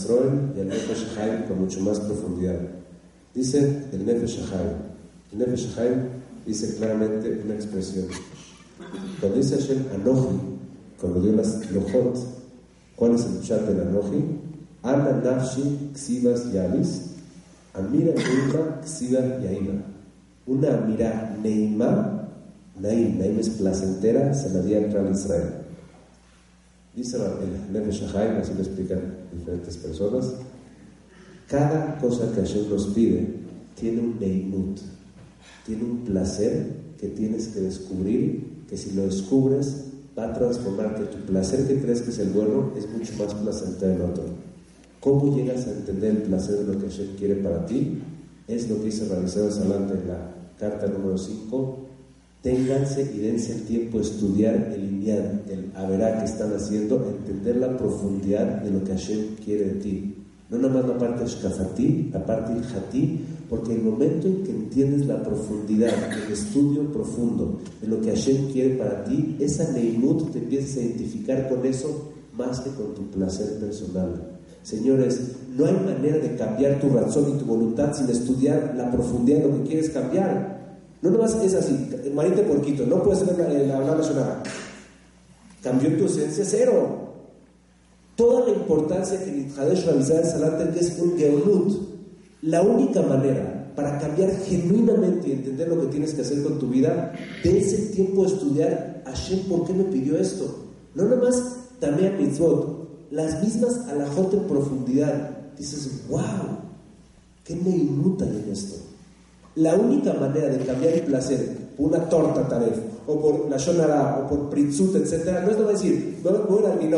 y 0.55 0.59
al 0.61 0.67
Nefesh 0.67 1.17
Haim 1.17 1.43
con 1.47 1.59
mucho 1.61 1.79
más 1.81 1.99
profundidad. 1.99 2.59
Dice 3.33 3.85
el 3.91 4.05
Nefesh 4.05 4.39
Haim. 4.51 4.73
El 5.31 5.39
Nefesh 5.39 5.77
Haim 5.77 6.09
dice 6.45 6.75
claramente 6.75 7.41
una 7.45 7.53
expresión. 7.53 8.07
Cuando 9.19 9.37
dice 9.37 9.57
Hashem 9.57 9.85
Anoji, 9.93 10.39
cuando 10.99 11.21
dio 11.21 11.33
las 11.33 11.69
Lojot, 11.71 12.36
¿Cuál 12.97 13.13
es 13.13 13.25
el 13.25 13.41
chat 13.43 13.61
de 13.61 13.75
la 13.75 13.91
Noji? 13.91 14.25
Ana 14.81 15.21
Nafshi 15.23 15.91
Ksivas 15.93 16.51
Yavis, 16.51 17.01
Amira 17.75 18.11
Neima 18.11 18.81
Ksiva 18.81 19.21
Yaima. 19.39 19.83
Una 20.47 20.77
Amira 20.79 21.37
Neima, 21.41 22.27
Naim, 22.79 23.19
Naim 23.19 23.39
es 23.39 23.49
placentera, 23.49 24.33
se 24.33 24.49
la 24.49 24.61
di 24.61 24.73
a 24.73 24.79
Israel. 25.11 25.53
Dice 26.95 27.17
el 27.17 27.71
Nefesh 27.71 28.03
así 28.03 28.53
lo 28.55 28.63
explican 28.63 28.99
diferentes 29.31 29.77
personas. 29.77 30.33
Cada 31.47 31.99
cosa 31.99 32.31
que 32.33 32.41
Hashem 32.41 32.67
nos 32.67 32.87
pide 32.87 33.27
tiene 33.79 34.01
un 34.01 34.19
Neimut, 34.19 34.79
tiene 35.67 35.83
un 35.83 35.99
placer 35.99 36.65
que 36.99 37.09
tienes 37.09 37.49
que 37.49 37.61
descubrir, 37.61 38.63
que 38.67 38.75
si 38.75 38.93
lo 38.93 39.05
descubres 39.05 39.85
va 40.17 40.25
a 40.25 40.33
transformarte. 40.33 41.03
Tu 41.05 41.17
placer 41.25 41.67
que 41.67 41.81
crees 41.81 42.01
que 42.01 42.09
es 42.09 42.19
el 42.19 42.29
bueno 42.29 42.71
es 42.75 42.89
mucho 42.89 43.13
más 43.19 43.33
placentero 43.33 43.93
el 43.93 44.01
otro. 44.01 44.23
¿Cómo 44.99 45.35
llegas 45.35 45.67
a 45.67 45.71
entender 45.71 46.11
el 46.11 46.21
placer 46.23 46.57
de 46.57 46.73
lo 46.73 46.79
que 46.79 46.87
Hashem 46.87 47.15
quiere 47.17 47.35
para 47.35 47.65
ti? 47.65 48.01
Es 48.47 48.69
lo 48.69 48.77
que 48.77 48.85
dice 48.85 49.07
Rabisado 49.07 49.51
Salante 49.51 49.93
en 49.93 50.07
la 50.07 50.35
carta 50.59 50.87
número 50.87 51.17
5. 51.17 51.77
Ténganse 52.41 53.11
y 53.13 53.19
dense 53.19 53.53
el 53.53 53.61
tiempo 53.63 53.99
a 53.99 54.01
estudiar 54.01 54.55
el 54.73 54.83
Inyan, 54.83 55.41
el 55.49 55.71
Averá 55.75 56.19
que 56.19 56.25
están 56.25 56.53
haciendo, 56.53 57.05
entender 57.07 57.57
la 57.57 57.77
profundidad 57.77 58.61
de 58.61 58.71
lo 58.71 58.83
que 58.83 58.93
Hashem 58.93 59.35
quiere 59.43 59.65
de 59.65 59.73
ti. 59.75 60.15
No 60.49 60.57
nada 60.57 60.75
más 60.75 60.87
la 60.87 60.97
parte 60.97 61.25
Shkafati, 61.25 62.09
la 62.13 62.25
parte 62.25 62.53
Hati, 62.53 63.19
porque 63.49 63.73
el 63.73 63.81
momento 63.81 64.27
en 64.27 64.43
que 64.43 64.51
entiendes 64.51 65.05
la 65.05 65.23
profundidad, 65.23 65.93
el 66.25 66.31
estudio 66.31 66.91
profundo 66.91 67.59
de 67.81 67.87
lo 67.87 68.01
que 68.01 68.09
Hashem 68.09 68.51
quiere 68.51 68.75
para 68.75 69.03
ti, 69.05 69.37
esa 69.39 69.71
Neimut 69.71 70.31
te 70.31 70.39
empiezas 70.39 70.77
a 70.77 70.81
identificar 70.81 71.47
con 71.47 71.65
eso 71.65 72.11
más 72.33 72.59
que 72.59 72.69
con 72.71 72.93
tu 72.93 73.09
placer 73.09 73.59
personal. 73.59 74.37
Señores, 74.63 75.21
no 75.55 75.65
hay 75.65 75.73
manera 75.73 76.17
de 76.17 76.35
cambiar 76.35 76.79
tu 76.79 76.89
razón 76.89 77.33
y 77.33 77.39
tu 77.39 77.45
voluntad 77.45 77.93
sin 77.93 78.09
estudiar 78.09 78.73
la 78.75 78.91
profundidad 78.91 79.39
de 79.39 79.47
lo 79.47 79.63
que 79.63 79.69
quieres 79.69 79.89
cambiar. 79.91 80.57
No 81.01 81.09
nomás 81.09 81.35
es 81.41 81.53
así, 81.53 81.89
marite 82.13 82.43
porquito, 82.43 82.85
no 82.85 83.01
puedes 83.01 83.19
ser 83.19 83.37
la, 83.37 83.47
la, 83.47 83.95
la 83.95 84.43
Cambió 85.63 85.97
tu 85.97 86.05
esencia 86.05 86.43
cero. 86.45 87.07
Toda 88.15 88.47
la 88.47 88.57
importancia 88.57 89.23
que 89.23 89.49
Salat 89.49 90.75
es 90.75 90.99
un 90.99 91.17
Geulut. 91.17 91.86
La 92.41 92.61
única 92.61 93.01
manera 93.01 93.71
para 93.75 93.99
cambiar 93.99 94.31
genuinamente 94.31 95.29
y 95.29 95.31
entender 95.33 95.67
lo 95.67 95.81
que 95.81 95.87
tienes 95.87 96.13
que 96.13 96.21
hacer 96.21 96.41
con 96.41 96.57
tu 96.57 96.67
vida, 96.67 97.13
dense 97.43 97.75
el 97.75 97.91
tiempo 97.91 98.23
de 98.23 98.33
estudiar 98.33 99.03
Hashem, 99.05 99.41
¿por 99.47 99.65
qué 99.65 99.73
me 99.73 99.83
pidió 99.85 100.17
esto? 100.17 100.65
No 100.95 101.05
nada 101.05 101.21
más 101.21 101.57
también 101.79 102.17
mitzvot, 102.17 103.07
las 103.11 103.43
mismas 103.43 103.87
alajot 103.87 104.33
en 104.33 104.41
profundidad. 104.41 105.31
Dices, 105.57 106.03
wow, 106.09 106.21
¿qué 107.43 107.55
me 107.55 107.69
inmuta 107.69 108.25
en 108.25 108.51
esto? 108.51 108.75
La 109.55 109.75
única 109.75 110.13
manera 110.13 110.49
de 110.49 110.65
cambiar 110.65 110.93
el 110.93 111.03
placer 111.03 111.57
por 111.77 111.87
una 111.87 112.09
torta, 112.09 112.47
tal 112.47 112.61
vez, 112.61 112.79
o 113.05 113.19
por 113.19 113.49
la 113.49 113.57
shonara, 113.57 114.19
o 114.19 114.29
por 114.29 114.49
pritzut, 114.49 114.95
etc., 114.95 115.41
no 115.43 115.51
es 115.51 115.57
nada 115.57 115.71
decir, 115.71 116.19
voy 116.23 116.63
a 116.65 116.83
ir 116.83 116.95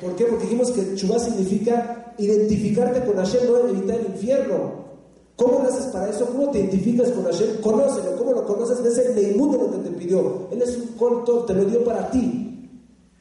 ¿Por 0.00 0.16
qué? 0.16 0.24
Porque 0.24 0.44
dijimos 0.44 0.70
que 0.72 0.94
chubá 0.94 1.18
significa 1.18 2.14
identificarte 2.18 3.04
con 3.04 3.16
Hashem, 3.16 3.46
no 3.46 3.68
evitar 3.68 4.00
el 4.00 4.06
infierno. 4.06 4.81
¿Cómo 5.42 5.58
lo 5.58 5.68
haces 5.68 5.86
para 5.86 6.08
eso? 6.08 6.24
¿Cómo 6.26 6.50
te 6.50 6.60
identificas 6.60 7.10
con 7.10 7.24
Hashem? 7.24 7.60
Conócelo. 7.60 8.16
¿Cómo 8.16 8.32
lo 8.32 8.46
conoces? 8.46 8.78
Es 8.78 8.98
el 8.98 9.14
neimundo 9.16 9.58
lo 9.58 9.72
que 9.72 9.88
te 9.88 9.96
pidió. 9.96 10.46
Él 10.52 10.62
es 10.62 10.76
un 10.76 10.86
corto, 10.96 11.40
te 11.40 11.52
lo 11.52 11.64
dio 11.64 11.82
para 11.84 12.08
ti. 12.12 12.70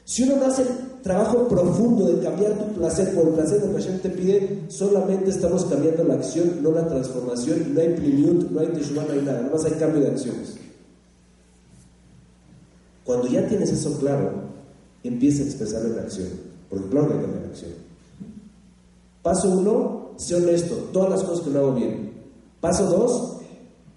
Si 0.04 0.22
uno 0.24 0.36
no 0.36 0.46
hace 0.46 0.64
trabajo 1.02 1.48
profundo 1.48 2.06
de 2.06 2.22
cambiar 2.22 2.54
tu 2.54 2.80
placer 2.80 3.16
por 3.16 3.28
el 3.28 3.34
placer 3.34 3.64
que 3.64 3.74
Hashem 3.74 4.00
te 4.02 4.10
pide, 4.10 4.66
solamente 4.68 5.32
estamos 5.32 5.66
cambiando 5.66 6.04
la 6.04 6.14
acción, 6.14 6.62
no 6.62 6.72
la 6.72 6.88
transformación. 6.88 7.74
No 7.74 7.82
hay 7.82 7.96
plimiut, 7.96 8.52
no 8.52 8.60
hay 8.60 8.68
teshuvah, 8.68 9.06
no 9.06 9.14
hay 9.14 9.22
nada. 9.22 9.42
Nada 9.42 9.54
más 9.54 9.66
hay 9.66 9.72
cambio 9.72 10.02
de 10.02 10.10
acciones. 10.10 10.58
Cuando 13.04 13.28
ya 13.30 13.48
tienes 13.48 13.72
eso 13.72 13.98
claro, 13.98 14.32
empieza 15.04 15.42
a 15.42 15.46
expresarlo 15.48 15.94
en 15.94 16.00
acción. 16.00 16.30
Porque 16.70 16.88
claro 16.88 17.08
que 17.08 17.14
hay 17.16 17.20
que 17.22 17.48
acción. 17.48 17.72
Paso 19.24 19.50
uno, 19.50 20.12
sé 20.18 20.36
honesto, 20.36 20.76
todas 20.94 21.10
las 21.10 21.24
cosas 21.24 21.46
que 21.46 21.50
no 21.50 21.60
hago 21.60 21.74
bien. 21.74 22.11
Paso 22.62 22.86
dos, 22.86 23.38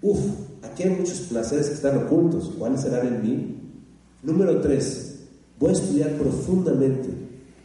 uff, 0.01 0.19
aquí 0.63 0.83
hay 0.83 0.89
muchos 0.89 1.19
placeres 1.21 1.67
que 1.67 1.75
están 1.75 1.97
ocultos. 2.05 2.51
¿Cuáles 2.57 2.81
serán 2.81 3.07
en 3.07 3.21
mí? 3.21 3.55
Número 4.23 4.59
tres, 4.59 5.19
voy 5.59 5.69
a 5.69 5.73
estudiar 5.73 6.11
profundamente 6.17 7.09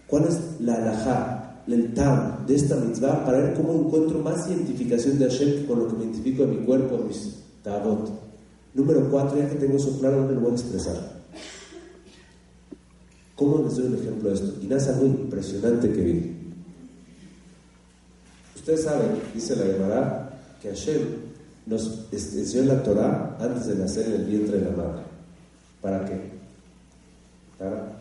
cuál 0.06 0.24
es 0.24 0.38
la 0.60 0.74
alajá, 0.74 1.62
el 1.66 1.94
tam 1.94 2.46
de 2.46 2.54
esta 2.54 2.76
mitzvah 2.76 3.24
para 3.24 3.38
ver 3.38 3.54
cómo 3.54 3.72
encuentro 3.74 4.18
más 4.18 4.46
identificación 4.48 5.18
de 5.18 5.26
Hashem 5.26 5.66
con 5.66 5.78
lo 5.78 5.88
que 5.88 5.96
me 5.96 6.04
identifico 6.04 6.44
de 6.44 6.56
mi 6.56 6.66
cuerpo, 6.66 6.98
mis 6.98 7.36
tabot. 7.62 8.10
Número 8.74 9.08
cuatro, 9.10 9.38
ya 9.38 9.48
que 9.48 9.56
tengo 9.56 9.76
eso 9.76 9.98
claro, 9.98 10.18
¿dónde 10.18 10.34
lo 10.34 10.40
voy 10.40 10.50
a 10.50 10.54
expresar? 10.54 11.22
¿Cómo 13.36 13.62
les 13.64 13.76
doy 13.76 13.86
un 13.86 13.94
ejemplo 13.94 14.28
de 14.28 14.34
esto? 14.34 14.54
Y 14.60 14.66
nada 14.66 14.92
algo 14.92 15.06
impresionante 15.06 15.90
que 15.90 16.02
vi. 16.02 16.36
Ustedes 18.54 18.82
saben, 18.84 19.12
dice 19.34 19.56
la 19.56 19.64
Gemara, 19.64 20.29
que 20.60 20.68
Hashem 20.70 21.00
nos 21.66 22.06
enseñó 22.12 22.64
la 22.64 22.82
Torah 22.82 23.36
antes 23.40 23.66
de 23.66 23.76
nacer 23.76 24.06
en 24.06 24.12
el 24.20 24.24
vientre 24.26 24.58
de 24.58 24.64
la 24.64 24.76
madre. 24.76 25.02
¿Para 25.80 26.04
qué? 26.04 26.20
¿Para? 27.58 28.00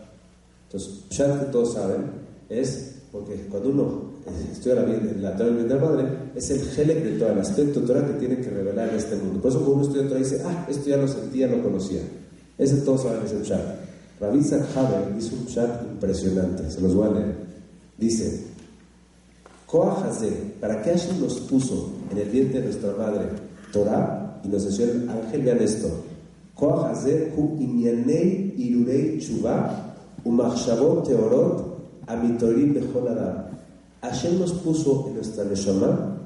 Entonces, 0.66 1.04
ya 1.10 1.40
que 1.40 1.46
todos 1.46 1.74
saben, 1.74 2.04
es 2.48 2.96
porque 3.12 3.34
cuando 3.50 3.70
uno 3.70 4.10
estudia 4.52 4.76
la, 4.76 4.82
la 4.82 5.36
Torah 5.36 5.50
del 5.50 5.56
vientre 5.56 5.74
de 5.76 5.80
la 5.80 5.90
madre, 5.90 6.08
es 6.34 6.50
el 6.50 6.60
gelec 6.60 7.02
de 7.04 7.18
todo 7.18 7.32
el 7.32 7.40
aspecto 7.40 7.80
Torah 7.82 8.06
que 8.06 8.14
tiene 8.14 8.36
que 8.36 8.50
revelar 8.50 8.88
en 8.90 8.96
este 8.96 9.16
mundo. 9.16 9.40
Por 9.40 9.50
eso 9.50 9.60
cuando 9.60 9.76
uno 9.76 9.84
estudia 9.84 10.08
Torah 10.08 10.20
dice, 10.20 10.42
ah, 10.44 10.66
esto 10.68 10.88
ya 10.88 10.96
lo 10.96 11.08
sentía, 11.08 11.46
lo 11.46 11.62
conocía. 11.62 12.02
Ese 12.58 12.76
todos 12.78 13.02
saben, 13.02 13.24
es 13.24 13.32
el 13.32 13.42
Shabbat. 13.42 13.90
Rabbi 14.20 14.40
Haber 14.76 15.16
hizo 15.18 15.34
un 15.34 15.46
chat 15.46 15.82
impresionante, 15.82 16.70
se 16.70 16.80
los 16.82 16.94
voy 16.94 17.08
a 17.08 17.12
leer. 17.12 17.34
Dice, 17.96 18.44
¿para 20.60 20.82
qué 20.82 20.90
Hashem 20.90 21.20
nos 21.20 21.40
puso 21.40 21.99
en 22.10 22.18
el 22.18 22.28
vientre 22.28 22.60
de 22.60 22.66
nuestra 22.66 22.92
madre 22.96 23.26
Torah? 23.72 24.40
Y 24.44 24.48
nos 24.48 24.64
decía 24.64 24.86
el 24.86 25.08
ángel, 25.08 25.42
vean 25.42 25.58
esto. 25.58 25.88
Hashem 34.02 34.38
nos 34.38 34.52
puso 34.52 35.06
en 35.08 35.14
nuestra 35.14 35.44
neshama, 35.44 36.16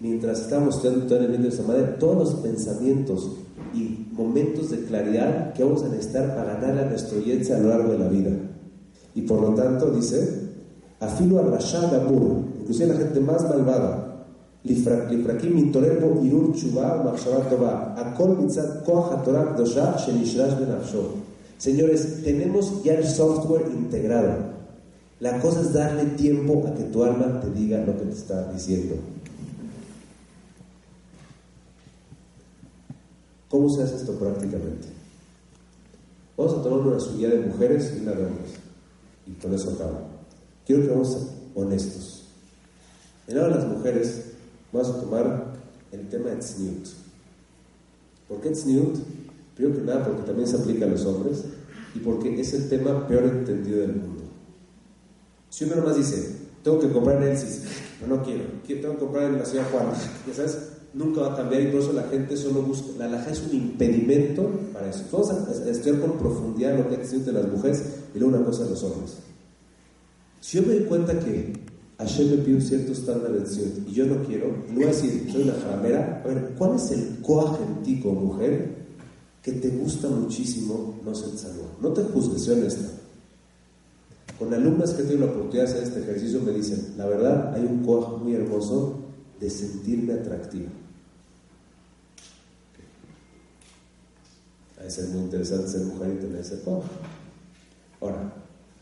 mientras 0.00 0.40
estamos 0.40 0.76
estudiando 0.76 1.16
en 1.16 1.22
el 1.22 1.28
vientre 1.28 1.50
de 1.50 1.56
nuestra 1.56 1.66
madre, 1.66 1.96
todos 1.98 2.16
los 2.16 2.34
pensamientos 2.40 3.30
y 3.74 4.08
momentos 4.12 4.70
de 4.70 4.84
claridad 4.84 5.52
que 5.52 5.62
vamos 5.62 5.82
a 5.82 5.88
necesitar 5.88 6.34
para 6.34 6.54
ganar 6.54 6.86
a 6.86 6.90
nuestro 6.90 7.18
a 7.18 7.58
lo 7.58 7.68
largo 7.68 7.92
de 7.92 7.98
la 7.98 8.08
vida. 8.08 8.30
Y 9.14 9.22
por 9.22 9.40
lo 9.40 9.54
tanto, 9.54 9.90
dice, 9.90 10.48
afilo 11.00 11.38
a 11.38 11.42
Rashad 11.42 11.94
Amur, 11.94 12.44
inclusive 12.60 12.94
la 12.94 12.98
gente 12.98 13.20
más 13.20 13.42
malvada, 13.48 14.07
לפרקים 14.67 15.57
מתעורר 15.57 15.99
בו 15.99 16.21
ערעור 16.21 16.53
תשובה 16.53 17.01
ומחשבה 17.01 17.49
טובה. 17.49 17.93
הכל 17.95 18.27
מצד 18.27 18.85
כוח 18.85 19.11
התורה 19.11 19.41
הקדושה 19.41 19.97
שנשרש 19.97 20.53
בנפשו. 20.53 21.01
Señores, 21.59 22.23
tenemos 22.25 22.83
ya 22.83 22.95
el 22.95 23.07
software 23.07 23.67
integrado. 23.71 24.35
La 25.21 25.39
cosa 25.39 25.61
es 25.61 25.71
darle 25.71 26.05
tiempo 26.17 26.61
a 26.67 26.73
que 26.75 26.83
tu 26.83 27.05
alma 27.05 27.39
te 27.39 27.49
diga 27.51 27.77
lo 27.85 27.97
que 27.97 28.05
te 28.05 28.11
está 28.11 28.51
diciendo. 28.51 28.95
¿Cómo 33.47 33.69
se 33.69 33.83
hace 33.83 33.95
esto 33.95 34.13
prácticamente? 34.19 34.89
Vamos 36.35 36.53
a 36.55 36.63
tomar 36.63 36.79
una 36.79 36.99
subida 36.99 37.29
de 37.29 37.45
mujeres 37.45 37.93
y 37.95 38.01
una 38.01 38.11
de 38.11 38.25
hombres. 38.25 38.51
Y 39.25 39.31
con 39.41 39.53
eso 39.53 39.71
acabo. 39.71 39.99
Quiero 40.65 40.81
que 40.81 40.89
vamos 40.89 41.17
honestos. 41.55 42.25
En 43.27 43.37
lado 43.37 43.49
de 43.49 43.55
las 43.55 43.67
mujeres, 43.67 44.26
vamos 44.72 44.88
a 44.88 45.00
tomar 45.00 45.54
el 45.92 46.08
tema 46.08 46.30
de 46.30 46.36
Tzniut. 46.36 46.86
¿Por 48.28 48.40
qué 48.40 48.50
Tzniut? 48.50 48.96
Primero 49.54 49.76
que 49.76 49.82
nada, 49.82 50.04
porque 50.04 50.22
también 50.22 50.46
se 50.46 50.56
aplica 50.56 50.84
a 50.84 50.88
los 50.88 51.04
hombres 51.04 51.44
y 51.94 51.98
porque 51.98 52.40
es 52.40 52.54
el 52.54 52.68
tema 52.68 53.06
peor 53.08 53.24
entendido 53.24 53.80
del 53.80 53.96
mundo. 53.96 54.24
Si 55.50 55.64
uno 55.64 55.76
nomás 55.76 55.96
dice, 55.96 56.36
tengo 56.62 56.78
que 56.78 56.90
comprar 56.90 57.22
en 57.22 57.30
Elsis, 57.30 57.62
no, 58.00 58.16
no 58.16 58.22
quiero, 58.22 58.44
tengo 58.66 58.92
que 58.94 58.98
comprar 58.98 59.24
en 59.24 59.38
la 59.38 59.44
ciudad 59.44 59.70
Juana, 59.70 59.94
¿ya 60.26 60.34
sabes? 60.34 60.58
nunca 60.94 61.20
va 61.20 61.32
a 61.32 61.36
cambiar 61.36 61.62
y 61.62 61.66
por 61.66 61.80
eso 61.80 61.92
la 61.92 62.04
gente 62.04 62.36
solo 62.36 62.62
busca, 62.62 62.88
la 62.98 63.06
alhaja 63.06 63.30
es 63.30 63.42
un 63.42 63.56
impedimento 63.56 64.50
para 64.72 64.90
eso. 64.90 65.04
Vamos 65.12 65.30
a 65.30 65.70
estudiar 65.70 66.00
con 66.00 66.18
profundidad 66.18 66.76
lo 66.76 66.88
que 66.88 66.96
existe 66.96 67.32
de 67.32 67.40
las 67.40 67.50
mujeres 67.50 67.82
y 68.14 68.18
luego 68.18 68.36
una 68.36 68.44
cosa 68.44 68.64
de 68.64 68.70
los 68.70 68.82
hombres. 68.82 69.16
Si 70.40 70.58
yo 70.58 70.66
me 70.66 70.74
doy 70.74 70.84
cuenta 70.84 71.18
que 71.18 71.52
Hashem 71.98 72.30
me 72.30 72.36
pide 72.38 72.54
un 72.54 72.62
cierto 72.62 72.92
estándar 72.92 73.32
de 73.32 73.82
y 73.88 73.92
yo 73.92 74.06
no 74.06 74.22
quiero, 74.22 74.64
no 74.68 74.74
voy 74.74 74.84
a 74.84 74.88
decir, 74.88 75.28
soy 75.32 75.42
una 75.42 75.54
jaramera, 75.54 76.22
a 76.24 76.28
ver, 76.28 76.54
¿cuál 76.56 76.76
es 76.76 76.92
el 76.92 77.20
coaje 77.22 77.64
en 77.64 77.82
ti 77.82 78.00
como 78.00 78.20
mujer 78.20 78.86
que 79.42 79.52
te 79.52 79.70
gusta 79.70 80.08
muchísimo 80.08 81.00
no 81.04 81.12
ser 81.12 81.36
salud? 81.36 81.64
No 81.82 81.92
te 81.92 82.04
juzgues, 82.04 82.42
soy 82.42 82.60
honesta. 82.60 82.88
Con 84.38 84.54
alumnas 84.54 84.92
que 84.92 85.02
tengo 85.02 85.26
la 85.26 85.32
oportunidad 85.32 85.64
de 85.64 85.70
hacer 85.70 85.82
este 85.82 86.00
ejercicio 86.00 86.40
me 86.40 86.52
dicen, 86.52 86.94
la 86.96 87.06
verdad, 87.06 87.52
hay 87.54 87.64
un 87.64 87.84
coaje 87.84 88.16
muy 88.22 88.34
hermoso 88.34 89.00
de 89.40 89.50
sentirme 89.50 90.12
atractiva. 90.12 90.68
A 94.78 94.88
ser 94.88 95.08
muy 95.08 95.22
interesante 95.22 95.68
ser 95.68 95.82
mujer 95.82 96.14
y 96.16 96.20
tener 96.20 96.40
ese 96.40 96.58
poder. 96.58 96.84
Ahora, 98.00 98.32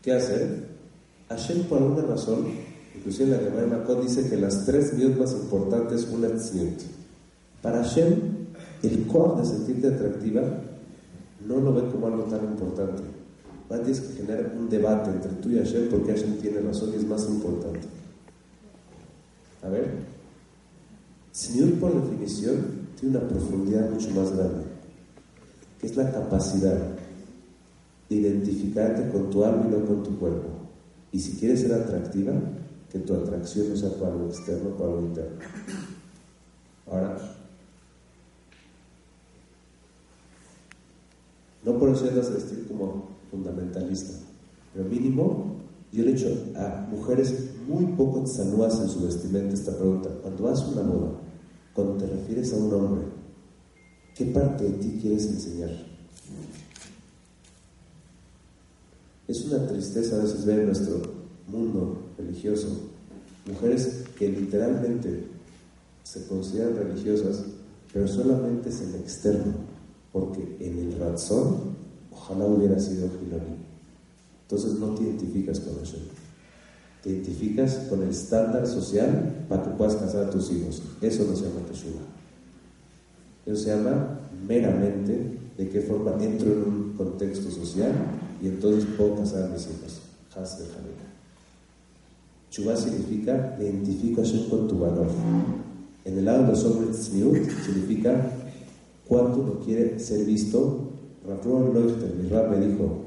¿qué 0.03 0.13
hacer? 0.13 0.67
Hashem 1.29 1.63
por 1.63 1.79
alguna 1.79 2.03
razón, 2.03 2.45
inclusive 2.97 3.31
la 3.31 3.37
Gemara 3.37 3.67
Makot 3.67 4.03
dice 4.03 4.29
que 4.29 4.37
las 4.37 4.65
tres 4.65 4.93
miot 4.93 5.17
más 5.17 5.31
importantes, 5.33 6.07
una 6.11 6.27
tzniut. 6.29 6.81
Para 7.61 7.83
Hashem, 7.83 8.15
el 8.83 9.07
core 9.07 9.41
de 9.41 9.47
sentirte 9.47 9.87
atractiva 9.87 10.41
no 11.47 11.59
lo 11.59 11.73
ve 11.73 11.89
como 11.91 12.07
algo 12.07 12.23
tan 12.23 12.43
importante. 12.43 13.03
tienes 13.69 13.99
que 14.01 14.13
generar 14.15 14.53
un 14.57 14.69
debate 14.69 15.11
entre 15.11 15.31
tú 15.33 15.49
y 15.49 15.57
Hashem 15.57 15.89
porque 15.89 16.11
Hashem 16.11 16.37
tiene 16.37 16.59
razón 16.61 16.91
y 16.93 16.97
es 16.97 17.07
más 17.07 17.27
importante. 17.27 17.87
A 19.63 19.69
ver, 19.69 19.91
Señor 21.31 21.73
por 21.73 21.93
definición 22.01 22.87
tiene 22.99 23.17
una 23.17 23.27
profundidad 23.27 23.89
mucho 23.89 24.09
más 24.11 24.31
grande, 24.31 24.63
que 25.79 25.87
es 25.87 25.95
la 25.95 26.11
capacidad 26.11 26.77
de 28.09 28.15
identificarte 28.15 29.09
con 29.09 29.29
tu 29.29 29.43
alma 29.43 29.65
y 29.67 29.71
no 29.71 29.85
con 29.85 30.03
tu 30.03 30.17
cuerpo. 30.17 30.47
Y 31.11 31.19
si 31.19 31.33
quieres 31.33 31.61
ser 31.61 31.73
atractiva, 31.73 32.33
que 32.91 32.99
tu 32.99 33.13
atracción 33.13 33.69
no 33.69 33.75
sea 33.75 33.91
para 33.97 34.15
lo 34.15 34.27
externo, 34.27 34.69
para 34.77 34.91
lo 34.91 35.01
interno. 35.01 35.39
Ahora, 36.89 37.17
no 41.65 41.77
por 41.77 41.89
eso 41.89 42.05
debes 42.05 42.33
vestir 42.33 42.65
como 42.67 43.09
fundamentalista, 43.29 44.13
pero 44.73 44.87
mínimo 44.87 45.57
yo 45.91 46.03
le 46.03 46.11
he 46.11 46.13
hecho 46.13 46.27
a 46.55 46.87
mujeres 46.89 47.51
muy 47.67 47.85
poco 47.93 48.25
sanudas 48.25 48.79
en 48.79 48.89
su 48.89 49.01
vestimenta 49.01 49.53
esta 49.53 49.75
pregunta. 49.75 50.09
Cuando 50.21 50.47
a 50.47 50.67
una 50.67 50.81
boda, 50.81 51.11
cuando 51.73 51.95
te 51.95 52.07
refieres 52.07 52.53
a 52.53 52.57
un 52.57 52.73
hombre, 52.73 53.05
¿qué 54.15 54.25
parte 54.25 54.63
de 54.63 54.71
ti 54.73 54.99
quieres 55.01 55.25
enseñar? 55.27 55.71
Es 59.27 59.45
una 59.45 59.67
tristeza 59.67 60.15
a 60.15 60.23
veces 60.23 60.45
ver 60.45 60.59
en 60.59 60.65
nuestro 60.67 61.01
mundo 61.47 62.06
religioso 62.17 62.97
mujeres 63.47 64.03
que 64.17 64.29
literalmente 64.29 65.23
se 66.03 66.25
consideran 66.27 66.75
religiosas, 66.75 67.43
pero 67.93 68.07
solamente 68.07 68.69
es 68.69 68.81
en 68.81 68.95
externo, 68.95 69.53
porque 70.11 70.57
en 70.59 70.79
el 70.79 70.99
razón 70.99 71.75
ojalá 72.11 72.45
hubiera 72.45 72.79
sido 72.79 73.09
Giloni. 73.19 73.57
Entonces 74.43 74.79
no 74.79 74.95
te 74.95 75.03
identificas 75.03 75.59
con 75.59 75.75
Hashem. 75.77 76.01
Te 77.03 77.09
identificas 77.09 77.75
con 77.89 78.01
el 78.03 78.09
estándar 78.09 78.65
social 78.67 79.45
para 79.49 79.63
que 79.63 79.69
puedas 79.71 79.95
casar 79.95 80.25
a 80.25 80.29
tus 80.29 80.51
hijos. 80.51 80.81
Eso 81.01 81.25
no 81.25 81.35
se 81.35 81.43
llama 81.43 81.65
Teshuvah. 81.67 82.01
Eso 83.45 83.63
se 83.63 83.69
llama 83.69 84.19
meramente 84.47 85.37
de 85.57 85.69
qué 85.69 85.81
forma 85.81 86.11
entro 86.23 86.51
en 86.51 86.63
un 86.63 86.93
contexto 86.97 87.49
social 87.51 87.93
y 88.41 88.47
entonces 88.47 88.85
puedo 88.97 89.15
casar 89.15 89.43
a 89.43 89.47
mis 89.47 89.63
hijos. 89.63 90.01
Has 90.35 90.59
de 90.59 90.65
Chubá 92.57 92.75
significa 92.75 93.55
me 93.59 93.65
identifico 93.65 94.21
a 94.21 94.49
con 94.49 94.67
tu 94.67 94.79
valor. 94.79 95.05
En 96.03 96.17
el 96.17 96.25
lado 96.25 96.41
de 96.41 96.47
los 96.53 96.63
hombres 96.63 96.97
significa 96.97 98.31
cuánto 99.07 99.41
uno 99.41 99.59
quiere 99.63 99.99
ser 99.99 100.25
visto. 100.25 100.89
Rafael 101.27 101.71
Leuchter, 101.71 102.15
mi 102.15 102.27
rab, 102.29 102.49
me 102.49 102.65
dijo, 102.65 103.03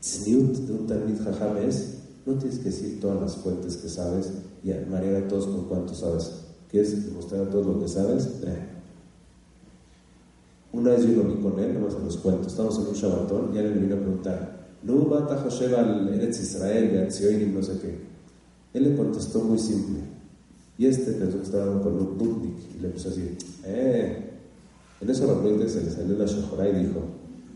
tzniut 0.00 0.56
de 0.56 0.72
un 0.72 0.86
talmid 0.88 1.20
jajam 1.22 1.58
es, 1.58 1.98
no 2.26 2.34
tienes 2.34 2.58
que 2.58 2.64
decir 2.64 2.98
todas 3.00 3.20
las 3.20 3.36
fuentes 3.36 3.76
que 3.76 3.88
sabes 3.88 4.32
y 4.64 4.72
marear 4.90 5.22
a 5.22 5.28
todos 5.28 5.46
con 5.46 5.66
cuánto 5.66 5.94
sabes. 5.94 6.32
¿Quieres 6.68 7.06
demostrar 7.06 7.42
a 7.42 7.50
todos 7.50 7.66
lo 7.66 7.80
que 7.80 7.86
sabes? 7.86 8.24
Eh. 8.42 8.58
Una 10.72 10.90
vez 10.90 11.06
yo 11.06 11.22
lo 11.22 11.32
vi 11.32 11.40
con 11.40 11.60
él, 11.60 11.80
no 11.80 11.88
se 11.88 12.00
los 12.00 12.16
cuento, 12.16 12.48
estamos 12.48 12.76
en 12.80 12.88
un 12.88 12.94
shabatón 12.94 13.50
y 13.54 13.58
él 13.58 13.72
me 13.72 13.82
vino 13.82 13.94
a 13.94 13.98
preguntar, 13.98 14.66
¿no 14.82 14.96
mata 15.04 15.36
Hashem 15.36 15.74
al 15.76 16.08
Eretz 16.12 16.40
Israel, 16.40 17.08
de 17.08 17.44
y 17.44 17.46
no 17.46 17.62
sé 17.62 17.78
qué? 17.80 18.09
Él 18.72 18.84
le 18.84 18.96
contestó 18.96 19.40
muy 19.40 19.58
simple. 19.58 20.00
Y 20.78 20.86
este 20.86 21.12
pensó 21.12 21.38
que 21.38 21.44
estaba 21.44 21.82
con 21.82 21.94
un 21.94 22.16
putnik 22.16 22.56
y 22.78 22.80
le 22.80 22.88
puso 22.88 23.10
así, 23.10 23.36
¡eh! 23.64 24.30
En 25.00 25.10
eso 25.10 25.26
la 25.26 25.68
se 25.68 25.82
le 25.82 25.90
salió 25.90 26.16
la 26.16 26.26
shahorá 26.26 26.68
y 26.68 26.86
dijo, 26.86 27.00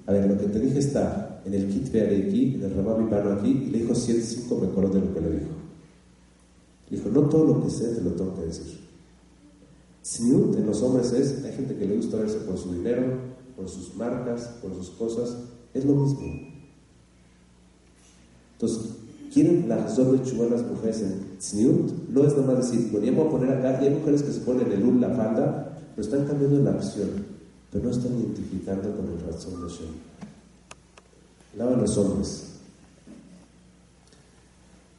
a 0.06 0.12
ver, 0.12 0.28
lo 0.28 0.38
que 0.38 0.46
te 0.46 0.60
dije 0.60 0.78
está 0.78 1.42
en 1.44 1.54
el 1.54 1.68
kit 1.68 1.88
aquí, 1.88 2.54
en 2.54 2.62
el 2.62 2.74
Ramá 2.74 3.08
pano 3.08 3.32
aquí, 3.32 3.50
y 3.50 3.70
le 3.70 3.80
dijo 3.80 3.94
105 3.94 4.58
me 4.60 4.66
acuerdo 4.68 4.94
de 4.94 5.00
lo 5.00 5.14
que 5.14 5.20
le 5.20 5.30
dijo. 5.30 5.52
Le 6.90 6.96
dijo, 6.96 7.10
no 7.10 7.22
todo 7.28 7.44
lo 7.44 7.64
que 7.64 7.70
sé 7.70 7.94
te 7.94 8.00
lo 8.00 8.10
tengo 8.12 8.34
que 8.34 8.46
decir. 8.46 8.78
Sniut 10.02 10.56
en 10.56 10.66
los 10.66 10.82
hombres 10.82 11.12
es, 11.12 11.44
hay 11.44 11.52
gente 11.52 11.76
que 11.76 11.86
le 11.86 11.96
gusta 11.96 12.18
verse 12.18 12.38
por 12.38 12.58
su 12.58 12.72
dinero, 12.74 13.18
por 13.56 13.68
sus 13.68 13.94
marcas, 13.94 14.48
por 14.60 14.74
sus 14.74 14.90
cosas, 14.90 15.36
es 15.72 15.84
lo 15.84 15.94
mismo. 15.94 16.22
Entonces, 18.52 18.90
quieren 19.34 19.68
razón 19.68 20.12
de 20.12 20.48
las 20.48 20.62
mujeres 20.62 21.02
en 21.02 21.36
Sniut, 21.40 22.08
no 22.08 22.24
es 22.24 22.36
nada 22.36 22.54
más 22.54 22.70
decir, 22.70 22.88
bueno, 22.92 23.04
ya 23.04 23.12
voy 23.12 23.26
a 23.26 23.30
poner 23.30 23.50
acá, 23.50 23.82
y 23.82 23.88
hay 23.88 23.94
mujeres 23.94 24.22
que 24.22 24.30
se 24.30 24.40
ponen 24.40 24.70
el 24.70 24.84
ul, 24.84 25.00
la 25.00 25.10
falda, 25.10 25.76
pero 25.94 26.06
están 26.06 26.24
cambiando 26.24 26.60
la 26.60 26.76
opción, 26.76 27.08
pero 27.72 27.84
no 27.84 27.90
están 27.90 28.14
identificando 28.14 28.96
con 28.96 29.06
el 29.06 29.20
razón 29.26 29.60
de 29.60 29.68
Shem. 29.68 29.88
Lavan 31.58 31.80
los 31.80 31.98
hombres. 31.98 32.50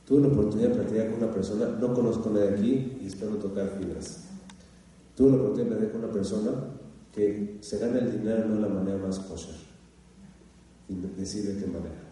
Tuve 0.06 0.22
la 0.22 0.28
oportunidad 0.28 0.70
de 0.70 0.76
platicar 0.76 1.12
con 1.12 1.24
una 1.24 1.34
persona, 1.34 1.68
no 1.80 1.94
conozco 1.94 2.30
a 2.30 2.34
nadie 2.34 2.50
aquí 2.50 2.98
y 3.02 3.08
espero 3.08 3.38
tocar 3.38 3.70
fibras. 3.80 4.26
Tuve 5.16 5.32
la 5.32 5.38
oportunidad 5.38 5.70
de 5.70 5.76
platicar 5.78 5.92
con 5.94 6.04
una 6.04 6.14
persona 6.14 6.52
que 7.14 7.58
se 7.62 7.80
gana 7.80 8.00
el 8.00 8.12
dinero 8.12 8.50
no 8.50 8.56
de 8.56 8.62
la 8.62 8.68
manera 8.68 8.98
más 8.98 9.18
kosher 9.20 9.56
y 10.90 10.96
decide 11.18 11.54
de 11.54 11.62
qué 11.62 11.68
manera. 11.68 12.05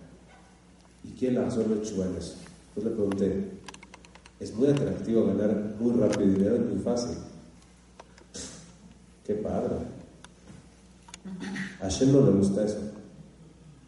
¿Y 1.03 1.11
quién 1.11 1.35
la 1.35 1.45
resuelve 1.45 1.81
Chubá 1.81 2.05
en 2.05 2.15
eso? 2.15 2.35
Pues 2.73 2.85
le 2.85 2.91
pregunté, 2.91 3.51
es 4.39 4.53
muy 4.55 4.67
atractivo 4.69 5.25
ganar 5.25 5.75
muy 5.79 5.91
rápido 5.99 6.31
dinero, 6.31 6.59
muy 6.59 6.79
fácil. 6.79 7.17
Qué 9.25 9.35
padre. 9.35 9.75
A 11.81 11.87
Shem 11.87 12.11
no 12.11 12.25
le 12.25 12.31
gusta 12.31 12.65
eso. 12.65 12.79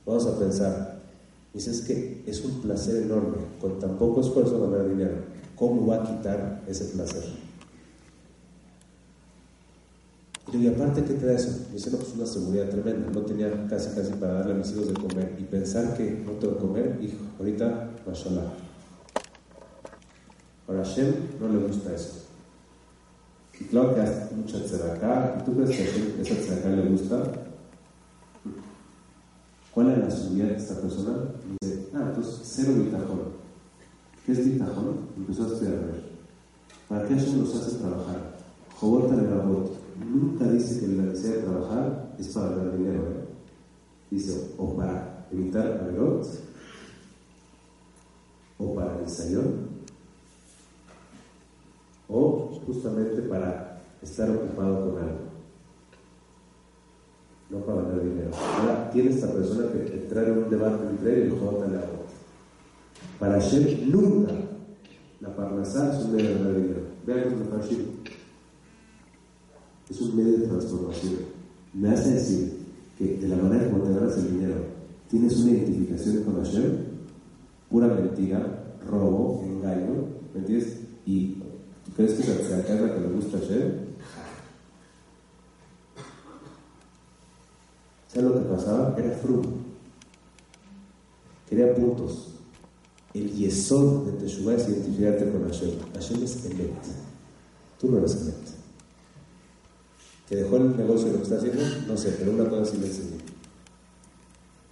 Vamos 0.06 0.26
a 0.28 0.40
pensar. 0.40 1.02
Dice, 1.54 1.72
es 1.72 1.82
que 1.82 2.24
es 2.26 2.44
un 2.44 2.62
placer 2.62 3.04
enorme, 3.04 3.38
con 3.62 3.80
tan 3.80 3.98
poco 3.98 4.22
esfuerzo 4.22 4.70
ganar 4.70 4.90
dinero. 4.90 5.16
¿Cómo 5.56 5.88
va 5.88 6.04
a 6.04 6.04
quitar 6.04 6.64
ese 6.68 6.86
placer? 6.86 7.24
Y 10.54 10.58
le 10.58 10.70
aparte, 10.70 11.04
¿qué 11.04 11.16
te 11.16 11.26
da 11.26 11.34
eso? 11.34 11.68
Dice, 11.74 11.90
no, 11.92 11.98
pues 11.98 12.14
una 12.14 12.26
seguridad 12.26 12.70
tremenda. 12.70 13.10
No 13.12 13.22
tenía 13.22 13.68
casi, 13.68 13.96
casi 13.96 14.14
para 14.14 14.34
darle 14.34 14.54
a 14.54 14.58
mis 14.58 14.72
hijos 14.72 14.88
de 14.88 14.94
comer. 14.94 15.36
Y 15.40 15.44
pensar 15.44 15.98
que 15.98 16.24
no 16.26 16.34
tengo 16.34 16.56
que 16.56 16.62
comer, 16.62 17.00
hijo, 17.02 17.18
ahorita, 17.40 17.90
mashallah. 18.06 18.54
Ahora, 20.68 20.82
a 20.82 20.86
Hashem 20.86 21.14
no 21.40 21.50
le 21.50 21.68
gusta 21.68 21.94
eso. 21.94 22.26
Y 23.60 23.64
claro 23.66 23.96
que 23.96 24.02
hace 24.02 24.36
mucha 24.36 24.64
tzedakah. 24.64 25.38
¿Y 25.40 25.46
tú 25.46 25.56
crees 25.56 25.70
que 25.72 25.84
a 25.84 26.22
esa 26.22 26.36
tzedakah 26.36 26.70
le 26.70 26.90
gusta? 26.90 27.24
¿Cuál 29.74 29.92
es 29.92 29.98
la 29.98 30.12
seguridad 30.12 30.48
de 30.48 30.56
esta 30.56 30.76
persona? 30.80 31.18
Dice, 31.62 31.88
ah, 31.94 32.06
entonces, 32.08 32.40
cero 32.44 32.74
bitajón. 32.78 33.22
¿Qué 34.26 34.32
es 34.32 34.46
bitajón? 34.46 35.00
Empezó 35.18 35.44
a 35.44 35.48
estudiar. 35.48 35.74
¿Para 36.88 37.08
qué 37.08 37.16
Hashem 37.16 37.40
los 37.40 37.56
hace 37.56 37.78
trabajar? 37.78 38.36
La 38.82 39.46
nunca 40.00 40.46
dice 40.46 40.80
que 40.80 40.88
la 40.88 41.04
necesidad 41.04 41.36
de 41.36 41.42
trabajar 41.42 42.16
es 42.20 42.28
para 42.30 42.50
ganar 42.50 42.78
dinero. 42.78 43.04
¿eh? 43.04 43.26
Dice, 44.12 44.52
o 44.58 44.76
para 44.76 45.28
evitar 45.32 45.68
averot, 45.82 46.26
o 48.58 48.76
para 48.76 49.00
el 49.00 49.10
sayón, 49.10 49.76
o 52.08 52.62
justamente 52.66 53.22
para 53.24 53.82
estar 54.02 54.30
ocupado 54.30 54.92
con 54.92 55.04
algo. 55.04 55.26
No 57.50 57.60
para 57.60 57.82
ganar 57.84 58.04
dinero. 58.04 58.32
Ahora 58.60 58.90
tiene 58.92 59.12
esta 59.12 59.32
persona 59.32 59.72
que 59.72 59.94
entrar 59.94 60.26
en 60.26 60.38
un 60.38 60.50
debate 60.50 60.88
entre 60.90 61.14
él 61.14 61.20
y 61.20 61.34
el 61.34 61.40
J 61.40 61.68
la 61.68 61.84
Para 63.20 63.40
Hashem 63.40 63.92
nunca 63.92 64.34
la 65.22 65.36
parnasá 65.36 65.92
es 65.92 66.06
un 66.06 66.16
medio 66.16 66.30
de 66.30 66.36
ganar 66.36 66.56
dinero. 66.56 66.82
Vean 67.06 67.40
los 67.40 67.50
es 69.90 70.02
un 70.02 70.16
medio 70.16 70.38
de 70.38 70.48
transformación. 70.48 71.16
Me 71.74 71.90
hace 71.90 72.12
decir 72.12 72.54
que 72.98 73.18
de 73.18 73.28
la 73.28 73.36
manera 73.36 73.70
como 73.70 73.84
te 73.84 73.94
ganas 73.94 74.18
el 74.18 74.32
dinero, 74.32 74.56
tienes 75.10 75.38
una 75.38 75.52
identificación 75.52 76.24
con 76.24 76.44
Hashem, 76.44 76.78
pura 77.70 77.88
mentira, 77.88 78.78
robo, 78.90 79.44
engaño, 79.46 80.08
¿me 80.34 80.40
entiendes? 80.40 80.78
Y 81.06 81.34
tú 81.86 81.92
crees 81.96 82.14
que 82.14 82.24
se 82.24 82.54
alcanza 82.54 82.96
que 82.96 83.02
le 83.02 83.08
gusta 83.10 83.38
Hashem. 83.38 83.86
¿Sabes 88.08 88.30
lo 88.30 88.34
que 88.34 88.50
pasaba? 88.50 88.96
Era 88.98 89.12
fruto. 89.12 89.50
Quería 91.50 91.76
puntos. 91.76 92.30
El 93.14 93.32
yesod 93.32 94.06
de 94.06 94.12
Teshuvah 94.14 94.56
es 94.56 94.68
identificarte 94.68 95.32
con 95.32 95.44
Hashem. 95.44 95.72
Hashem 95.94 96.24
es 96.24 96.46
Emet. 96.46 96.74
Tú 97.80 97.92
no 97.92 97.98
eres 98.00 98.16
Emet 98.16 98.55
que 100.28 100.36
dejó 100.38 100.58
el 100.58 100.76
negocio 100.76 101.08
de 101.08 101.14
lo 101.14 101.18
que 101.20 101.24
está 101.24 101.38
haciendo, 101.38 101.64
no 101.88 101.98
sé, 101.98 102.16
pero 102.18 102.32
una 102.32 102.50
cosa 102.50 102.72
sí 102.72 102.78
le 102.78 102.88
enseñé. 102.88 103.18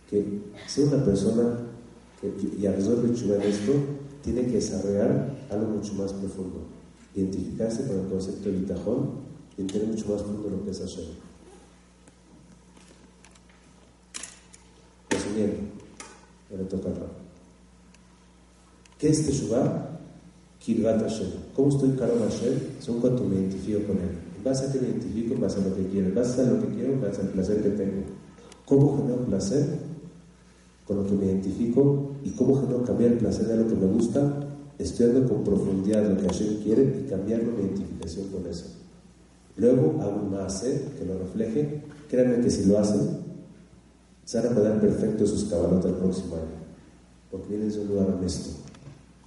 Que 0.10 0.42
sea 0.68 0.86
una 0.86 1.06
persona 1.06 1.60
que 2.20 2.28
y 2.28 2.68
resolver 2.68 3.14
chubar 3.14 3.46
esto, 3.46 3.74
tiene 4.24 4.46
que 4.46 4.54
desarrollar 4.54 5.46
algo 5.52 5.68
mucho 5.68 5.94
más 5.94 6.14
profundo. 6.14 6.62
Identificarse 7.16 7.86
con 7.88 8.00
el 8.00 8.08
concepto 8.08 8.50
de 8.50 8.58
bitajón 8.58 9.10
y 9.58 9.62
entender 9.62 9.90
mucho 9.90 10.08
más 10.10 10.22
profundo 10.22 10.50
lo 10.50 10.64
que 10.64 10.72
es 10.72 10.80
Hashem. 10.80 11.06
Resumiendo, 15.10 15.58
le 16.58 16.64
toca 16.64 16.90
Rab. 16.90 17.24
¿Qué 18.98 19.10
es 19.10 19.26
Teshuvah? 19.26 19.90
Kirvat 20.60 21.02
Hashem. 21.02 21.28
¿Cómo 21.54 21.70
estoy 21.70 21.92
caro 21.92 22.14
a 22.16 22.30
Hashem? 22.30 22.80
Son 22.80 23.02
cuanto 23.02 23.24
me 23.26 23.36
identifico 23.36 23.84
con 23.88 23.98
él. 23.98 24.23
En 24.44 24.52
base 24.52 24.66
a 24.66 24.72
que 24.74 24.80
me 24.82 24.90
identifico, 24.90 25.36
en 25.36 25.44
a 25.46 25.48
lo 25.48 25.74
que 25.74 25.88
quiero. 25.88 26.08
En 26.08 26.16
base 26.16 26.42
a 26.42 26.44
lo 26.44 26.60
que 26.60 26.68
quiero, 26.76 26.92
en 26.92 27.02
base 27.02 27.22
al 27.22 27.30
placer 27.30 27.64
que 27.64 27.70
tengo. 27.70 28.02
¿Cómo 28.66 28.98
genero 28.98 29.26
placer? 29.26 29.80
Con 30.86 30.98
lo 30.98 31.06
que 31.06 31.14
me 31.14 31.28
identifico. 31.28 32.12
¿Y 32.26 32.32
cómo 32.32 32.60
genero 32.60 32.84
cambiar 32.84 33.14
el 33.14 33.20
placer 33.20 33.48
de 33.48 33.56
lo 33.56 33.68
que 33.70 33.76
me 33.76 33.86
gusta? 33.86 34.50
Estudiando 34.78 35.30
con 35.30 35.46
profundidad 35.46 36.10
lo 36.10 36.18
que 36.18 36.28
Hashem 36.28 36.62
quiere 36.62 36.84
y 36.84 37.10
cambiando 37.10 37.54
mi 37.54 37.64
identificación 37.64 38.28
con 38.28 38.46
eso. 38.48 38.66
Luego 39.56 40.02
hago 40.02 40.28
un 40.28 40.36
hacer 40.36 40.90
que 41.00 41.06
lo 41.06 41.18
refleje. 41.20 41.82
Créanme 42.10 42.42
que 42.42 42.52
si 42.52 42.66
lo 42.66 42.80
hacen, 42.80 43.00
se 44.26 44.42
van 44.42 44.52
a 44.52 44.56
quedar 44.56 44.82
perfectos 44.82 45.30
sus 45.30 45.46
caballotas 45.46 45.86
el 45.86 45.94
próximo 45.94 46.36
año. 46.36 46.64
Porque 47.32 47.48
vienen 47.48 47.72
de 47.72 47.80
un 47.80 47.88
lugar 47.88 48.10
honesto 48.10 48.50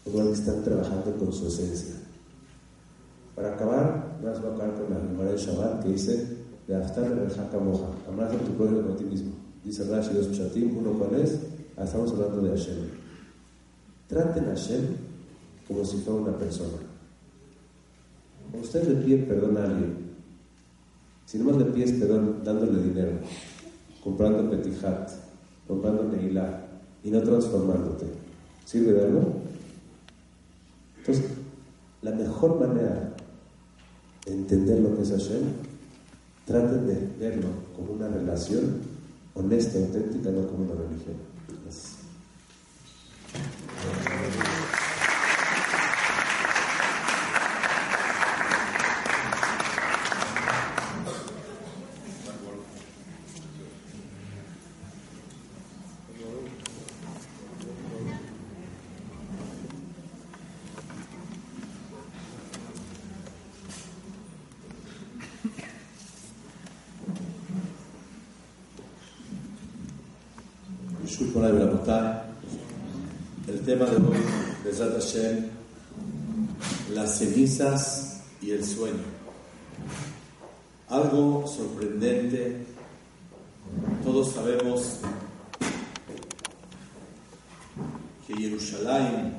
igual 0.05 0.29
que 0.29 0.35
están 0.35 0.63
trabajando 0.63 1.17
con 1.19 1.33
su 1.33 1.49
esencia. 1.49 2.06
Para 3.37 3.53
acabar, 3.53 4.17
voy 4.19 4.31
a 4.31 4.33
acabar 4.33 4.75
con 4.75 4.89
la 4.89 4.99
memoria 4.99 5.33
de 5.33 5.39
Shabbat 5.39 5.83
que 5.83 5.91
dice, 5.91 6.39
de 6.67 6.75
Aftar 6.75 7.15
de 7.15 7.61
Moja, 7.61 7.85
amarás 8.09 8.35
a 8.35 8.39
tu 8.39 8.53
prójimo 8.53 8.81
como 8.81 8.95
a 8.95 8.97
ti 8.97 9.05
mismo. 9.05 9.33
Dice 9.63 9.85
Rashi 9.85 10.15
dos 10.15 10.29
Pshatim, 10.29 10.79
uno 10.79 10.93
cuál 10.93 11.21
es, 11.21 11.39
ah, 11.77 11.85
estamos 11.85 12.13
hablando 12.13 12.41
de 12.41 12.51
Hashem. 12.51 12.77
Traten 14.09 14.45
a 14.47 14.49
Hashem 14.49 14.87
como 15.69 15.85
si 15.85 15.99
fuera 15.99 16.23
una 16.23 16.39
persona. 16.39 16.79
Cuando 18.51 18.67
usted 18.67 18.89
le 18.89 19.05
pide 19.05 19.19
perdón 19.25 19.59
a 19.59 19.65
alguien, 19.65 19.97
si 21.27 21.39
no 21.39 21.45
más 21.45 21.57
le 21.57 21.67
pides 21.67 21.93
perdón 21.93 22.41
dándole 22.43 22.83
dinero, 22.83 23.13
comprando 24.03 24.49
petijat, 24.49 25.11
comprando 25.69 26.05
neilá 26.05 26.69
y 27.05 27.11
no 27.11 27.21
transformándote, 27.21 28.07
¿sirve 28.65 28.93
de 28.93 29.05
algo? 29.05 29.35
Entonces, 30.99 31.25
la 32.03 32.13
mejor 32.13 32.61
manera 32.61 33.16
entender 34.27 34.81
lo 34.81 34.97
que 34.97 35.03
es 35.03 35.11
Hashem, 35.11 35.43
traten 36.45 36.87
de 36.87 37.09
verlo 37.19 37.49
como 37.75 37.93
una 37.93 38.09
relación 38.09 38.81
honesta, 39.35 39.79
auténtica, 39.79 40.31
no 40.31 40.47
como 40.49 40.65
una 40.65 40.75
religión. 40.75 41.36
El 71.19 71.33
tema 73.65 73.87
de 73.87 73.97
hoy, 73.97 74.19
Besat 74.63 74.93
Hashem, 74.93 75.47
las 76.93 77.19
cenizas 77.19 78.21
y 78.43 78.51
el 78.51 78.63
sueño. 78.63 79.05
Algo 80.91 81.47
sorprendente, 81.47 82.67
todos 84.05 84.33
sabemos 84.33 84.99
que 88.27 88.37
Jerusalén 88.37 89.37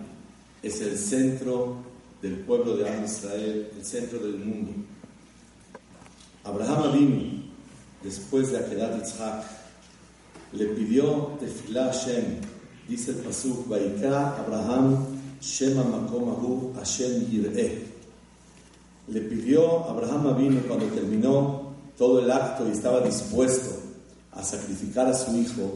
es 0.64 0.82
el 0.82 0.98
centro 0.98 1.76
del 2.24 2.40
pueblo 2.40 2.76
de 2.76 3.06
Israel, 3.06 3.70
el 3.78 3.86
centro 3.86 4.18
del 4.18 4.40
mundo. 4.40 4.72
Abraham 6.44 6.94
vino 6.94 7.44
después 8.04 8.52
de 8.52 8.58
Akedat 8.58 8.96
Yitzhak, 8.96 9.67
le 10.54 10.66
pidió 10.68 11.38
tefilá 11.40 11.86
Hashem, 11.86 12.24
dice 12.88 13.12
el 13.12 13.18
pasuk, 13.18 13.68
Vaikra 13.68 14.38
Abraham 14.38 15.06
Shema 15.42 15.84
Makomahu 15.84 16.74
Hashem 16.76 17.28
Yireh. 17.30 17.86
Le 19.10 19.22
pidió 19.22 19.86
Abraham 19.90 20.38
vino 20.38 20.62
cuando 20.68 20.86
terminó 20.88 21.74
todo 21.98 22.20
el 22.20 22.32
acto 22.32 22.68
y 22.68 22.72
estaba 22.72 23.02
dispuesto 23.02 23.70
a 24.32 24.44
sacrificar 24.44 25.08
a 25.08 25.14
su 25.14 25.36
hijo 25.38 25.74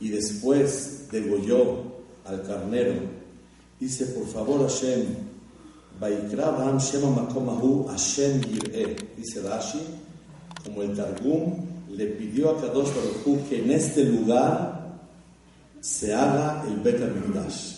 y 0.00 0.08
después 0.08 1.08
degolló 1.10 1.82
al 2.24 2.42
carnero. 2.42 2.94
Dice, 3.80 4.06
por 4.06 4.26
favor 4.26 4.62
Hashem, 4.62 5.04
Vaikra 5.98 6.48
Abraham 6.48 6.78
Shema 6.78 7.10
Makomahu 7.10 7.86
Hashem 7.88 8.42
Yireh. 8.42 8.96
Dice 9.16 9.40
Rashi, 9.42 9.80
como 10.64 10.82
el 10.82 10.94
Targum 10.94 11.73
le 11.96 12.06
pidió 12.06 12.50
a 12.50 12.60
Kadosh 12.60 12.88
Baruj 12.88 13.48
que 13.48 13.62
en 13.62 13.70
este 13.70 14.04
lugar 14.04 14.98
se 15.80 16.14
haga 16.14 16.64
el 16.66 16.76
Bet 16.80 17.00
HaMikdash. 17.02 17.74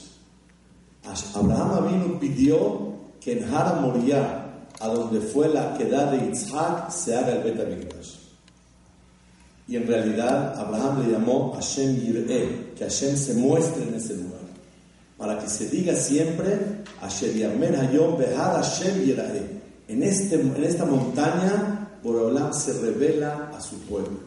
Abraham 1.34 1.88
vino 1.88 2.20
pidió 2.20 2.94
que 3.20 3.38
en 3.38 3.44
Hara 3.52 3.80
Moriah, 3.80 4.68
a 4.80 4.88
donde 4.88 5.20
fue 5.20 5.48
la 5.48 5.76
queda 5.76 6.10
de 6.10 6.26
Yitzhak, 6.26 6.90
se 6.90 7.16
haga 7.16 7.32
el 7.36 7.42
Bet 7.42 7.60
HaMikdash. 7.60 8.14
Y 9.68 9.76
en 9.76 9.86
realidad 9.86 10.58
Abraham 10.58 11.04
le 11.04 11.12
llamó 11.12 11.52
Hashem 11.54 11.96
Yireh, 11.96 12.74
que 12.76 12.84
Hashem 12.84 13.16
se 13.16 13.34
muestre 13.34 13.82
en 13.82 13.94
ese 13.94 14.14
lugar. 14.14 14.40
Para 15.18 15.38
que 15.38 15.48
se 15.48 15.68
diga 15.68 15.94
siempre, 15.94 16.84
Hashem 17.00 17.40
Hayom 17.74 18.16
Behar 18.16 18.62
Hashem 18.62 19.04
Yireh. 19.04 19.56
En, 19.88 20.02
este, 20.02 20.36
en 20.36 20.64
esta 20.64 20.84
montaña 20.84 21.75
Borolam 22.06 22.52
se 22.52 22.72
revela 22.74 23.50
a 23.52 23.60
su 23.60 23.80
pueblo. 23.80 24.20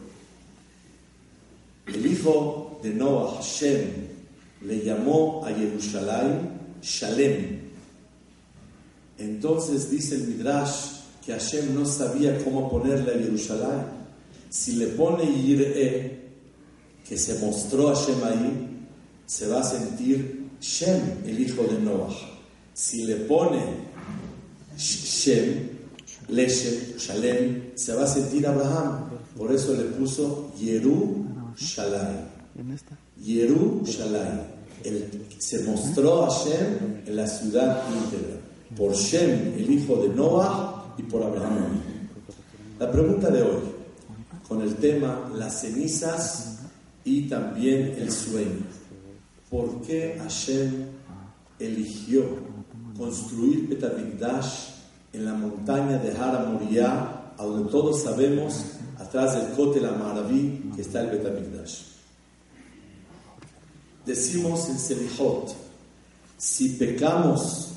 El 1.86 2.04
hijo 2.04 2.78
de 2.82 2.90
Noah, 2.90 3.36
Hashem, 3.36 3.86
le 4.66 4.84
llamó 4.84 5.42
a 5.46 5.48
Jerusalén 5.48 6.50
Shalem. 6.82 7.58
Entonces 9.18 9.90
dice 9.90 10.16
el 10.16 10.28
Midrash 10.28 11.00
que 11.24 11.32
Hashem 11.32 11.74
no 11.74 11.86
sabía 11.86 12.44
cómo 12.44 12.70
ponerle 12.70 13.14
a 13.14 13.18
Jerusalén. 13.18 13.86
Si 14.50 14.72
le 14.72 14.88
pone 14.88 15.24
Yireh, 15.24 16.20
que 17.08 17.16
se 17.16 17.38
mostró 17.38 17.88
a 17.88 17.96
Hashem 17.96 18.24
ahí, 18.24 18.86
se 19.24 19.46
va 19.48 19.60
a 19.60 19.64
sentir 19.64 20.50
Shem, 20.60 21.00
el 21.24 21.40
hijo 21.40 21.62
de 21.62 21.78
Noah. 21.78 22.14
Si 22.74 23.04
le 23.04 23.16
pone 23.16 23.62
Shem, 24.76 25.79
Leshem, 26.28 26.96
Shalem, 26.98 27.72
se 27.74 27.94
va 27.94 28.04
a 28.04 28.06
sentir 28.06 28.46
Abraham. 28.46 29.10
Por 29.36 29.52
eso 29.52 29.74
le 29.74 29.84
puso 29.84 30.52
Yeru 30.58 31.26
Shalai. 31.56 32.28
Yeru 33.22 33.82
Shalai. 33.84 34.60
se 35.38 35.64
mostró 35.64 36.26
a 36.26 36.28
Shem 36.28 37.02
en 37.06 37.16
la 37.16 37.26
ciudad 37.26 37.82
íntegra. 37.88 38.36
Por 38.76 38.94
Shem, 38.94 39.54
el 39.56 39.70
hijo 39.70 39.96
de 39.96 40.08
Noah, 40.10 40.80
y 41.00 41.02
por 41.04 41.22
Abraham. 41.22 41.80
La 42.78 42.90
pregunta 42.90 43.30
de 43.30 43.42
hoy, 43.42 43.62
con 44.46 44.60
el 44.62 44.74
tema 44.76 45.30
las 45.34 45.60
cenizas 45.60 46.58
y 47.04 47.28
también 47.28 47.94
el 47.98 48.10
sueño. 48.10 48.66
¿Por 49.48 49.80
qué 49.82 50.16
Hashem 50.18 50.86
eligió 51.58 52.22
construir 52.96 53.68
Betamigdash 53.68 54.79
en 55.12 55.24
la 55.24 55.34
montaña 55.34 55.98
de 55.98 56.12
Hara 56.16 56.44
Moriah, 56.44 57.32
donde 57.38 57.70
todos 57.70 58.02
sabemos, 58.02 58.64
atrás 58.98 59.34
del 59.34 59.56
Kotel 59.56 59.86
Amaraví, 59.86 60.72
que 60.76 60.82
está 60.82 61.00
el 61.02 61.18
Betamigdash. 61.18 61.82
Decimos 64.04 64.68
en 64.68 64.78
Selichot, 64.78 65.54
si 66.36 66.70
pecamos 66.70 67.72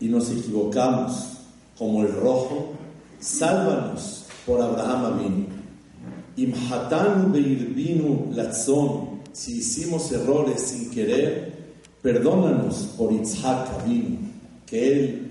y 0.00 0.08
nos 0.08 0.30
equivocamos 0.30 1.38
como 1.78 2.02
el 2.02 2.12
rojo, 2.14 2.72
sálvanos 3.20 4.26
por 4.44 4.60
Abraham 4.60 5.04
Avinu. 5.04 5.46
Imhatanu 6.36 7.32
beirbinu 7.32 8.32
latzon, 8.34 9.22
si 9.32 9.58
hicimos 9.58 10.12
errores 10.12 10.60
sin 10.60 10.90
querer, 10.90 11.74
perdónanos 12.02 12.94
por 12.96 13.10
Yitzhak 13.10 13.68
Avinu, 13.80 14.18
que 14.66 14.92
él 14.92 15.25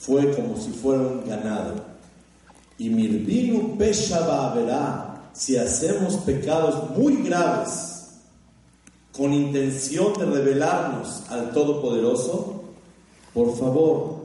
fue 0.00 0.30
como 0.34 0.56
si 0.56 0.70
fuera 0.70 1.02
un 1.02 1.24
ganado. 1.26 1.74
Y 2.78 2.88
Mirvinu 2.88 3.76
Peshaba 3.76 4.54
verá 4.54 5.30
si 5.32 5.56
hacemos 5.56 6.16
pecados 6.18 6.96
muy 6.96 7.22
graves 7.22 7.98
con 9.16 9.32
intención 9.32 10.14
de 10.14 10.26
revelarnos 10.26 11.24
al 11.28 11.50
Todopoderoso, 11.50 12.62
por 13.34 13.56
favor, 13.56 14.18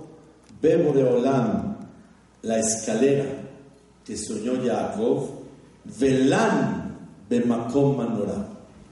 bebo 0.61 0.93
de 0.93 1.03
Olam 1.03 1.77
la 2.43 2.59
escalera 2.59 3.25
que 4.05 4.15
soñó 4.17 4.53
Jacob, 4.63 5.29
velán 5.99 6.97
Bemakom 7.29 7.97
Manorá, 7.97 8.49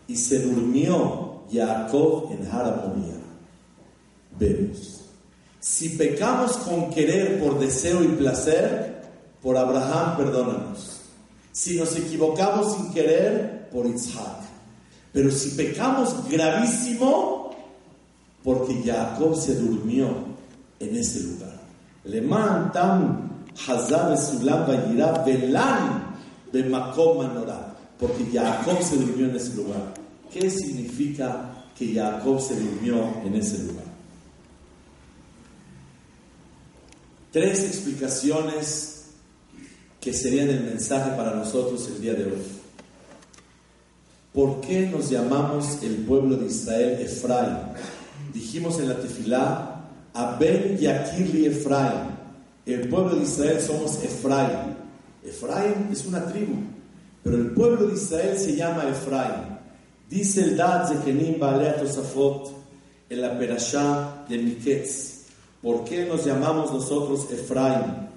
y 0.08 0.16
se 0.16 0.40
durmió 0.42 1.42
Jacob 1.52 2.30
en 2.32 2.48
Haramonía. 2.50 3.16
Vemos. 4.40 5.01
Si 5.62 5.90
pecamos 5.90 6.58
con 6.58 6.90
querer 6.90 7.40
por 7.40 7.60
deseo 7.60 8.04
y 8.04 8.08
placer, 8.08 9.04
por 9.44 9.56
Abraham 9.56 10.18
perdónanos. 10.18 11.02
Si 11.52 11.78
nos 11.78 11.96
equivocamos 11.96 12.76
sin 12.76 12.92
querer, 12.92 13.70
por 13.72 13.86
Isaac. 13.86 14.42
Pero 15.14 15.30
si 15.30 15.52
pecamos 15.52 16.16
gravísimo, 16.28 17.56
porque 18.44 18.82
Jacob 18.84 19.36
se 19.36 19.54
durmió 19.54 20.08
en 20.80 20.96
ese 20.96 21.20
lugar. 21.20 21.60
Le 22.06 22.22
tam 22.74 23.30
hazab 23.68 24.18
sulam 24.18 24.66
vayirá 24.66 25.24
velan 25.24 26.16
bemakom 26.52 27.20
manorá. 27.20 27.76
Porque 28.00 28.26
Jacob 28.34 28.82
se 28.82 28.98
durmió 28.98 29.28
en 29.28 29.36
ese 29.36 29.54
lugar. 29.54 29.94
¿Qué 30.34 30.50
significa 30.50 31.52
que 31.78 31.94
Jacob 31.94 32.42
se 32.42 32.56
durmió 32.56 32.96
en 33.24 33.36
ese 33.36 33.60
lugar? 33.60 33.91
Tres 37.32 37.64
explicaciones 37.64 39.06
que 40.02 40.12
serían 40.12 40.50
el 40.50 40.64
mensaje 40.64 41.12
para 41.12 41.34
nosotros 41.34 41.88
el 41.88 42.02
día 42.02 42.14
de 42.14 42.26
hoy. 42.26 42.42
¿Por 44.34 44.60
qué 44.60 44.88
nos 44.88 45.10
llamamos 45.10 45.82
el 45.82 45.96
pueblo 45.98 46.36
de 46.36 46.48
Israel 46.48 47.00
Efraín? 47.00 47.58
Dijimos 48.34 48.80
en 48.80 48.90
la 48.90 49.00
tefilá, 49.00 49.82
Abel 50.14 50.78
Yakirli 50.78 51.46
Efraín. 51.46 52.12
El 52.66 52.90
pueblo 52.90 53.16
de 53.16 53.24
Israel 53.24 53.62
somos 53.62 54.04
Efraín. 54.04 54.76
Efraín 55.24 55.88
es 55.90 56.06
una 56.06 56.26
tribu, 56.26 56.56
pero 57.24 57.38
el 57.38 57.52
pueblo 57.52 57.88
de 57.88 57.94
Israel 57.94 58.38
se 58.38 58.58
llama 58.58 58.90
Efraín. 58.90 59.58
Dice 60.10 60.44
el 60.44 60.58
Dad 60.58 60.90
Zekenim 60.90 61.40
Baalea 61.40 61.78
Tosafot 61.78 62.52
en 63.10 63.22
la 63.22 63.40
Perashá 63.40 64.26
de 64.28 64.38
Miketz. 64.38 65.11
¿Por 65.62 65.84
qué 65.84 66.06
nos 66.06 66.26
llamamos 66.26 66.74
nosotros 66.74 67.28
Efraín? 67.32 68.10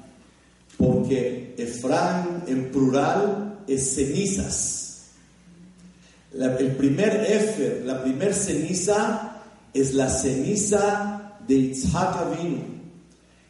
Porque 0.78 1.55
Efraín 1.59 2.42
en 2.47 2.70
plural 2.72 3.59
es 3.66 3.95
cenizas. 3.95 5.11
el 6.32 6.76
primer 6.76 7.24
Efer, 7.30 7.82
la 7.84 8.03
primer 8.03 8.32
ceniza, 8.32 9.42
es 9.74 9.92
la 9.92 10.09
ceniza 10.09 11.36
de 11.47 11.55
Yitzhak 11.55 12.16
Avinu, 12.16 12.62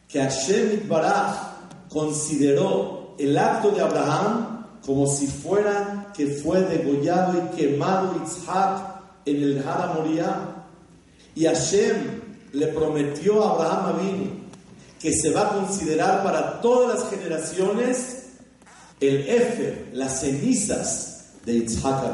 que 0.08 0.20
Hashem 0.20 0.88
Baraj 0.88 1.88
consideró 1.88 3.14
el 3.18 3.38
acto 3.38 3.70
de 3.70 3.80
Abraham 3.80 4.66
como 4.84 5.06
si 5.06 5.26
fuera 5.28 6.12
que 6.16 6.26
fue 6.26 6.60
degollado 6.62 7.38
y 7.38 7.56
quemado 7.56 8.14
Yitzhak 8.14 8.94
en 9.24 9.36
el 9.36 9.58
Hara 9.66 10.66
Y 11.36 11.44
Hashem 11.44 12.23
le 12.54 12.68
prometió 12.68 13.44
a 13.44 13.50
Abraham 13.50 13.96
Avinu 13.96 14.30
que 15.00 15.12
se 15.12 15.30
va 15.30 15.42
a 15.42 15.54
considerar 15.60 16.22
para 16.22 16.60
todas 16.62 16.98
las 16.98 17.10
generaciones 17.10 18.22
el 19.00 19.28
Efer, 19.28 19.90
las 19.92 20.20
cenizas 20.20 21.32
de 21.44 21.60
Yitzhak. 21.60 22.04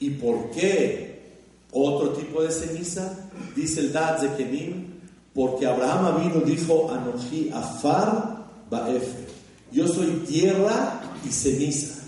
¿Y 0.00 0.10
por 0.10 0.50
qué 0.50 1.36
otro 1.70 2.10
tipo 2.10 2.42
de 2.42 2.50
ceniza? 2.50 3.28
Dice 3.54 3.80
el 3.80 3.92
Dad 3.92 4.20
de 4.20 4.34
Kenim, 4.36 4.94
porque 5.32 5.66
Abraham 5.66 6.06
Avinu 6.06 6.40
dijo, 6.40 6.90
Anoji 6.90 7.50
Afar 7.54 8.46
Baefer, 8.68 9.26
yo 9.70 9.86
soy 9.86 10.24
tierra 10.26 11.00
y 11.24 11.30
ceniza. 11.30 12.02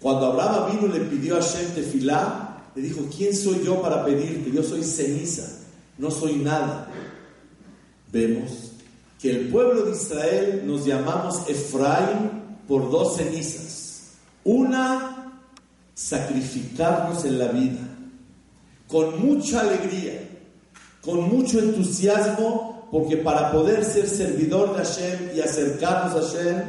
Cuando 0.00 0.26
Abraham 0.26 0.64
Avinu 0.64 0.92
le 0.92 1.00
pidió 1.00 1.38
a 1.38 1.40
Shem 1.40 1.74
Tefilá, 1.74 2.62
le 2.76 2.82
dijo, 2.82 3.00
¿quién 3.16 3.34
soy 3.34 3.64
yo 3.64 3.82
para 3.82 4.04
pedirte? 4.04 4.52
Yo 4.52 4.62
soy 4.62 4.84
ceniza 4.84 5.57
no 5.98 6.10
soy 6.10 6.36
nada. 6.36 6.88
Vemos 8.12 8.72
que 9.20 9.30
el 9.30 9.48
pueblo 9.48 9.82
de 9.82 9.92
Israel 9.92 10.62
nos 10.64 10.86
llamamos 10.86 11.48
Efraín 11.48 12.30
por 12.66 12.90
dos 12.90 13.16
cenizas. 13.16 14.12
Una, 14.44 15.42
sacrificarnos 15.94 17.24
en 17.24 17.38
la 17.38 17.48
vida, 17.48 17.80
con 18.86 19.20
mucha 19.20 19.60
alegría, 19.60 20.28
con 21.02 21.28
mucho 21.28 21.58
entusiasmo, 21.58 22.88
porque 22.90 23.18
para 23.18 23.52
poder 23.52 23.84
ser 23.84 24.08
servidor 24.08 24.76
de 24.76 24.84
Hashem 24.84 25.36
y 25.36 25.40
acercarnos 25.40 26.14
a 26.14 26.26
Hashem, 26.26 26.62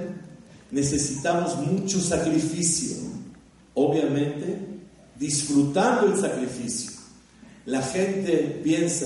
necesitamos 0.72 1.56
mucho 1.58 2.02
sacrificio. 2.02 2.98
Obviamente, 3.76 4.58
disfrutando 5.18 6.08
el 6.08 6.20
sacrificio. 6.20 6.99
La 7.70 7.84
gente 7.84 8.62
piensa 8.64 9.06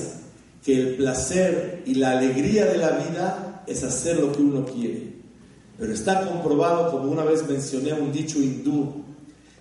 que 0.64 0.74
el 0.74 0.96
placer 0.96 1.84
y 1.86 1.96
la 1.96 2.12
alegría 2.12 2.66
de 2.66 2.78
la 2.78 2.92
vida 2.92 3.66
es 3.68 3.84
hacer 3.84 4.22
lo 4.22 4.32
que 4.32 4.42
uno 4.42 4.66
quiere. 4.66 5.16
Pero 5.78 5.92
está 5.92 6.26
comprobado, 6.26 6.90
como 6.90 7.12
una 7.12 7.26
vez 7.26 7.46
mencioné 7.46 7.92
un 7.92 8.14
dicho 8.14 8.40
hindú, 8.40 9.04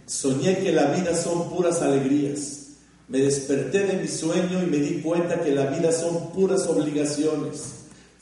soñé 0.07 0.59
que 0.59 0.71
la 0.71 0.93
vida 0.93 1.17
son 1.17 1.51
puras 1.51 1.83
alegrías. 1.83 2.77
Me 3.09 3.19
desperté 3.19 3.89
de 3.89 4.01
mi 4.01 4.07
sueño 4.07 4.63
y 4.63 4.67
me 4.67 4.77
di 4.77 5.01
cuenta 5.01 5.43
que 5.43 5.51
la 5.51 5.67
vida 5.67 5.91
son 5.91 6.31
puras 6.31 6.65
obligaciones. 6.69 7.73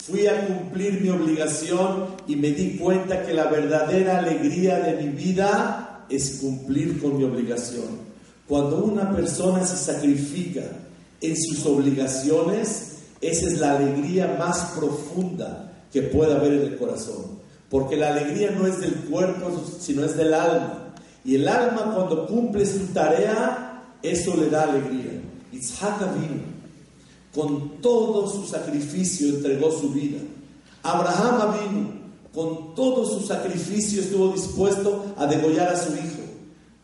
Fui 0.02 0.26
a 0.28 0.46
cumplir 0.46 1.02
mi 1.02 1.10
obligación 1.10 2.06
y 2.26 2.36
me 2.36 2.52
di 2.52 2.78
cuenta 2.78 3.26
que 3.26 3.34
la 3.34 3.48
verdadera 3.48 4.20
alegría 4.20 4.78
de 4.78 5.02
mi 5.02 5.10
vida 5.10 6.06
es 6.08 6.38
cumplir 6.40 6.98
con 7.02 7.18
mi 7.18 7.24
obligación. 7.24 8.09
Cuando 8.50 8.78
una 8.78 9.14
persona 9.14 9.64
se 9.64 9.76
sacrifica 9.76 10.62
en 11.20 11.36
sus 11.40 11.64
obligaciones, 11.66 12.96
esa 13.20 13.46
es 13.46 13.60
la 13.60 13.76
alegría 13.76 14.34
más 14.40 14.72
profunda 14.76 15.72
que 15.92 16.02
puede 16.02 16.34
haber 16.34 16.54
en 16.54 16.62
el 16.62 16.76
corazón. 16.76 17.38
Porque 17.68 17.96
la 17.96 18.08
alegría 18.08 18.50
no 18.50 18.66
es 18.66 18.80
del 18.80 18.92
cuerpo, 19.08 19.52
sino 19.78 20.04
es 20.04 20.16
del 20.16 20.34
alma. 20.34 20.94
Y 21.24 21.36
el 21.36 21.46
alma 21.46 21.94
cuando 21.94 22.26
cumple 22.26 22.66
su 22.66 22.86
tarea, 22.86 23.84
eso 24.02 24.36
le 24.36 24.50
da 24.50 24.64
alegría. 24.64 25.22
Itzhak 25.52 26.00
vino, 26.14 26.42
con 27.32 27.80
todo 27.80 28.28
su 28.28 28.48
sacrificio 28.48 29.28
entregó 29.28 29.70
su 29.70 29.90
vida. 29.90 30.18
Abraham 30.82 31.52
vino, 31.52 31.88
con 32.34 32.74
todo 32.74 33.06
su 33.06 33.24
sacrificio 33.24 34.02
estuvo 34.02 34.32
dispuesto 34.32 35.14
a 35.16 35.26
degollar 35.26 35.68
a 35.68 35.76
su 35.76 35.92
hijo. 35.92 36.19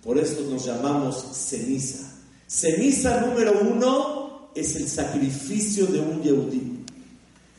Por 0.06 0.18
esto 0.18 0.48
nos 0.48 0.64
llamamos 0.64 1.16
ceniza. 1.32 2.08
Ceniza 2.46 3.22
número 3.22 3.58
uno 3.60 4.50
es 4.54 4.76
el 4.76 4.88
sacrificio 4.88 5.84
de 5.88 5.98
un 5.98 6.22
Yehudí. 6.22 6.84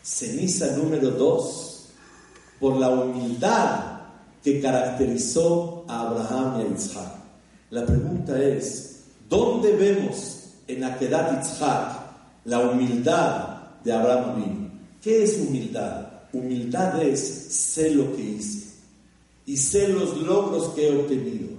Ceniza 0.01 0.77
número 0.77 1.11
dos, 1.11 1.89
por 2.57 2.77
la 2.77 2.89
humildad 2.89 3.99
que 4.41 4.61
caracterizó 4.61 5.83
a 5.89 6.07
Abraham 6.07 6.61
y 6.61 6.63
a 6.63 6.77
Isaac. 6.77 7.11
La 7.71 7.85
pregunta 7.85 8.41
es, 8.41 9.01
¿dónde 9.27 9.73
vemos 9.73 10.51
en 10.69 10.85
Akedat 10.85 11.43
Yitzhak 11.43 11.99
la 12.45 12.59
humildad 12.61 13.57
de 13.83 13.91
Abraham 13.91 14.71
¿Qué 15.01 15.23
es 15.23 15.37
humildad? 15.37 16.07
Humildad 16.31 17.03
es 17.03 17.19
sé 17.19 17.89
lo 17.89 18.15
que 18.15 18.21
hice 18.21 18.67
y 19.45 19.57
sé 19.57 19.89
los 19.89 20.15
logros 20.15 20.69
que 20.69 20.87
he 20.87 20.97
obtenido 20.97 21.56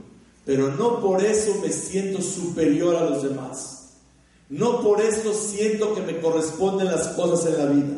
pero 0.49 0.70
no 0.70 0.99
por 1.03 1.22
eso 1.22 1.61
me 1.61 1.70
siento 1.70 2.22
superior 2.22 2.96
a 2.96 3.05
los 3.05 3.22
demás. 3.22 3.90
No 4.49 4.80
por 4.80 4.99
eso 5.03 5.34
siento 5.34 5.94
que 5.94 6.01
me 6.01 6.20
corresponden 6.22 6.86
las 6.86 7.09
cosas 7.09 7.53
en 7.53 7.59
la 7.59 7.66
vida. 7.66 7.94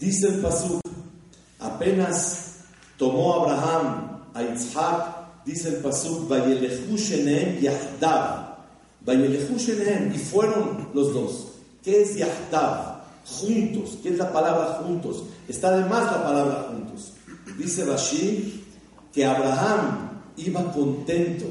Dice 0.00 0.26
el 0.26 0.40
Pasuk, 0.40 0.80
apenas 1.60 2.56
tomó 2.96 3.34
Abraham 3.34 4.24
a 4.34 4.42
Isaac, 4.42 5.44
dice 5.44 5.68
el 5.68 5.76
Pasuk, 5.76 6.28
y 10.12 10.18
fueron 10.18 10.88
los 10.92 11.14
dos. 11.14 11.46
¿Qué 11.84 12.02
es 12.02 12.16
Yahdav? 12.16 12.98
Juntos. 13.24 13.98
¿Qué 14.02 14.08
es 14.08 14.18
la 14.18 14.32
palabra 14.32 14.80
juntos? 14.84 15.22
Está 15.46 15.68
además 15.68 16.02
la 16.10 16.24
palabra 16.24 16.66
juntos. 16.72 17.12
Dice 17.56 17.84
Rashi 17.84 18.64
que 19.12 19.24
Abraham 19.24 20.07
iba 20.38 20.72
contento 20.72 21.46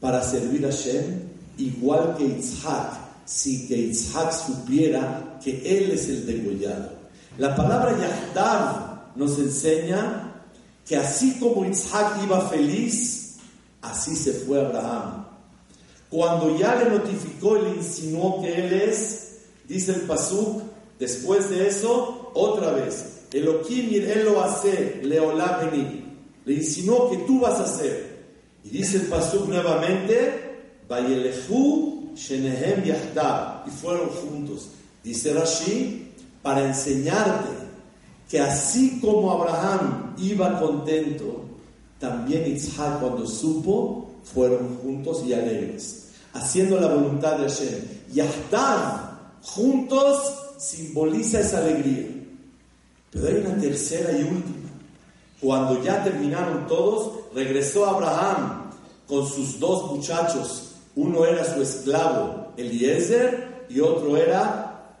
para 0.00 0.22
servir 0.22 0.64
a 0.66 0.70
Shem, 0.70 1.20
igual 1.58 2.16
que 2.16 2.24
Isaac, 2.24 2.98
sin 3.24 3.66
que 3.66 3.76
Isaac 3.76 4.32
supiera 4.32 5.38
que 5.42 5.50
él 5.64 5.90
es 5.90 6.08
el 6.08 6.26
degollado. 6.26 6.90
La 7.38 7.54
palabra 7.54 7.96
Yahdav 7.98 9.16
nos 9.16 9.38
enseña 9.38 10.32
que 10.86 10.96
así 10.96 11.38
como 11.40 11.64
Isaac 11.64 12.18
iba 12.24 12.48
feliz, 12.48 13.36
así 13.82 14.14
se 14.14 14.32
fue 14.32 14.60
Abraham. 14.60 15.26
Cuando 16.08 16.56
ya 16.56 16.76
le 16.76 16.90
notificó 16.90 17.56
y 17.56 17.62
le 17.62 17.70
insinuó 17.76 18.40
que 18.40 18.54
él 18.54 18.72
es, 18.72 19.38
dice 19.66 19.92
el 19.92 20.02
Pasuk, 20.02 20.62
después 20.98 21.50
de 21.50 21.66
eso, 21.68 22.30
otra 22.34 22.70
vez, 22.70 23.16
Elohim 23.32 23.90
él 23.92 24.24
lo 24.24 24.42
hace, 24.42 25.00
Leolameni, 25.02 26.04
le 26.44 26.54
insinuó 26.54 27.10
que 27.10 27.18
tú 27.18 27.40
vas 27.40 27.58
a 27.58 27.66
ser. 27.66 28.05
Y 28.66 28.78
dice 28.78 28.96
el 28.96 29.02
Pasuk 29.04 29.48
nuevamente, 29.48 30.56
Vayelehu 30.88 32.12
Shenehem 32.16 32.82
Yahdav, 32.82 33.68
y 33.68 33.70
fueron 33.70 34.08
juntos. 34.08 34.68
Dice 35.04 35.32
Rashi, 35.32 36.10
para 36.42 36.66
enseñarte 36.66 37.50
que 38.28 38.40
así 38.40 38.98
como 39.00 39.30
Abraham 39.30 40.16
iba 40.18 40.58
contento, 40.58 41.44
también 42.00 42.50
Isaac 42.50 42.98
cuando 43.00 43.24
supo, 43.26 44.10
fueron 44.24 44.78
juntos 44.78 45.22
y 45.24 45.32
alegres, 45.32 46.08
haciendo 46.32 46.80
la 46.80 46.88
voluntad 46.88 47.38
de 47.38 47.48
Hashem. 47.48 47.80
Yahdav, 48.12 49.42
juntos, 49.42 50.34
simboliza 50.58 51.38
esa 51.38 51.58
alegría. 51.58 52.08
Pero 53.12 53.28
hay 53.28 53.34
una 53.34 53.60
tercera 53.60 54.10
y 54.10 54.22
última. 54.22 54.65
Cuando 55.40 55.82
ya 55.82 56.02
terminaron 56.02 56.66
todos, 56.66 57.12
regresó 57.34 57.86
Abraham 57.86 58.70
con 59.06 59.26
sus 59.26 59.58
dos 59.60 59.92
muchachos. 59.92 60.72
Uno 60.94 61.24
era 61.26 61.44
su 61.44 61.60
esclavo 61.60 62.52
Eliezer 62.56 63.66
y 63.68 63.80
otro 63.80 64.16
era 64.16 64.96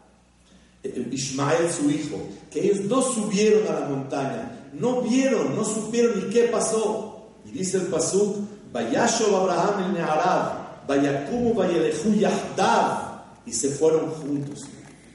eh, 0.82 1.08
Ismael 1.10 1.70
su 1.70 1.90
hijo. 1.90 2.18
Que 2.50 2.64
ellos 2.66 2.88
dos 2.88 3.14
subieron 3.14 3.66
a 3.68 3.80
la 3.80 3.88
montaña. 3.88 4.70
No 4.74 5.00
vieron, 5.00 5.56
no 5.56 5.64
supieron 5.64 6.26
ni 6.26 6.32
qué 6.32 6.44
pasó. 6.44 7.28
Y 7.46 7.50
dice 7.50 7.78
el 7.78 7.86
pasuk, 7.86 8.36
Vayashov 8.72 9.34
Abraham 9.34 9.84
el 9.84 9.92
Neharab, 9.94 10.86
Vayakumu 10.86 11.54
Vayelehu 11.54 12.14
Yahdav. 12.14 13.16
Y 13.46 13.52
se 13.52 13.70
fueron 13.70 14.10
juntos. 14.10 14.64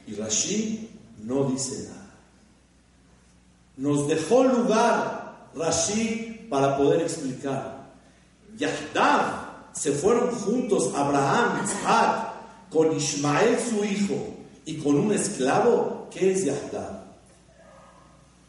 Y 0.08 0.16
Rashi 0.16 0.90
no 1.24 1.44
dice 1.44 1.90
nada. 1.90 2.01
Nos 3.82 4.08
dejó 4.08 4.44
lugar 4.44 5.50
Rashi 5.56 6.46
para 6.52 6.78
poder 6.78 7.02
explicar. 7.02 7.90
Yahdav 8.56 9.72
se 9.74 9.92
fueron 9.92 10.30
juntos 10.36 10.92
Abraham, 10.96 11.66
Isaac, 11.66 12.34
con 12.70 12.96
Ismael 12.96 13.58
su 13.58 13.84
hijo 13.84 14.36
y 14.66 14.76
con 14.76 14.98
un 14.98 15.12
esclavo. 15.12 16.08
¿Qué 16.12 16.32
es 16.32 16.46
Yahdav? 16.46 17.02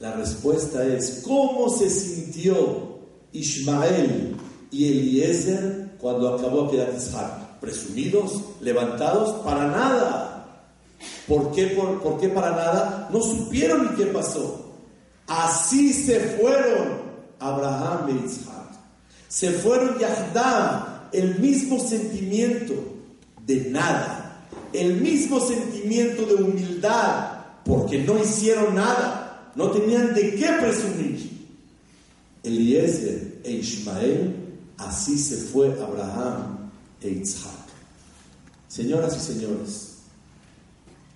La 0.00 0.12
respuesta 0.12 0.84
es, 0.84 1.22
¿cómo 1.24 1.70
se 1.70 1.88
sintió 1.88 2.98
Ismael 3.32 4.36
y 4.70 4.86
Eliezer 4.86 5.92
cuando 5.98 6.34
acabó 6.34 6.70
quedar 6.70 6.92
Isaac? 6.94 7.58
¿Presumidos? 7.58 8.38
¿Levantados? 8.60 9.30
Para 9.42 9.66
nada. 9.66 10.66
¿Por 11.26 11.52
qué, 11.52 11.68
por, 11.68 12.20
qué 12.20 12.28
para 12.28 12.50
nada? 12.50 13.08
No 13.10 13.22
supieron 13.22 13.92
ni 13.92 13.96
qué 13.96 14.10
pasó. 14.10 14.71
Así 15.26 15.92
se 15.92 16.20
fueron 16.20 17.02
Abraham 17.38 18.08
e 18.08 18.26
Isaac. 18.26 18.52
Se 19.28 19.50
fueron 19.52 19.98
Yahdam, 19.98 20.84
el 21.12 21.38
mismo 21.38 21.78
sentimiento 21.78 22.74
de 23.46 23.70
nada, 23.70 24.46
el 24.72 25.00
mismo 25.00 25.40
sentimiento 25.40 26.26
de 26.26 26.34
humildad, 26.34 27.38
porque 27.64 27.98
no 27.98 28.18
hicieron 28.18 28.74
nada, 28.74 29.52
no 29.54 29.70
tenían 29.70 30.14
de 30.14 30.34
qué 30.34 30.48
presumir. 30.60 31.32
Eliezer 32.42 33.40
e 33.44 33.52
Ismael, 33.52 34.34
así 34.78 35.16
se 35.18 35.36
fue 35.36 35.68
Abraham 35.80 36.70
e 37.00 37.08
Isaac. 37.08 37.52
Señoras 38.68 39.16
y 39.16 39.20
señores, 39.20 39.98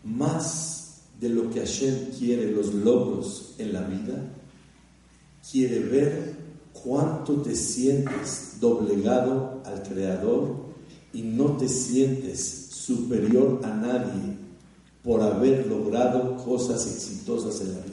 más 0.04 0.86
de 1.20 1.28
lo 1.28 1.50
que 1.50 1.60
Hashem 1.60 2.10
quiere 2.18 2.50
los 2.50 2.74
logros 2.74 3.54
en 3.58 3.72
la 3.72 3.82
vida, 3.82 4.14
quiere 5.50 5.80
ver 5.80 6.34
cuánto 6.72 7.40
te 7.42 7.54
sientes 7.54 8.56
doblegado 8.60 9.62
al 9.64 9.82
Creador 9.82 10.66
y 11.12 11.22
no 11.22 11.56
te 11.56 11.68
sientes 11.68 12.68
superior 12.70 13.60
a 13.64 13.68
nadie 13.68 14.36
por 15.02 15.22
haber 15.22 15.66
logrado 15.66 16.36
cosas 16.36 16.86
exitosas 16.86 17.60
en 17.60 17.74
la 17.74 17.80
vida. 17.80 17.92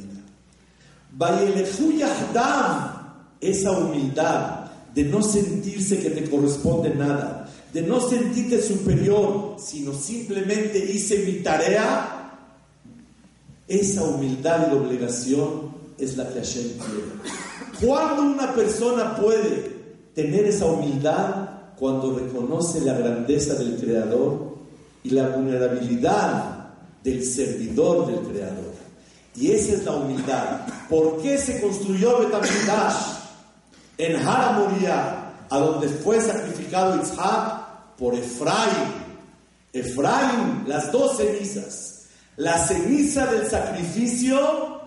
esa 3.39 3.71
humildad 3.71 4.63
de 4.93 5.03
no 5.03 5.21
sentirse 5.21 5.99
que 5.99 6.09
te 6.09 6.29
corresponde 6.29 6.93
nada, 6.93 7.49
de 7.71 7.81
no 7.81 7.99
sentirte 7.99 8.61
superior, 8.61 9.55
sino 9.57 9.93
simplemente 9.93 10.77
hice 10.79 11.25
mi 11.25 11.43
tarea, 11.43 12.22
esa 13.67 14.03
humildad 14.03 14.71
y 14.71 14.75
obligación 14.75 15.73
es 15.97 16.17
la 16.17 16.27
que 16.29 16.39
Hashem 16.39 16.69
quiere. 16.77 17.85
¿Cuándo 17.85 18.23
una 18.23 18.53
persona 18.53 19.15
puede 19.15 19.71
tener 20.13 20.45
esa 20.45 20.65
humildad? 20.65 21.49
Cuando 21.77 22.17
reconoce 22.17 22.81
la 22.81 22.93
grandeza 22.93 23.55
del 23.55 23.77
Creador 23.77 24.57
y 25.03 25.09
la 25.09 25.29
vulnerabilidad 25.29 26.69
del 27.03 27.23
servidor 27.25 28.07
del 28.07 28.19
Creador. 28.19 28.73
Y 29.35 29.51
esa 29.51 29.73
es 29.73 29.83
la 29.83 29.93
humildad. 29.93 30.61
¿Por 30.89 31.21
qué 31.21 31.37
se 31.37 31.59
construyó 31.59 32.19
Betamidash 32.19 33.17
en 33.97 34.15
Haramoria, 34.15 35.31
a 35.49 35.59
donde 35.59 35.87
fue 35.89 36.21
sacrificado 36.21 37.01
Isaac? 37.01 37.63
por 37.97 38.15
Efraín. 38.15 39.03
Efraín, 39.71 40.63
las 40.67 40.91
dos 40.91 41.17
cenizas. 41.17 41.92
La 42.37 42.57
ceniza 42.57 43.27
del 43.27 43.47
sacrificio 43.47 44.81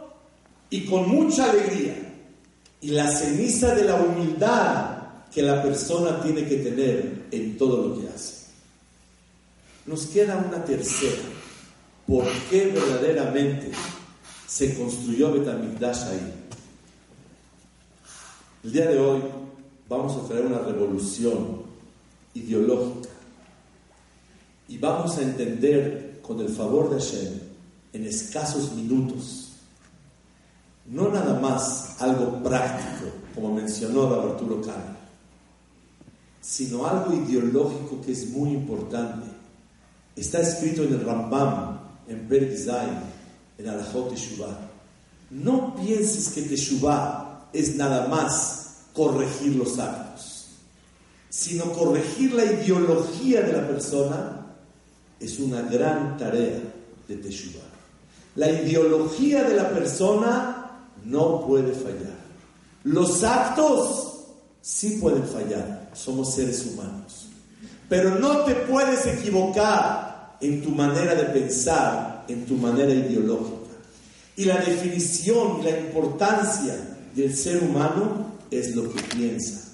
y 0.70 0.84
con 0.86 1.08
mucha 1.08 1.50
alegría. 1.50 1.94
Y 2.80 2.88
la 2.90 3.10
ceniza 3.10 3.74
de 3.74 3.84
la 3.84 3.96
humildad 3.96 4.96
que 5.32 5.42
la 5.42 5.62
persona 5.62 6.20
tiene 6.22 6.46
que 6.46 6.56
tener 6.56 7.26
en 7.30 7.56
todo 7.56 7.88
lo 7.88 8.00
que 8.00 8.08
hace. 8.08 8.46
Nos 9.86 10.06
queda 10.06 10.36
una 10.36 10.64
tercera. 10.64 11.22
¿Por 12.06 12.26
qué 12.50 12.66
verdaderamente 12.66 13.70
se 14.46 14.74
construyó 14.76 15.32
Betamigdash 15.32 16.02
ahí? 16.04 16.32
El 18.64 18.72
día 18.72 18.86
de 18.86 18.98
hoy 18.98 19.22
vamos 19.88 20.16
a 20.16 20.26
traer 20.26 20.46
una 20.46 20.58
revolución 20.58 21.62
ideológica. 22.34 23.10
Y 24.68 24.78
vamos 24.78 25.16
a 25.18 25.22
entender 25.22 26.05
con 26.26 26.40
el 26.40 26.48
favor 26.48 26.90
de 26.90 27.00
Hashem 27.00 27.32
en 27.92 28.06
escasos 28.06 28.72
minutos, 28.72 29.52
no 30.86 31.08
nada 31.08 31.38
más 31.40 31.96
algo 32.00 32.42
práctico, 32.42 33.10
como 33.34 33.54
mencionó 33.54 34.12
Arturo 34.12 34.60
Cano, 34.60 34.96
sino 36.40 36.86
algo 36.86 37.12
ideológico 37.14 38.00
que 38.04 38.12
es 38.12 38.30
muy 38.30 38.50
importante. 38.50 39.26
Está 40.14 40.40
escrito 40.40 40.82
en 40.82 40.94
el 40.94 41.04
Rambam, 41.04 41.78
en 42.08 42.28
Perk 42.28 42.56
Zain, 42.56 43.00
en 43.58 43.68
Alajot 43.68 44.10
Teshuvah. 44.10 44.58
No 45.30 45.74
pienses 45.76 46.28
que 46.28 46.42
Teshuvah 46.42 47.48
es 47.52 47.76
nada 47.76 48.08
más 48.08 48.84
corregir 48.92 49.56
los 49.56 49.78
actos 49.78 50.06
sino 51.36 51.70
corregir 51.74 52.32
la 52.32 52.44
ideología 52.44 53.42
de 53.42 53.52
la 53.52 53.68
persona, 53.68 54.45
es 55.20 55.38
una 55.38 55.62
gran 55.62 56.16
tarea 56.16 56.60
de 57.08 57.16
Teshuvah. 57.16 57.62
La 58.36 58.50
ideología 58.50 59.44
de 59.44 59.56
la 59.56 59.70
persona 59.70 60.80
no 61.04 61.46
puede 61.46 61.72
fallar. 61.72 62.16
Los 62.84 63.24
actos 63.24 64.14
sí 64.60 64.98
pueden 65.00 65.24
fallar, 65.24 65.90
somos 65.94 66.34
seres 66.34 66.66
humanos. 66.66 67.28
Pero 67.88 68.18
no 68.18 68.44
te 68.44 68.54
puedes 68.54 69.06
equivocar 69.06 70.36
en 70.40 70.62
tu 70.62 70.70
manera 70.70 71.14
de 71.14 71.24
pensar, 71.24 72.24
en 72.28 72.44
tu 72.44 72.54
manera 72.54 72.92
ideológica. 72.92 73.56
Y 74.36 74.44
la 74.44 74.58
definición 74.58 75.60
y 75.60 75.64
la 75.64 75.78
importancia 75.78 76.76
del 77.14 77.34
ser 77.34 77.62
humano 77.62 78.32
es 78.50 78.74
lo 78.76 78.92
que 78.92 79.02
piensa 79.02 79.66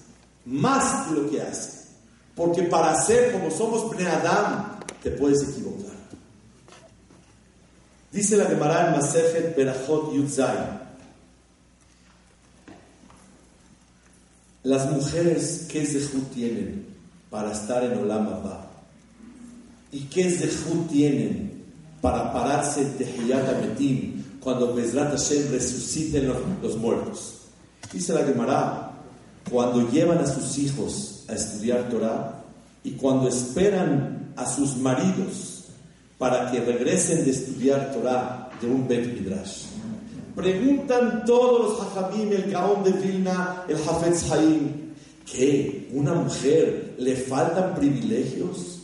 más 0.45 1.11
de 1.11 1.21
lo 1.21 1.31
que 1.31 1.41
hace. 1.43 1.83
Porque 2.35 2.63
para 2.65 3.01
ser 3.03 3.33
como 3.33 3.51
somos 3.51 3.91
Bnei 3.91 4.07
Adam, 4.07 4.72
te 5.03 5.11
puedes 5.11 5.43
equivocar. 5.49 5.93
Dice 8.13 8.37
la 8.37 8.45
Gemara 8.45 8.89
en 8.89 8.93
Masejet 8.93 9.57
Berachot 9.57 10.15
Yudzai. 10.15 10.83
Las 14.65 14.91
mujeres, 14.91 15.67
¿qué 15.69 15.85
zehut 15.85 16.31
tienen 16.33 16.87
para 17.31 17.53
estar 17.53 17.83
en 17.83 17.99
Olam 17.99 18.29
Abba? 18.29 18.71
¿Y 19.91 20.03
qué 20.03 20.31
zehut 20.31 20.89
tienen 20.89 21.65
para 22.01 22.33
pararse 22.33 22.85
de 22.85 23.05
Hiyat 23.05 23.49
Ametim 23.49 24.23
cuando 24.41 24.75
Bezrat 24.75 25.11
Hashem 25.11 25.51
resuciten 25.51 26.29
los, 26.29 26.37
los 26.63 26.77
muertos? 26.77 27.39
Dice 27.93 28.13
la 28.13 28.25
Gemara, 28.25 28.93
cuando 29.51 29.91
llevan 29.91 30.19
a 30.19 30.27
sus 30.27 30.59
hijos 30.59 31.25
a 31.29 31.33
estudiar 31.33 31.89
Torah 31.89 32.45
y 32.85 32.93
cuando 32.93 33.29
esperan 33.29 34.22
a 34.37 34.47
sus 34.47 34.77
maridos 34.77 35.65
para 36.19 36.51
que 36.51 36.61
regresen 36.61 37.25
de 37.25 37.31
estudiar 37.33 37.93
Torah 37.93 38.51
de 38.61 38.69
un 38.69 38.87
Bet 38.87 39.07
Midrash. 39.07 39.65
Preguntan 40.35 41.25
todos 41.27 41.61
los 41.61 41.81
Hajabim, 41.81 42.33
el 42.33 42.51
Gaón 42.51 42.83
de 42.85 42.93
Vilna, 42.93 43.65
el 43.69 43.77
Hafetz 43.77 44.31
Haim, 44.31 44.93
¿que 45.31 45.91
una 45.93 46.15
mujer 46.15 46.95
le 46.99 47.17
faltan 47.17 47.75
privilegios? 47.75 48.79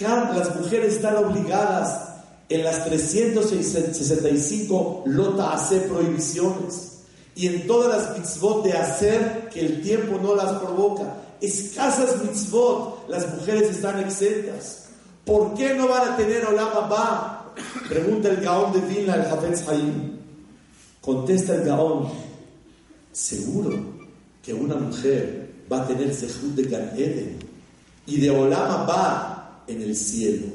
las 0.00 0.56
mujeres 0.56 0.94
están 0.94 1.16
obligadas 1.16 2.14
en 2.48 2.64
las 2.64 2.84
365 2.84 5.04
lota 5.06 5.52
hacer 5.52 5.86
prohibiciones 5.88 6.94
y 7.36 7.46
en 7.46 7.64
todas 7.66 7.96
las 7.96 8.18
mitzvot 8.18 8.64
de 8.64 8.72
hacer 8.72 9.50
que 9.52 9.60
el 9.60 9.82
tiempo 9.82 10.18
no 10.20 10.34
las 10.34 10.52
provoca. 10.60 11.14
Escasas 11.40 12.22
mitzvot, 12.22 13.08
las 13.08 13.32
mujeres 13.34 13.70
están 13.70 14.00
exentas. 14.00 14.88
¿Por 15.24 15.54
qué 15.54 15.74
no 15.74 15.88
van 15.88 16.12
a 16.12 16.16
tener 16.16 16.44
Olam 16.44 16.68
Abba? 16.68 17.52
Pregunta 17.88 18.28
el 18.28 18.36
Gaón 18.36 18.72
de 18.72 18.80
Vilna, 18.80 19.14
el 19.14 19.22
Hafez 19.22 19.68
Haim. 19.68 20.18
Contesta 21.00 21.54
el 21.54 21.64
Gaón, 21.64 22.08
seguro 23.12 23.78
que 24.42 24.52
una 24.52 24.76
mujer 24.76 25.50
va 25.70 25.82
a 25.82 25.86
tener 25.86 26.14
Sejud 26.14 26.52
de 26.52 26.64
Gan 26.64 26.90
y 28.06 28.20
de 28.20 28.30
Olam 28.30 28.70
Abba 28.70 29.64
en 29.66 29.82
el 29.82 29.96
cielo. 29.96 30.46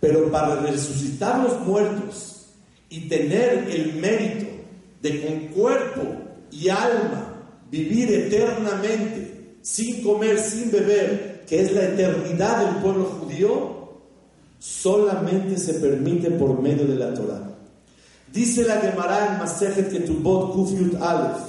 Pero 0.00 0.30
para 0.30 0.60
resucitar 0.60 1.42
los 1.42 1.60
muertos 1.66 2.46
y 2.88 3.08
tener 3.08 3.68
el 3.70 3.94
mérito 3.94 4.46
de 5.02 5.26
con 5.26 5.38
cuerpo 5.48 6.02
y 6.50 6.68
alma 6.68 7.34
vivir 7.70 8.10
eternamente, 8.10 9.27
sin 9.70 10.02
comer, 10.02 10.38
sin 10.38 10.70
beber, 10.70 11.44
que 11.46 11.60
es 11.60 11.72
la 11.72 11.84
eternidad 11.84 12.64
del 12.64 12.82
pueblo 12.82 13.04
judío, 13.04 13.90
solamente 14.58 15.58
se 15.58 15.74
permite 15.74 16.30
por 16.30 16.60
medio 16.62 16.86
de 16.86 16.94
la 16.94 17.12
Torah. 17.12 17.50
Dice 18.32 18.64
la 18.64 18.80
Gemara 18.80 19.32
en 19.32 19.38
Masejet 19.38 19.90
Ketubot 19.90 20.54
Kufiut 20.54 20.94
Aleph, 20.94 21.42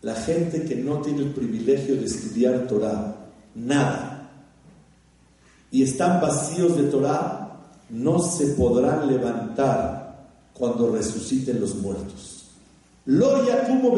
la 0.00 0.14
gente 0.14 0.64
que 0.64 0.76
no 0.76 1.02
tiene 1.02 1.20
el 1.20 1.34
privilegio 1.34 1.94
de 1.96 2.06
estudiar 2.06 2.66
Torah, 2.66 3.16
nada, 3.54 4.30
y 5.70 5.82
están 5.82 6.22
vacíos 6.22 6.76
de 6.78 6.84
Torah, 6.84 7.60
no 7.90 8.18
se 8.18 8.46
podrán 8.46 9.06
levantar 9.08 10.26
cuando 10.54 10.90
resuciten 10.90 11.60
los 11.60 11.74
muertos. 11.74 12.46
Lo 13.04 13.46
yakumo 13.46 13.94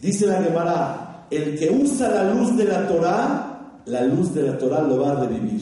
Dice 0.00 0.26
la 0.26 0.42
Gemara, 0.42 1.26
el 1.30 1.58
que 1.58 1.70
usa 1.70 2.08
la 2.08 2.32
luz 2.32 2.56
de 2.56 2.64
la 2.64 2.88
Torah, 2.88 3.80
la 3.84 4.02
luz 4.04 4.34
de 4.34 4.42
la 4.42 4.56
Torah 4.56 4.82
lo 4.82 5.00
va 5.00 5.12
a 5.12 5.26
revivir. 5.26 5.60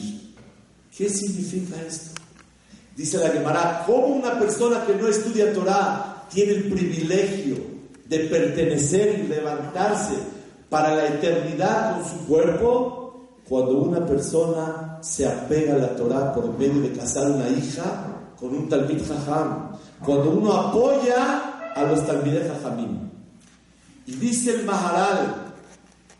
¿Qué 0.95 1.09
significa 1.09 1.75
esto? 1.85 2.21
Dice 2.95 3.17
la 3.17 3.29
Gemara, 3.29 3.83
¿cómo 3.85 4.07
una 4.07 4.39
persona 4.39 4.85
que 4.85 4.95
no 4.95 5.07
estudia 5.07 5.53
Torah 5.53 6.25
tiene 6.29 6.53
el 6.53 6.63
privilegio 6.69 7.57
de 8.07 8.19
pertenecer 8.19 9.19
y 9.19 9.27
levantarse 9.27 10.15
para 10.69 10.95
la 10.95 11.07
eternidad 11.07 11.95
con 11.95 12.05
su 12.05 12.25
cuerpo? 12.25 13.29
Cuando 13.47 13.79
una 13.79 14.05
persona 14.05 14.99
se 15.01 15.27
apega 15.27 15.75
a 15.75 15.79
la 15.79 15.95
Torah 15.95 16.33
por 16.33 16.57
medio 16.57 16.81
de 16.81 16.91
casar 16.91 17.31
una 17.31 17.49
hija 17.49 18.05
con 18.39 18.55
un 18.55 18.69
Talmid 18.69 19.01
Jajam, 19.05 19.71
cuando 20.05 20.31
uno 20.31 20.53
apoya 20.53 21.71
a 21.75 21.83
los 21.83 22.05
Talmid 22.05 22.35
Jajamim. 22.47 23.08
Dice 24.17 24.55
el 24.55 24.65
Maharal, 24.65 25.53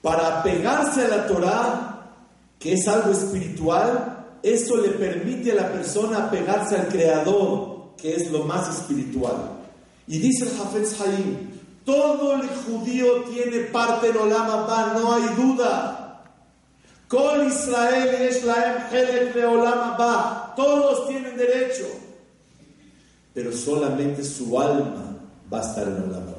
para 0.01 0.39
apegarse 0.39 1.05
a 1.05 1.07
la 1.07 1.27
Torah, 1.27 2.11
que 2.59 2.73
es 2.73 2.87
algo 2.87 3.11
espiritual, 3.11 4.25
eso 4.43 4.77
le 4.77 4.89
permite 4.89 5.51
a 5.51 5.55
la 5.55 5.71
persona 5.71 6.25
apegarse 6.25 6.75
al 6.75 6.87
Creador, 6.87 7.95
que 7.97 8.15
es 8.15 8.31
lo 8.31 8.43
más 8.43 8.69
espiritual. 8.69 9.35
Y 10.07 10.19
dice 10.19 10.45
el 10.45 10.61
Hafez 10.61 10.99
Haim, 11.01 11.49
todo 11.83 12.35
el 12.35 12.47
judío 12.47 13.23
tiene 13.23 13.59
parte 13.65 14.09
en 14.09 14.17
Olam 14.17 14.49
Abba, 14.49 14.93
no 14.93 15.13
hay 15.13 15.23
duda. 15.35 16.23
Con 17.07 17.47
Israel 17.47 18.09
es 18.21 18.43
de 19.33 19.45
Olam 19.45 19.97
Todos 20.55 21.07
tienen 21.07 21.35
derecho. 21.35 21.87
Pero 23.33 23.51
solamente 23.51 24.23
su 24.23 24.59
alma 24.59 25.17
va 25.51 25.59
a 25.59 25.61
estar 25.61 25.87
en 25.87 26.03
Olam 26.03 26.38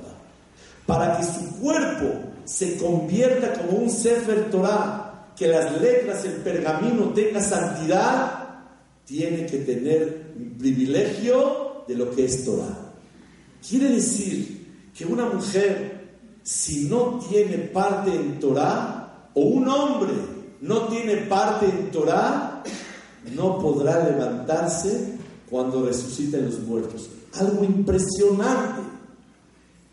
Para 0.90 1.16
que 1.16 1.22
su 1.22 1.60
cuerpo 1.60 2.06
se 2.44 2.76
convierta 2.76 3.52
como 3.52 3.78
un 3.78 3.88
Sefer 3.88 4.50
Torah, 4.50 5.30
que 5.36 5.46
las 5.46 5.80
letras, 5.80 6.24
el 6.24 6.32
pergamino 6.32 7.10
tenga 7.10 7.40
santidad, 7.40 8.64
tiene 9.04 9.46
que 9.46 9.58
tener 9.58 10.34
privilegio 10.58 11.84
de 11.86 11.94
lo 11.94 12.10
que 12.10 12.24
es 12.24 12.44
Torah. 12.44 12.76
Quiere 13.68 13.90
decir 13.90 14.90
que 14.92 15.04
una 15.04 15.26
mujer, 15.26 16.16
si 16.42 16.86
no 16.86 17.20
tiene 17.20 17.58
parte 17.58 18.12
en 18.12 18.40
Torah, 18.40 19.28
o 19.34 19.42
un 19.42 19.68
hombre 19.68 20.10
no 20.60 20.88
tiene 20.88 21.18
parte 21.18 21.66
en 21.66 21.92
Torah, 21.92 22.64
no 23.36 23.60
podrá 23.60 24.10
levantarse 24.10 25.18
cuando 25.48 25.86
resuciten 25.86 26.46
los 26.46 26.58
muertos. 26.58 27.10
Algo 27.38 27.62
impresionante. 27.62 28.89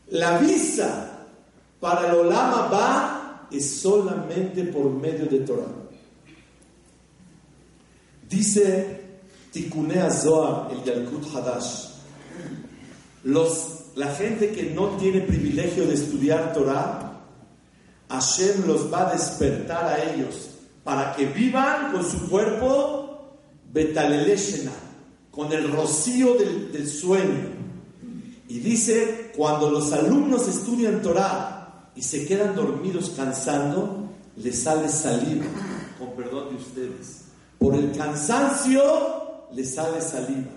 La 0.09 0.37
visa 0.37 1.25
para 1.79 2.09
el 2.09 2.15
Olama 2.15 2.67
va 2.67 3.47
es 3.51 3.79
solamente 3.79 4.63
por 4.65 4.89
medio 4.91 5.25
de 5.25 5.39
Torah. 5.39 5.71
Dice 8.29 9.01
Tikunea 9.51 10.11
Zohar, 10.11 10.71
el 10.71 10.83
Yalkut 10.83 11.25
Hadash, 11.33 11.87
los, 13.23 13.67
la 13.95 14.13
gente 14.13 14.51
que 14.51 14.71
no 14.71 14.97
tiene 14.97 15.21
privilegio 15.21 15.87
de 15.87 15.93
estudiar 15.93 16.53
Torah, 16.53 17.07
Hashem 18.09 18.65
los 18.65 18.91
va 18.91 19.09
a 19.09 19.13
despertar 19.13 19.85
a 19.85 20.13
ellos 20.13 20.49
para 20.83 21.13
que 21.15 21.25
vivan 21.25 21.91
con 21.91 22.09
su 22.09 22.29
cuerpo 22.29 23.37
betaleleshena, 23.73 24.71
con 25.31 25.51
el 25.51 25.71
rocío 25.71 26.35
del, 26.35 26.87
sueño. 26.87 27.49
Y 28.47 28.59
dice, 28.59 29.26
cuando 29.37 29.69
los 29.69 29.93
alumnos 29.93 30.47
estudian 30.47 31.03
Torah 31.03 31.91
y 31.95 32.01
se 32.01 32.25
quedan 32.25 32.55
dormidos 32.55 33.13
cansando, 33.15 34.09
les 34.35 34.63
sale 34.63 34.89
saliva, 34.89 35.45
con 35.99 36.11
perdón 36.11 36.49
de 36.49 36.55
ustedes. 36.55 37.25
Por 37.59 37.75
el 37.75 37.91
cansancio 37.91 38.81
les 39.53 39.75
sale 39.75 40.01
saliva. 40.01 40.51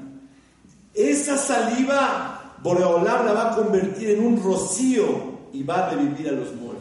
Esa 0.94 1.36
saliva 1.36 2.56
Boreolam 2.62 3.26
la 3.26 3.32
va 3.32 3.52
a 3.52 3.56
convertir 3.56 4.10
en 4.10 4.24
un 4.24 4.42
rocío 4.42 5.40
y 5.52 5.62
va 5.62 5.86
a 5.86 5.90
revivir 5.90 6.28
a 6.28 6.32
los 6.32 6.54
muertos. 6.54 6.80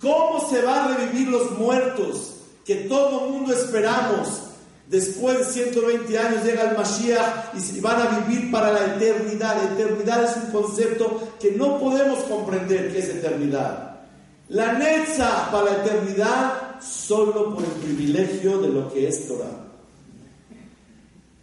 ¿Cómo 0.00 0.48
se 0.48 0.62
va 0.62 0.84
a 0.84 0.96
revivir 0.96 1.28
los 1.28 1.58
muertos 1.58 2.36
que 2.64 2.76
todo 2.76 3.28
mundo 3.28 3.52
esperamos? 3.52 4.49
Después 4.90 5.38
de 5.38 5.44
120 5.44 6.18
años 6.18 6.44
llega 6.44 6.68
el 6.68 6.76
Mashiach 6.76 7.54
y 7.54 7.78
van 7.78 8.02
a 8.02 8.18
vivir 8.18 8.50
para 8.50 8.72
la 8.72 8.96
eternidad. 8.96 9.56
La 9.62 9.72
eternidad 9.74 10.24
es 10.24 10.36
un 10.36 10.50
concepto 10.50 11.34
que 11.38 11.52
no 11.52 11.78
podemos 11.78 12.18
comprender 12.24 12.92
qué 12.92 12.98
es 12.98 13.08
eternidad. 13.08 14.00
La 14.48 14.72
Netza 14.72 15.48
para 15.52 15.66
la 15.66 15.84
eternidad 15.84 16.80
solo 16.80 17.54
por 17.54 17.62
el 17.62 17.70
privilegio 17.70 18.58
de 18.58 18.68
lo 18.68 18.92
que 18.92 19.06
es 19.06 19.28
Torah. 19.28 19.64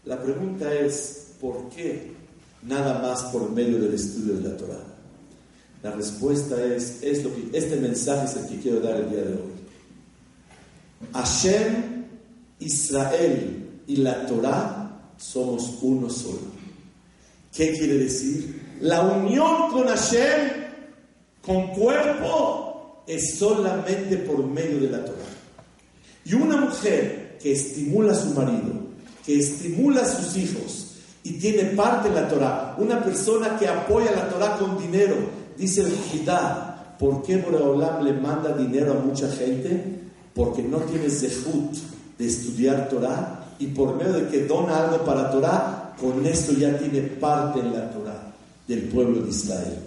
La 0.03 0.21
pregunta 0.21 0.73
es, 0.73 1.27
¿por 1.39 1.69
qué 1.69 2.11
nada 2.63 2.99
más 2.99 3.23
por 3.31 3.49
medio 3.51 3.79
del 3.79 3.93
estudio 3.93 4.33
de 4.41 4.49
la 4.49 4.57
Torah? 4.57 4.83
La 5.83 5.91
respuesta 5.91 6.61
es, 6.65 7.01
es 7.01 7.23
lo 7.23 7.33
que, 7.33 7.57
este 7.57 7.77
mensaje 7.77 8.25
es 8.25 8.35
el 8.35 8.49
que 8.49 8.61
quiero 8.61 8.81
dar 8.81 8.97
el 8.97 9.09
día 9.09 9.21
de 9.21 9.33
hoy. 9.35 9.51
Hashem, 11.13 11.96
Israel 12.59 13.81
y 13.87 13.97
la 13.97 14.25
Torah 14.25 14.99
somos 15.17 15.77
uno 15.81 16.09
solo. 16.09 16.57
¿Qué 17.53 17.73
quiere 17.73 17.97
decir? 17.97 18.77
La 18.81 19.01
unión 19.01 19.71
con 19.71 19.87
Hashem, 19.87 20.51
con 21.41 21.67
cuerpo, 21.67 23.03
es 23.07 23.37
solamente 23.37 24.17
por 24.17 24.45
medio 24.45 24.79
de 24.79 24.89
la 24.89 25.05
Torah. 25.05 25.17
Y 26.25 26.33
una 26.33 26.57
mujer 26.57 27.37
que 27.41 27.53
estimula 27.53 28.11
a 28.11 28.15
su 28.15 28.31
marido, 28.31 28.73
que 29.25 29.39
estimula 29.39 30.01
a 30.01 30.05
sus 30.05 30.35
hijos 30.37 30.97
y 31.23 31.33
tiene 31.33 31.63
parte 31.71 32.09
en 32.09 32.15
la 32.15 32.27
Torah, 32.27 32.75
una 32.77 33.03
persona 33.03 33.57
que 33.57 33.67
apoya 33.67 34.11
la 34.11 34.29
Torah 34.29 34.57
con 34.57 34.77
dinero, 34.77 35.15
Dice 35.57 35.81
el 35.81 35.93
Hidá, 36.13 36.95
¿por 36.99 37.23
qué 37.23 37.37
Boreolam 37.37 38.03
le 38.05 38.13
manda 38.13 38.55
dinero 38.55 38.93
a 38.93 39.03
mucha 39.03 39.27
gente? 39.27 39.83
Porque 40.35 40.61
no 40.61 40.77
tiene 40.81 41.09
zehut 41.09 41.75
de 42.17 42.27
estudiar 42.27 42.89
Torah 42.89 43.53
y 43.59 43.67
por 43.67 43.95
medio 43.95 44.13
de 44.13 44.27
que 44.29 44.45
dona 44.45 44.85
algo 44.85 45.03
para 45.03 45.29
Torah, 45.29 45.95
con 45.99 46.25
esto 46.25 46.53
ya 46.53 46.77
tiene 46.77 47.01
parte 47.01 47.59
en 47.59 47.73
la 47.73 47.89
Torah 47.89 48.33
del 48.67 48.83
pueblo 48.83 49.21
de 49.21 49.29
Israel. 49.29 49.79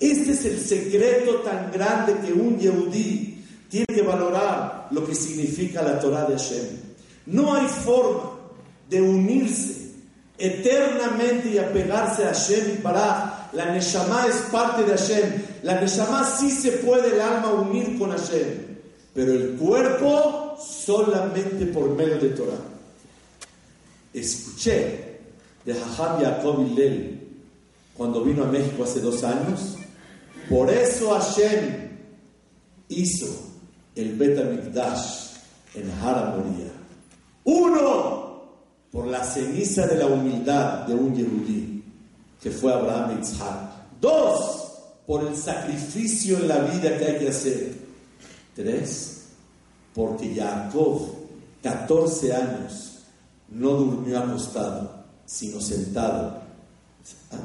Este 0.00 0.32
es 0.32 0.44
el 0.44 0.58
secreto 0.58 1.36
tan 1.36 1.70
grande 1.70 2.16
que 2.24 2.32
un 2.32 2.58
Yehudí 2.58 3.44
tiene 3.70 3.86
que 3.86 4.02
valorar 4.02 4.88
lo 4.90 5.06
que 5.06 5.14
significa 5.14 5.82
la 5.82 6.00
Torah 6.00 6.24
de 6.24 6.36
Hashem. 6.36 6.66
No 7.26 7.54
hay 7.54 7.66
forma 7.68 8.32
de 8.90 9.00
unirse 9.00 9.92
eternamente 10.36 11.50
y 11.50 11.58
apegarse 11.58 12.24
a 12.24 12.28
Hashem 12.28 12.74
y 12.74 12.82
para 12.82 13.48
la 13.52 13.66
Neshama 13.66 14.26
es 14.26 14.36
parte 14.50 14.82
de 14.82 14.90
Hashem. 14.96 15.42
La 15.62 15.80
Neshama 15.80 16.24
sí 16.24 16.50
se 16.50 16.72
puede 16.72 17.14
el 17.14 17.20
alma 17.20 17.52
unir 17.52 17.98
con 17.98 18.10
Hashem. 18.10 18.72
Pero 19.14 19.32
el 19.32 19.50
cuerpo 19.56 20.41
solamente 20.64 21.66
por 21.66 21.90
medio 21.94 22.18
de 22.18 22.28
Torah. 22.30 22.60
Escuché 24.12 25.20
de 25.64 25.74
Jajam 25.74 26.20
Yaakov 26.20 26.66
cuando 27.96 28.24
vino 28.24 28.44
a 28.44 28.46
México 28.46 28.84
hace 28.84 29.00
dos 29.00 29.22
años. 29.24 29.76
Por 30.48 30.70
eso 30.70 31.10
Hashem 31.10 31.90
hizo 32.88 33.26
el 33.94 34.16
Bet 34.16 34.38
en 35.74 35.90
Hara 36.02 36.36
Uno, 37.44 38.42
por 38.90 39.06
la 39.06 39.24
ceniza 39.24 39.86
de 39.86 39.96
la 39.96 40.06
humildad 40.06 40.86
de 40.86 40.94
un 40.94 41.14
Yehudí, 41.14 41.82
que 42.42 42.50
fue 42.50 42.72
Abraham 42.72 43.16
Yitzhak. 43.16 44.00
Dos, 44.00 44.62
por 45.06 45.26
el 45.26 45.36
sacrificio 45.36 46.38
en 46.38 46.48
la 46.48 46.58
vida 46.58 46.98
que 46.98 47.04
hay 47.04 47.18
que 47.18 47.28
hacer. 47.28 47.72
Tres, 48.54 49.11
porque 49.94 50.34
Jacob, 50.34 51.00
14 51.62 52.34
años, 52.34 52.98
no 53.48 53.70
durmió 53.70 54.18
acostado, 54.18 55.04
sino 55.26 55.60
sentado. 55.60 56.40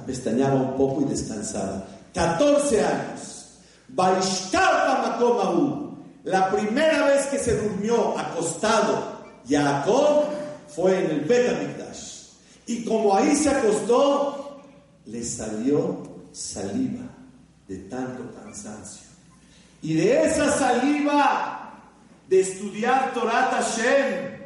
Pestañaba 0.05 0.55
un 0.55 0.77
poco 0.77 1.01
y 1.01 1.05
descansaba. 1.05 1.85
14 2.13 2.85
años. 2.85 3.43
La 6.23 6.51
primera 6.51 7.05
vez 7.07 7.25
que 7.27 7.39
se 7.39 7.55
durmió 7.55 8.17
acostado 8.17 9.17
Jacob 9.47 10.25
fue 10.67 11.05
en 11.05 11.11
el 11.11 11.19
Betamikdash. 11.21 12.23
Y 12.65 12.83
como 12.83 13.15
ahí 13.15 13.35
se 13.35 13.49
acostó, 13.49 14.61
le 15.05 15.23
salió 15.23 16.03
saliva 16.33 17.05
de 17.67 17.77
tanto 17.77 18.29
cansancio. 18.33 19.07
Y 19.81 19.93
de 19.93 20.25
esa 20.25 20.51
saliva 20.57 21.56
de 22.27 22.41
estudiar 22.41 23.13
Torah 23.13 23.49
Hashem, 23.51 24.37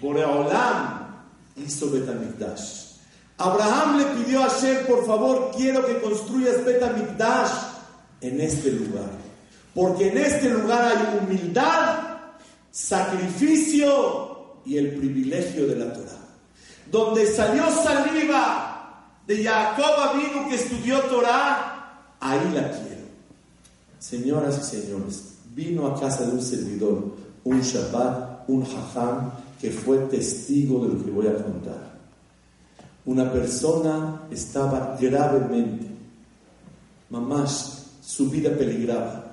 Boreolam 0.00 1.24
hizo 1.56 1.90
Betamikdash. 1.90 2.80
Abraham 3.38 3.98
le 3.98 4.04
pidió 4.04 4.42
a 4.42 4.50
Hashem, 4.50 4.86
por 4.86 5.06
favor, 5.06 5.50
quiero 5.56 5.86
que 5.86 6.00
construyas 6.00 6.64
Betamikdash 6.64 7.50
en 8.20 8.40
este 8.40 8.72
lugar. 8.72 9.10
Porque 9.74 10.08
en 10.08 10.18
este 10.18 10.50
lugar 10.50 10.96
hay 10.96 11.18
humildad, 11.18 12.00
sacrificio 12.70 14.60
y 14.64 14.76
el 14.76 14.96
privilegio 14.96 15.66
de 15.66 15.76
la 15.76 15.92
Torah. 15.92 16.18
Donde 16.90 17.26
salió 17.26 17.64
saliva 17.70 19.16
de 19.26 19.44
Jacob 19.44 20.16
vino 20.16 20.48
que 20.48 20.56
estudió 20.56 21.00
Torah, 21.02 22.16
ahí 22.18 22.50
la 22.52 22.70
quiero. 22.70 23.00
Señoras 23.98 24.58
y 24.58 24.76
señores, 24.76 25.29
vino 25.54 25.86
a 25.86 25.98
casa 25.98 26.26
de 26.26 26.32
un 26.32 26.42
servidor, 26.42 27.12
un 27.44 27.60
Shabbat, 27.60 28.48
un 28.48 28.62
Hajam, 28.62 29.30
que 29.60 29.70
fue 29.70 29.98
testigo 30.06 30.84
de 30.84 30.94
lo 30.94 31.04
que 31.04 31.10
voy 31.10 31.26
a 31.26 31.34
contar. 31.34 31.90
Una 33.04 33.30
persona 33.30 34.22
estaba 34.30 34.96
gravemente, 35.00 35.86
mamás, 37.08 37.86
su 38.02 38.28
vida 38.30 38.50
peligraba. 38.56 39.26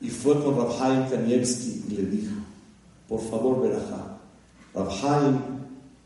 Y 0.00 0.10
fue 0.10 0.42
con 0.42 0.56
Rabhaim 0.56 1.08
Kanievski 1.10 1.84
y 1.88 1.96
le 1.96 2.02
dijo, 2.04 2.34
por 3.08 3.20
favor, 3.20 3.62
Berajá, 3.62 4.18
Rabhaim 4.74 5.38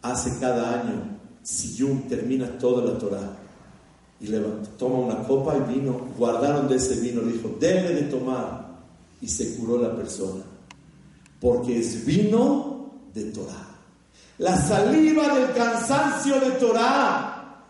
hace 0.01 0.39
cada 0.41 0.81
año, 0.81 1.19
Siyum 1.43 2.09
termina 2.09 2.59
toda 2.59 2.91
la 2.93 2.99
Torah. 2.99 3.37
Y 4.21 4.29
le 4.29 4.41
toma 4.79 4.99
una 4.99 5.23
copa 5.25 5.57
y 5.57 5.75
vino, 5.75 6.01
guardaron 6.17 6.69
de 6.69 6.77
ese 6.77 7.01
vino, 7.01 7.23
le 7.23 7.33
dijo, 7.33 7.57
denle 7.61 7.95
de 7.95 8.03
tomar. 8.03 8.62
Y 9.23 9.29
se 9.29 9.57
curó 9.57 9.79
la 9.79 9.97
persona. 9.97 10.43
Porque 11.41 11.79
es 11.79 12.05
vino 12.05 12.91
de 13.15 13.25
Torah. 13.31 13.69
La 14.39 14.57
saliva 14.57 15.35
del 15.35 15.53
cansancio 15.53 16.39
de 16.41 16.51
Torah 16.53 17.63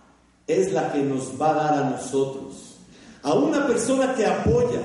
es 0.46 0.72
la 0.72 0.92
que 0.92 1.02
nos 1.02 1.40
va 1.40 1.50
a 1.50 1.54
dar 1.54 1.74
a 1.84 1.90
nosotros. 1.90 2.78
A 3.22 3.34
una 3.34 3.66
persona 3.66 4.14
que 4.14 4.26
apoya 4.26 4.80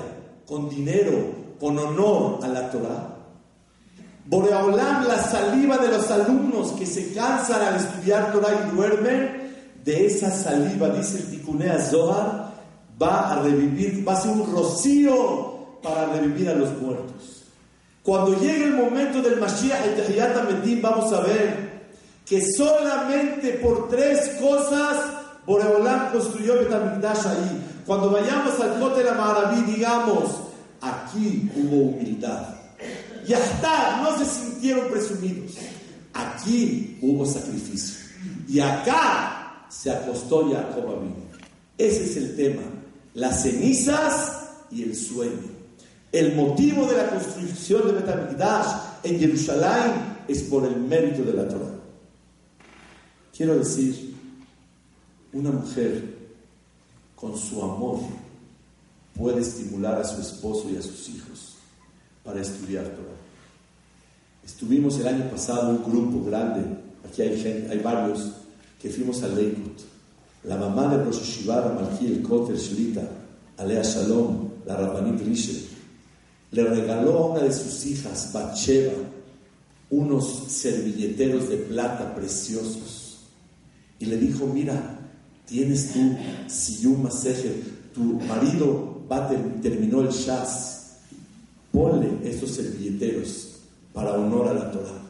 con 0.45 0.69
dinero, 0.69 1.33
con 1.59 1.79
honor 1.79 2.39
a 2.43 2.47
la 2.47 2.69
Torah. 2.69 3.15
Boreolam, 4.25 5.07
la 5.07 5.23
saliva 5.23 5.77
de 5.77 5.87
los 5.87 6.11
alumnos 6.11 6.73
que 6.73 6.85
se 6.85 7.13
cansan 7.13 7.61
al 7.61 7.75
estudiar 7.77 8.31
Torah 8.33 8.67
y 8.67 8.75
duermen, 8.75 9.47
de 9.87 10.05
esa 10.05 10.29
saliva, 10.29 10.89
dice 10.89 11.19
el 11.19 11.31
Tikunea 11.31 11.79
Zohar, 11.79 12.51
va 13.01 13.31
a 13.31 13.41
revivir, 13.41 14.05
va 14.05 14.13
a 14.13 14.21
ser 14.21 14.31
un 14.31 14.51
rocío 14.51 15.56
para 15.87 16.13
revivir 16.13 16.49
a 16.49 16.53
los 16.53 16.79
muertos. 16.81 17.43
Cuando 18.03 18.39
llegue 18.39 18.65
el 18.65 18.73
momento 18.73 19.21
del 19.21 19.39
Mashiach 19.39 19.85
y 19.85 20.01
Tahiyat 20.01 20.49
Medim, 20.49 20.81
vamos 20.81 21.11
a 21.13 21.21
ver 21.21 21.67
que 22.25 22.41
solamente 22.55 23.53
por 23.53 23.89
tres 23.89 24.37
cosas 24.39 24.97
Boreolam 25.45 26.11
construyó 26.11 26.59
Betamigdash 26.59 27.25
ahí. 27.25 27.63
Cuando 27.85 28.11
vayamos 28.11 28.59
al 28.59 28.79
Kotel 28.79 29.05
Maraví, 29.15 29.61
digamos, 29.71 30.29
aquí 30.81 31.49
hubo 31.55 31.91
humildad. 31.91 32.49
Y 33.25 33.33
hasta 33.33 34.01
no 34.01 34.17
se 34.17 34.25
sintieron 34.25 34.89
presumidos. 34.89 35.53
Aquí 36.13 36.97
hubo 37.01 37.25
sacrificio. 37.25 38.05
Y 38.47 38.59
acá 38.59 39.65
se 39.69 39.91
acostó 39.91 40.49
Jacob 40.51 41.01
mí. 41.01 41.13
Ese 41.77 42.03
es 42.03 42.17
el 42.17 42.35
tema. 42.35 42.63
Las 43.13 43.43
cenizas 43.43 44.49
y 44.69 44.83
el 44.83 44.95
sueño. 44.95 45.56
El 46.17 46.33
motivo 46.33 46.87
de 46.87 46.97
la 46.97 47.11
construcción 47.11 47.85
de 47.85 47.93
Betamigdash 47.93 48.75
en 49.03 49.19
Jerusalén 49.19 49.91
es 50.27 50.41
por 50.41 50.65
el 50.65 50.75
mérito 50.75 51.21
de 51.21 51.31
la 51.31 51.47
Torah. 51.47 51.75
Quiero 53.35 53.55
decir, 53.55 54.15
una 55.31 55.51
mujer 55.51 56.17
con 57.15 57.37
su 57.37 57.61
amor 57.61 57.99
puede 59.15 59.41
estimular 59.41 60.01
a 60.01 60.03
su 60.03 60.19
esposo 60.19 60.67
y 60.71 60.77
a 60.77 60.81
sus 60.81 61.07
hijos 61.09 61.53
para 62.23 62.41
estudiar 62.41 62.85
Torah. 62.85 63.21
Estuvimos 64.43 64.99
el 64.99 65.09
año 65.09 65.29
pasado 65.29 65.69
un 65.69 65.83
grupo 65.83 66.25
grande, 66.25 66.65
aquí 67.07 67.21
hay, 67.21 67.67
hay 67.69 67.77
varios, 67.77 68.31
que 68.81 68.89
fuimos 68.89 69.21
a 69.21 69.27
Leikut. 69.27 69.81
La 70.45 70.57
mamá 70.57 70.87
de 70.87 71.03
Rosh 71.03 71.19
Hashivah, 71.19 71.75
Malkiel 71.79 72.23
Koter 72.23 72.57
Shlita, 72.57 73.07
Alea 73.57 73.83
Shalom, 73.83 74.49
la 74.65 74.77
Rabbanit 74.77 75.21
Rishe, 75.21 75.76
le 76.51 76.63
regaló 76.63 77.17
a 77.17 77.25
una 77.27 77.39
de 77.41 77.53
sus 77.53 77.85
hijas, 77.85 78.31
Batsheva, 78.33 78.93
unos 79.89 80.45
servilleteros 80.47 81.49
de 81.49 81.57
plata 81.57 82.15
preciosos. 82.15 83.19
Y 83.99 84.05
le 84.05 84.17
dijo, 84.17 84.45
mira, 84.47 84.99
tienes 85.45 85.91
tú 85.93 86.15
Siyum 86.47 87.03
Masejer, 87.03 87.55
tu 87.93 88.01
marido 88.21 89.01
va 89.11 89.29
terminó 89.61 90.01
el 90.01 90.09
Shas, 90.09 90.97
ponle 91.71 92.09
estos 92.23 92.51
servilleteros 92.51 93.47
para 93.93 94.13
honor 94.13 94.49
a 94.49 94.53
la 94.53 94.71
Torah. 94.71 95.01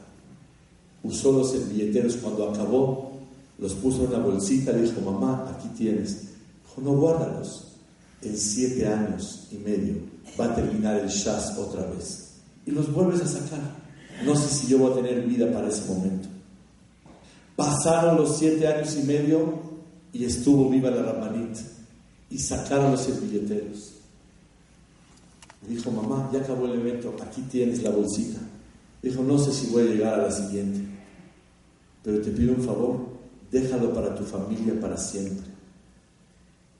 Usó 1.03 1.31
los 1.31 1.51
servilleteros 1.51 2.15
cuando 2.17 2.49
acabó, 2.49 3.11
los 3.59 3.73
puso 3.73 4.03
en 4.03 4.09
una 4.09 4.19
bolsita, 4.19 4.71
le 4.71 4.83
dijo, 4.83 5.01
mamá, 5.01 5.49
aquí 5.49 5.67
tienes. 5.69 6.21
Dijo, 6.63 6.81
no, 6.81 6.93
guárdalos. 6.93 7.66
En 8.21 8.37
siete 8.37 8.87
años 8.87 9.47
y 9.51 9.57
medio 9.57 9.95
va 10.39 10.45
a 10.45 10.55
terminar 10.55 10.99
el 10.99 11.07
Shas 11.07 11.57
otra 11.57 11.85
vez. 11.85 12.33
Y 12.65 12.71
los 12.71 12.91
vuelves 12.91 13.21
a 13.21 13.27
sacar. 13.27 13.87
No 14.25 14.35
sé 14.35 14.49
si 14.49 14.67
yo 14.67 14.79
voy 14.79 14.91
a 14.91 14.95
tener 14.95 15.25
vida 15.25 15.51
para 15.51 15.69
ese 15.69 15.85
momento. 15.91 16.27
Pasaron 17.55 18.17
los 18.17 18.37
siete 18.37 18.67
años 18.67 18.95
y 18.95 19.03
medio 19.03 19.59
y 20.13 20.25
estuvo 20.25 20.69
viva 20.69 20.89
la 20.89 21.03
Ramanit 21.03 21.57
y 22.29 22.37
sacaron 22.39 22.91
los 22.91 23.01
servilleteros. 23.01 23.93
Dijo, 25.67 25.91
mamá, 25.91 26.29
ya 26.31 26.39
acabó 26.39 26.65
el 26.65 26.79
evento, 26.79 27.15
aquí 27.21 27.41
tienes 27.43 27.83
la 27.83 27.89
bolsita. 27.89 28.39
Dijo, 29.01 29.23
no 29.23 29.37
sé 29.37 29.51
si 29.51 29.67
voy 29.67 29.83
a 29.83 29.85
llegar 29.85 30.19
a 30.19 30.23
la 30.23 30.31
siguiente, 30.31 30.79
pero 32.03 32.21
te 32.21 32.31
pido 32.31 32.53
un 32.53 32.63
favor, 32.63 33.07
déjalo 33.51 33.93
para 33.93 34.15
tu 34.15 34.23
familia 34.23 34.79
para 34.79 34.97
siempre. 34.97 35.56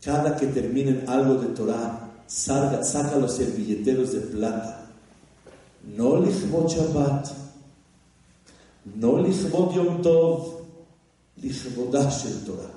Cada 0.07 0.37
que 0.37 0.47
terminen 0.47 1.03
algo 1.05 1.35
de 1.35 1.47
Torah, 1.47 1.99
saca, 2.25 2.81
saca 2.81 3.17
los 3.17 3.33
servilleteros 3.33 4.13
de 4.13 4.21
plata. 4.21 4.87
No 5.83 6.21
lichbot 6.21 6.71
Shabbat, 6.71 7.27
no 8.95 9.17
lichbot 9.21 9.75
Yom 9.75 10.01
Tov, 10.01 10.61
lichbodash 11.43 12.25
el 12.25 12.45
Torah, 12.45 12.71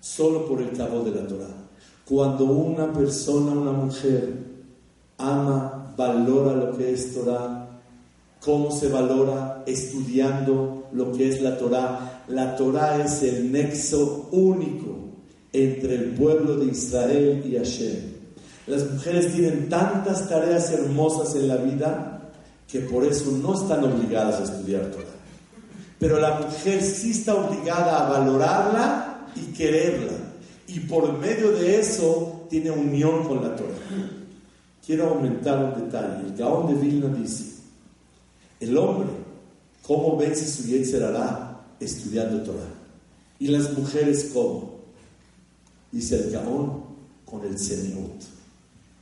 solo 0.00 0.44
por 0.44 0.60
el 0.60 0.76
cabo 0.76 1.04
de 1.04 1.12
la 1.12 1.28
Torah. 1.28 1.54
Cuando 2.04 2.46
una 2.46 2.92
persona, 2.92 3.52
una 3.52 3.70
mujer, 3.70 4.34
ama, 5.18 5.94
valora 5.96 6.52
lo 6.56 6.76
que 6.76 6.94
es 6.94 7.14
Torah, 7.14 7.78
¿cómo 8.44 8.72
se 8.72 8.88
valora? 8.88 9.62
Estudiando 9.66 10.88
lo 10.90 11.12
que 11.12 11.28
es 11.28 11.40
la 11.40 11.56
Torah. 11.58 12.24
La 12.26 12.56
Torah 12.56 13.04
es 13.04 13.22
el 13.22 13.52
nexo 13.52 14.30
único 14.32 15.05
entre 15.52 15.94
el 15.94 16.04
pueblo 16.10 16.56
de 16.56 16.66
Israel 16.66 17.42
y 17.46 17.56
Hashem. 17.56 18.16
Las 18.66 18.90
mujeres 18.90 19.32
tienen 19.32 19.68
tantas 19.68 20.28
tareas 20.28 20.70
hermosas 20.72 21.34
en 21.36 21.48
la 21.48 21.56
vida 21.56 22.30
que 22.68 22.80
por 22.80 23.04
eso 23.04 23.30
no 23.30 23.54
están 23.54 23.84
obligadas 23.84 24.40
a 24.40 24.44
estudiar 24.44 24.90
Torah. 24.90 25.04
Pero 25.98 26.20
la 26.20 26.40
mujer 26.40 26.82
sí 26.82 27.12
está 27.12 27.34
obligada 27.34 28.06
a 28.06 28.10
valorarla 28.10 29.28
y 29.36 29.52
quererla. 29.52 30.12
Y 30.68 30.80
por 30.80 31.16
medio 31.18 31.52
de 31.52 31.78
eso 31.78 32.46
tiene 32.50 32.70
unión 32.70 33.26
con 33.26 33.42
la 33.42 33.54
Torah. 33.54 33.70
Quiero 34.84 35.10
aumentar 35.10 35.64
un 35.64 35.84
detalle. 35.84 36.26
El 36.26 36.36
Gaón 36.36 36.66
de 36.68 36.74
Vilna 36.74 37.08
dice, 37.08 37.56
el 38.60 38.76
hombre, 38.76 39.08
¿cómo 39.86 40.16
vence 40.16 40.46
su 40.46 40.96
hará 41.04 41.60
Estudiando 41.78 42.42
Torah. 42.42 42.72
Y 43.38 43.48
las 43.48 43.76
mujeres, 43.76 44.30
¿cómo? 44.32 44.75
Dice 45.92 46.24
el 46.24 46.30
Gaón, 46.30 46.84
con 47.24 47.44
el 47.44 47.58
Seniut. 47.58 48.22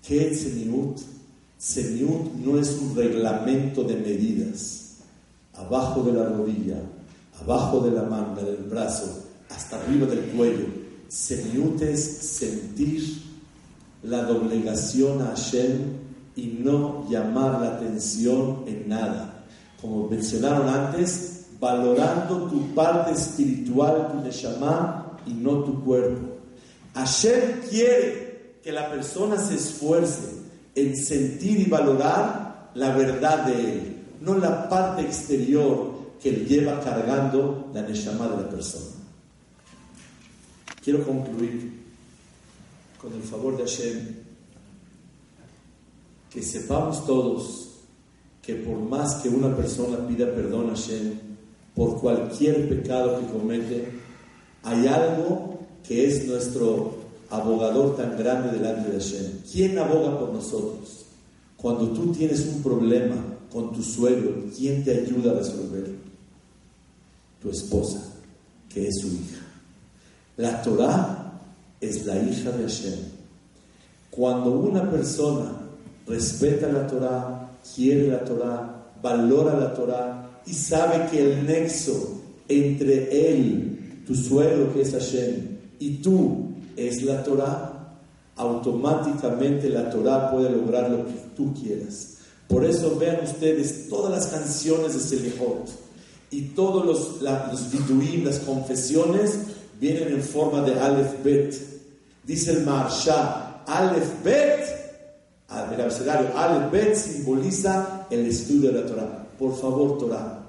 ¿Qué 0.07 0.30
es 0.30 0.43
Seniut? 0.43 0.99
Seniut 1.59 2.32
no 2.45 2.59
es 2.59 2.78
un 2.80 2.95
reglamento 2.97 3.85
de 3.85 3.97
medidas 3.97 4.85
abajo 5.55 6.03
de 6.03 6.12
la 6.12 6.24
rodilla, 6.26 6.76
abajo 7.41 7.80
de 7.80 7.93
la 7.93 8.03
manga, 8.03 8.43
del 8.43 8.64
brazo, 8.64 9.24
hasta 9.51 9.76
arriba 9.76 10.07
del 10.07 10.20
cuello. 10.30 10.66
Seniut 11.09 11.80
es 11.82 12.03
sentir 12.03 13.22
la 14.03 14.24
doblegación 14.24 15.22
a 15.22 15.26
Hashem 15.26 15.78
y 16.37 16.59
no 16.62 17.09
llamar 17.09 17.61
la 17.61 17.76
atención 17.76 18.64
en 18.66 18.89
nada. 18.89 19.45
Como 19.80 20.09
mencionaron 20.09 20.68
antes, 20.68 21.47
valorando 21.61 22.49
tu 22.49 22.74
parte 22.74 23.12
espiritual, 23.12 24.11
tu 24.12 24.20
neshama, 24.20 25.18
y 25.26 25.32
no 25.32 25.64
tu 25.64 25.82
cuerpo. 25.85 26.34
Hashem 26.95 27.62
quiere 27.68 28.59
que 28.62 28.72
la 28.72 28.90
persona 28.90 29.36
se 29.36 29.57
esfuerce 29.57 30.28
en 30.74 30.97
sentir 30.97 31.61
y 31.61 31.64
valorar 31.64 32.70
la 32.74 32.97
verdad 32.97 33.47
de 33.47 33.53
él 33.53 33.95
no 34.24 34.38
la 34.38 34.68
parte 34.68 35.03
exterior 35.03 35.92
que 36.20 36.30
lleva 36.30 36.80
cargando 36.80 37.70
la 37.74 37.82
Neshama 37.82 38.26
de 38.28 38.42
la 38.42 38.49
persona. 38.49 38.86
Quiero 40.82 41.05
concluir 41.05 41.84
con 43.01 43.12
el 43.12 43.22
favor 43.22 43.57
de 43.57 43.64
Hashem, 43.64 44.16
que 46.30 46.42
sepamos 46.42 47.07
todos 47.07 47.70
que 48.42 48.55
por 48.55 48.78
más 48.78 49.16
que 49.16 49.28
una 49.28 49.55
persona 49.55 50.07
pida 50.07 50.26
perdón 50.34 50.70
a 50.70 50.74
Hashem 50.74 51.18
por 51.74 52.01
cualquier 52.01 52.68
pecado 52.68 53.20
que 53.20 53.26
comete, 53.26 53.88
hay 54.62 54.86
algo 54.86 55.53
que 55.87 56.07
es 56.07 56.26
nuestro 56.26 56.95
abogador 57.30 57.97
tan 57.97 58.16
grande 58.16 58.57
delante 58.57 58.91
de 58.91 58.99
Hashem. 58.99 59.26
¿Quién 59.51 59.78
aboga 59.78 60.18
por 60.18 60.32
nosotros? 60.32 61.05
Cuando 61.57 61.89
tú 61.89 62.12
tienes 62.12 62.41
un 62.47 62.62
problema, 62.62 63.16
con 63.55 63.72
tu 63.72 63.85
suegro, 63.85 64.35
¿quién 64.59 64.82
te 64.82 64.91
ayuda 64.91 65.30
a 65.30 65.35
resolverlo? 65.35 65.95
Tu 67.41 67.51
esposa, 67.51 68.03
que 68.68 68.89
es 68.89 69.01
su 69.01 69.07
hija. 69.07 69.47
La 70.37 70.61
Torah 70.61 71.41
es 71.80 72.05
la 72.05 72.16
hija 72.16 72.51
de 72.51 72.64
Hashem. 72.64 72.99
Cuando 74.11 74.51
una 74.51 74.91
persona 74.91 75.53
respeta 76.05 76.66
la 76.66 76.85
Torah, 76.89 77.53
quiere 77.76 78.09
la 78.09 78.24
Torah, 78.24 78.91
valora 79.01 79.57
la 79.57 79.72
Torah 79.72 80.41
y 80.45 80.53
sabe 80.53 81.09
que 81.09 81.20
el 81.20 81.47
nexo 81.47 82.22
entre 82.49 83.30
él, 83.30 84.03
tu 84.05 84.16
suegro 84.16 84.74
que 84.74 84.82
es 84.82 84.91
Hashem, 84.91 85.53
y 85.79 85.97
tú 85.97 86.55
es 86.77 87.03
la 87.03 87.22
Torah, 87.22 87.75
automáticamente 88.37 89.68
la 89.68 89.91
Torah 89.91 90.31
puede 90.31 90.51
lograr 90.51 90.91
lo 90.91 91.07
que 91.07 91.14
tú 91.37 91.55
quieras. 91.55 92.18
Por 92.49 92.64
eso 92.64 92.97
vean 92.99 93.25
ustedes 93.25 93.89
todas 93.89 94.11
las 94.11 94.27
canciones 94.27 94.95
de 94.95 95.01
Selihot 95.01 95.68
y 96.31 96.43
todos 96.49 96.85
los, 96.85 97.22
la, 97.22 97.53
las 97.53 98.39
confesiones 98.41 99.39
vienen 99.81 100.14
en 100.14 100.22
forma 100.22 100.62
de 100.62 100.79
Aleph 100.79 101.22
Bet. 101.22 101.55
Dice 102.25 102.53
el 102.53 102.64
Marsha, 102.64 103.62
Aleph 103.66 104.22
Bet, 104.22 104.64
el 105.72 105.81
abecedario 105.81 106.37
Aleph 106.37 106.70
Bet 106.70 106.95
simboliza 106.97 108.07
el 108.11 108.27
estudio 108.27 108.72
de 108.72 108.81
la 108.81 108.87
Torah. 108.87 109.27
Por 109.39 109.57
favor, 109.57 109.99
Torah, 109.99 110.43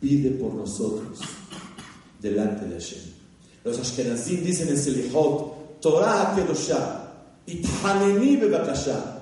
pide 0.00 0.30
por 0.30 0.54
nosotros 0.54 1.20
delante 2.20 2.66
de 2.66 2.74
Hashem. 2.74 3.17
Los 3.68 3.78
Ashkenazim 3.78 4.42
dicen 4.42 4.68
en 4.70 4.78
Selihot, 4.78 5.80
Torah 5.80 6.34
Kedoshah, 6.34 7.04
Ithaneni 7.46 8.36
Bebakashah. 8.36 9.16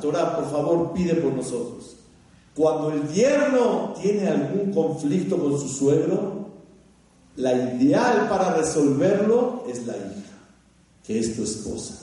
Torah, 0.00 0.36
por 0.36 0.50
favor, 0.50 0.92
pide 0.92 1.14
por 1.14 1.32
nosotros. 1.32 1.94
Cuando 2.56 2.90
el 2.90 3.06
yerno 3.12 3.94
tiene 4.02 4.26
algún 4.26 4.72
conflicto 4.72 5.38
con 5.38 5.56
su 5.56 5.68
suegro, 5.68 6.50
la 7.36 7.52
ideal 7.52 8.28
para 8.28 8.54
resolverlo 8.54 9.64
es 9.68 9.86
la 9.86 9.96
hija, 9.96 10.38
que 11.04 11.20
es 11.20 11.36
tu 11.36 11.44
esposa. 11.44 11.94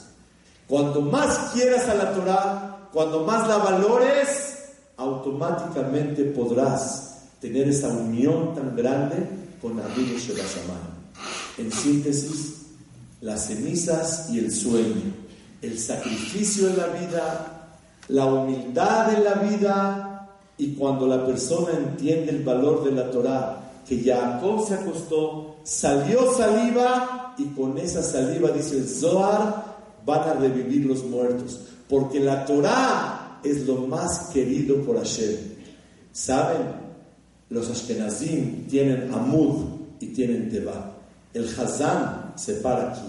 Cuando 0.65 1.01
más 1.01 1.51
quieras 1.53 1.89
a 1.89 1.95
la 1.95 2.13
Torah, 2.13 2.87
cuando 2.93 3.25
más 3.25 3.45
la 3.49 3.57
valores, 3.57 4.69
automáticamente 4.95 6.23
podrás 6.23 7.17
tener 7.41 7.67
esa 7.67 7.89
unión 7.89 8.55
tan 8.55 8.77
grande 8.77 9.46
con 9.61 9.77
Shebashaman. 9.77 10.97
En 11.57 11.71
síntesis, 11.71 12.53
las 13.21 13.47
cenizas 13.47 14.29
y 14.29 14.39
el 14.39 14.51
sueño 14.51 15.27
el 15.61 15.79
sacrificio 15.79 16.69
en 16.69 16.77
la 16.77 16.87
vida, 16.87 17.69
la 18.09 18.25
humildad 18.25 19.13
en 19.13 19.23
la 19.23 19.33
vida, 19.33 20.29
y 20.57 20.73
cuando 20.73 21.07
la 21.07 21.25
persona 21.25 21.77
entiende 21.77 22.31
el 22.31 22.43
valor 22.43 22.83
de 22.83 22.91
la 22.91 23.09
Torah, 23.11 23.63
que 23.87 24.03
Jacob 24.03 24.67
se 24.67 24.75
acostó, 24.75 25.57
salió 25.63 26.33
saliva, 26.33 27.35
y 27.37 27.45
con 27.47 27.77
esa 27.77 28.01
saliva, 28.01 28.49
dice 28.51 28.77
el 28.77 28.87
Zohar, 28.87 29.77
van 30.05 30.29
a 30.29 30.33
revivir 30.33 30.85
los 30.85 31.03
muertos, 31.03 31.59
porque 31.89 32.19
la 32.19 32.45
Torah 32.45 33.39
es 33.43 33.65
lo 33.67 33.87
más 33.87 34.29
querido 34.33 34.81
por 34.83 34.97
Hashem. 34.97 35.37
¿Saben? 36.11 36.86
Los 37.49 37.69
Ashkenazim 37.69 38.67
tienen 38.67 39.13
Amud 39.13 39.65
y 39.99 40.07
tienen 40.07 40.49
Teba. 40.49 40.93
El 41.33 41.47
Hazán 41.47 42.33
se 42.35 42.55
para 42.55 42.91
aquí 42.91 43.07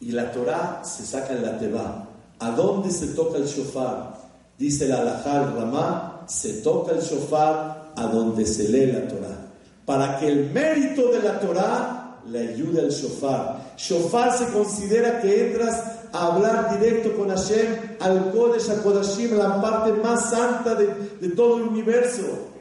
y 0.00 0.10
la 0.10 0.32
Torah 0.32 0.82
se 0.84 1.06
saca 1.06 1.32
en 1.32 1.42
la 1.42 1.58
Teba. 1.58 2.08
¿A 2.40 2.50
dónde 2.50 2.90
se 2.90 3.08
toca 3.08 3.38
el 3.38 3.44
shofar? 3.44 4.14
Dice 4.58 4.86
el 4.86 4.92
Alajal 4.92 5.54
Ramá, 5.54 6.24
se 6.26 6.54
toca 6.54 6.92
el 6.92 7.00
shofar 7.00 7.92
a 7.94 8.06
donde 8.06 8.44
se 8.44 8.68
lee 8.68 8.90
la 8.90 9.06
Torah. 9.06 9.38
Para 9.86 10.18
que 10.18 10.28
el 10.28 10.50
mérito 10.50 11.12
de 11.12 11.22
la 11.22 11.38
Torah 11.38 12.18
le 12.28 12.48
ayude 12.48 12.80
al 12.80 12.90
shofar. 12.90 13.74
Shofar 13.76 14.36
se 14.36 14.46
considera 14.46 15.20
que 15.20 15.48
entras 15.48 15.80
a 16.12 16.26
hablar 16.26 16.78
directo 16.78 17.16
con 17.16 17.28
Hashem, 17.28 17.96
al 18.00 18.32
Kodesh 18.32 18.70
HaKodashim, 18.70 19.36
la 19.36 19.60
parte 19.60 19.92
más 19.92 20.30
santa 20.30 20.74
de 20.74 21.28
todo 21.36 21.58
el 21.58 21.62
universo. 21.62 22.51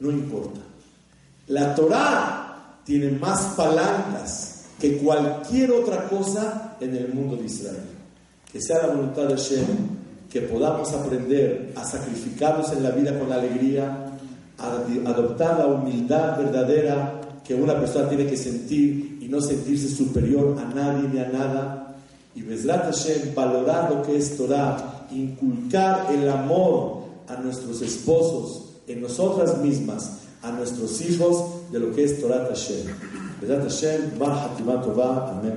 No 0.00 0.10
importa. 0.10 0.60
La 1.48 1.74
Torah 1.74 2.78
tiene 2.84 3.10
más 3.10 3.54
palancas 3.56 4.64
que 4.80 4.98
cualquier 4.98 5.72
otra 5.72 6.08
cosa 6.08 6.76
en 6.80 6.96
el 6.96 7.12
mundo 7.12 7.36
de 7.36 7.46
Israel. 7.46 7.82
Que 8.50 8.60
sea 8.60 8.86
la 8.86 8.94
voluntad 8.94 9.24
de 9.24 9.36
Hashem, 9.36 9.66
que 10.30 10.42
podamos 10.42 10.92
aprender 10.92 11.72
a 11.76 11.84
sacrificarnos 11.84 12.72
en 12.72 12.82
la 12.82 12.90
vida 12.90 13.18
con 13.18 13.32
alegría, 13.32 14.12
a 14.58 15.10
adoptar 15.10 15.58
la 15.58 15.66
humildad 15.66 16.38
verdadera 16.38 17.20
que 17.44 17.54
una 17.54 17.78
persona 17.78 18.08
tiene 18.08 18.26
que 18.26 18.36
sentir 18.36 19.18
y 19.22 19.28
no 19.28 19.40
sentirse 19.40 19.88
superior 19.88 20.56
a 20.58 20.74
nadie 20.74 21.08
ni 21.08 21.18
a 21.18 21.28
nada. 21.28 21.96
Y 22.34 22.42
Bezrat 22.42 22.84
Hashem, 22.84 23.34
valorar 23.34 23.90
lo 23.90 24.02
que 24.02 24.16
es 24.16 24.36
Torah, 24.36 25.06
inculcar 25.10 26.06
el 26.12 26.28
amor 26.28 27.04
a 27.26 27.36
nuestros 27.36 27.80
esposos, 27.80 28.67
en 28.88 29.02
nosotras 29.02 29.58
mismas, 29.58 30.20
a 30.42 30.50
nuestros 30.50 31.00
hijos, 31.02 31.70
de 31.70 31.78
lo 31.78 31.94
que 31.94 32.04
es 32.04 32.20
Torah 32.20 32.46
Hashem. 32.48 32.86
Vedat 33.40 33.62
Hashem, 33.62 34.18
Bar 34.18 34.32
Hatima 34.32 34.80
Tova, 34.80 35.38
Amén. 35.38 35.56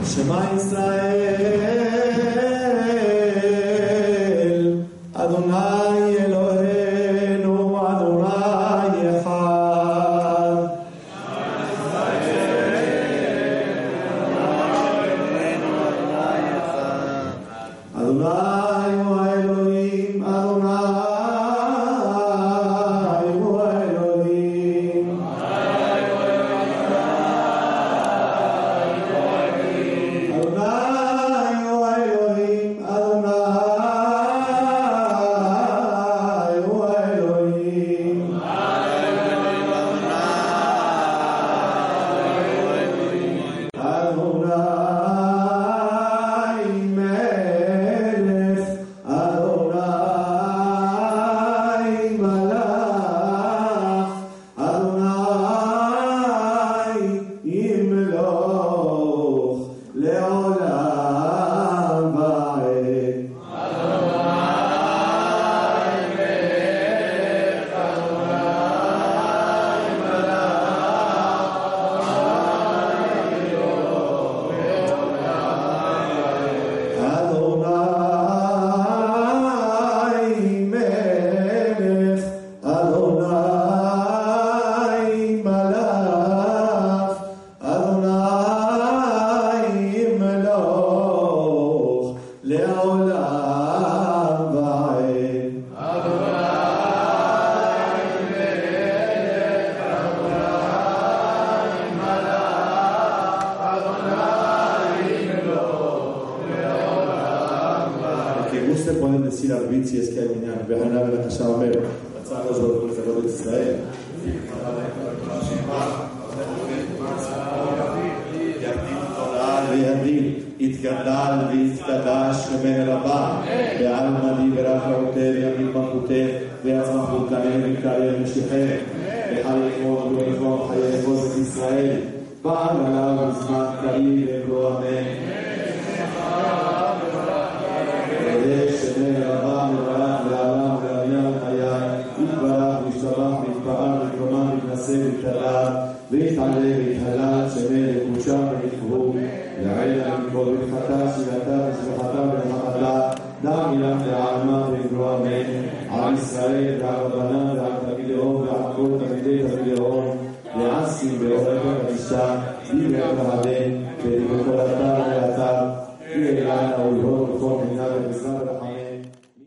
Shema 0.05 0.51
Israel. 0.55 2.06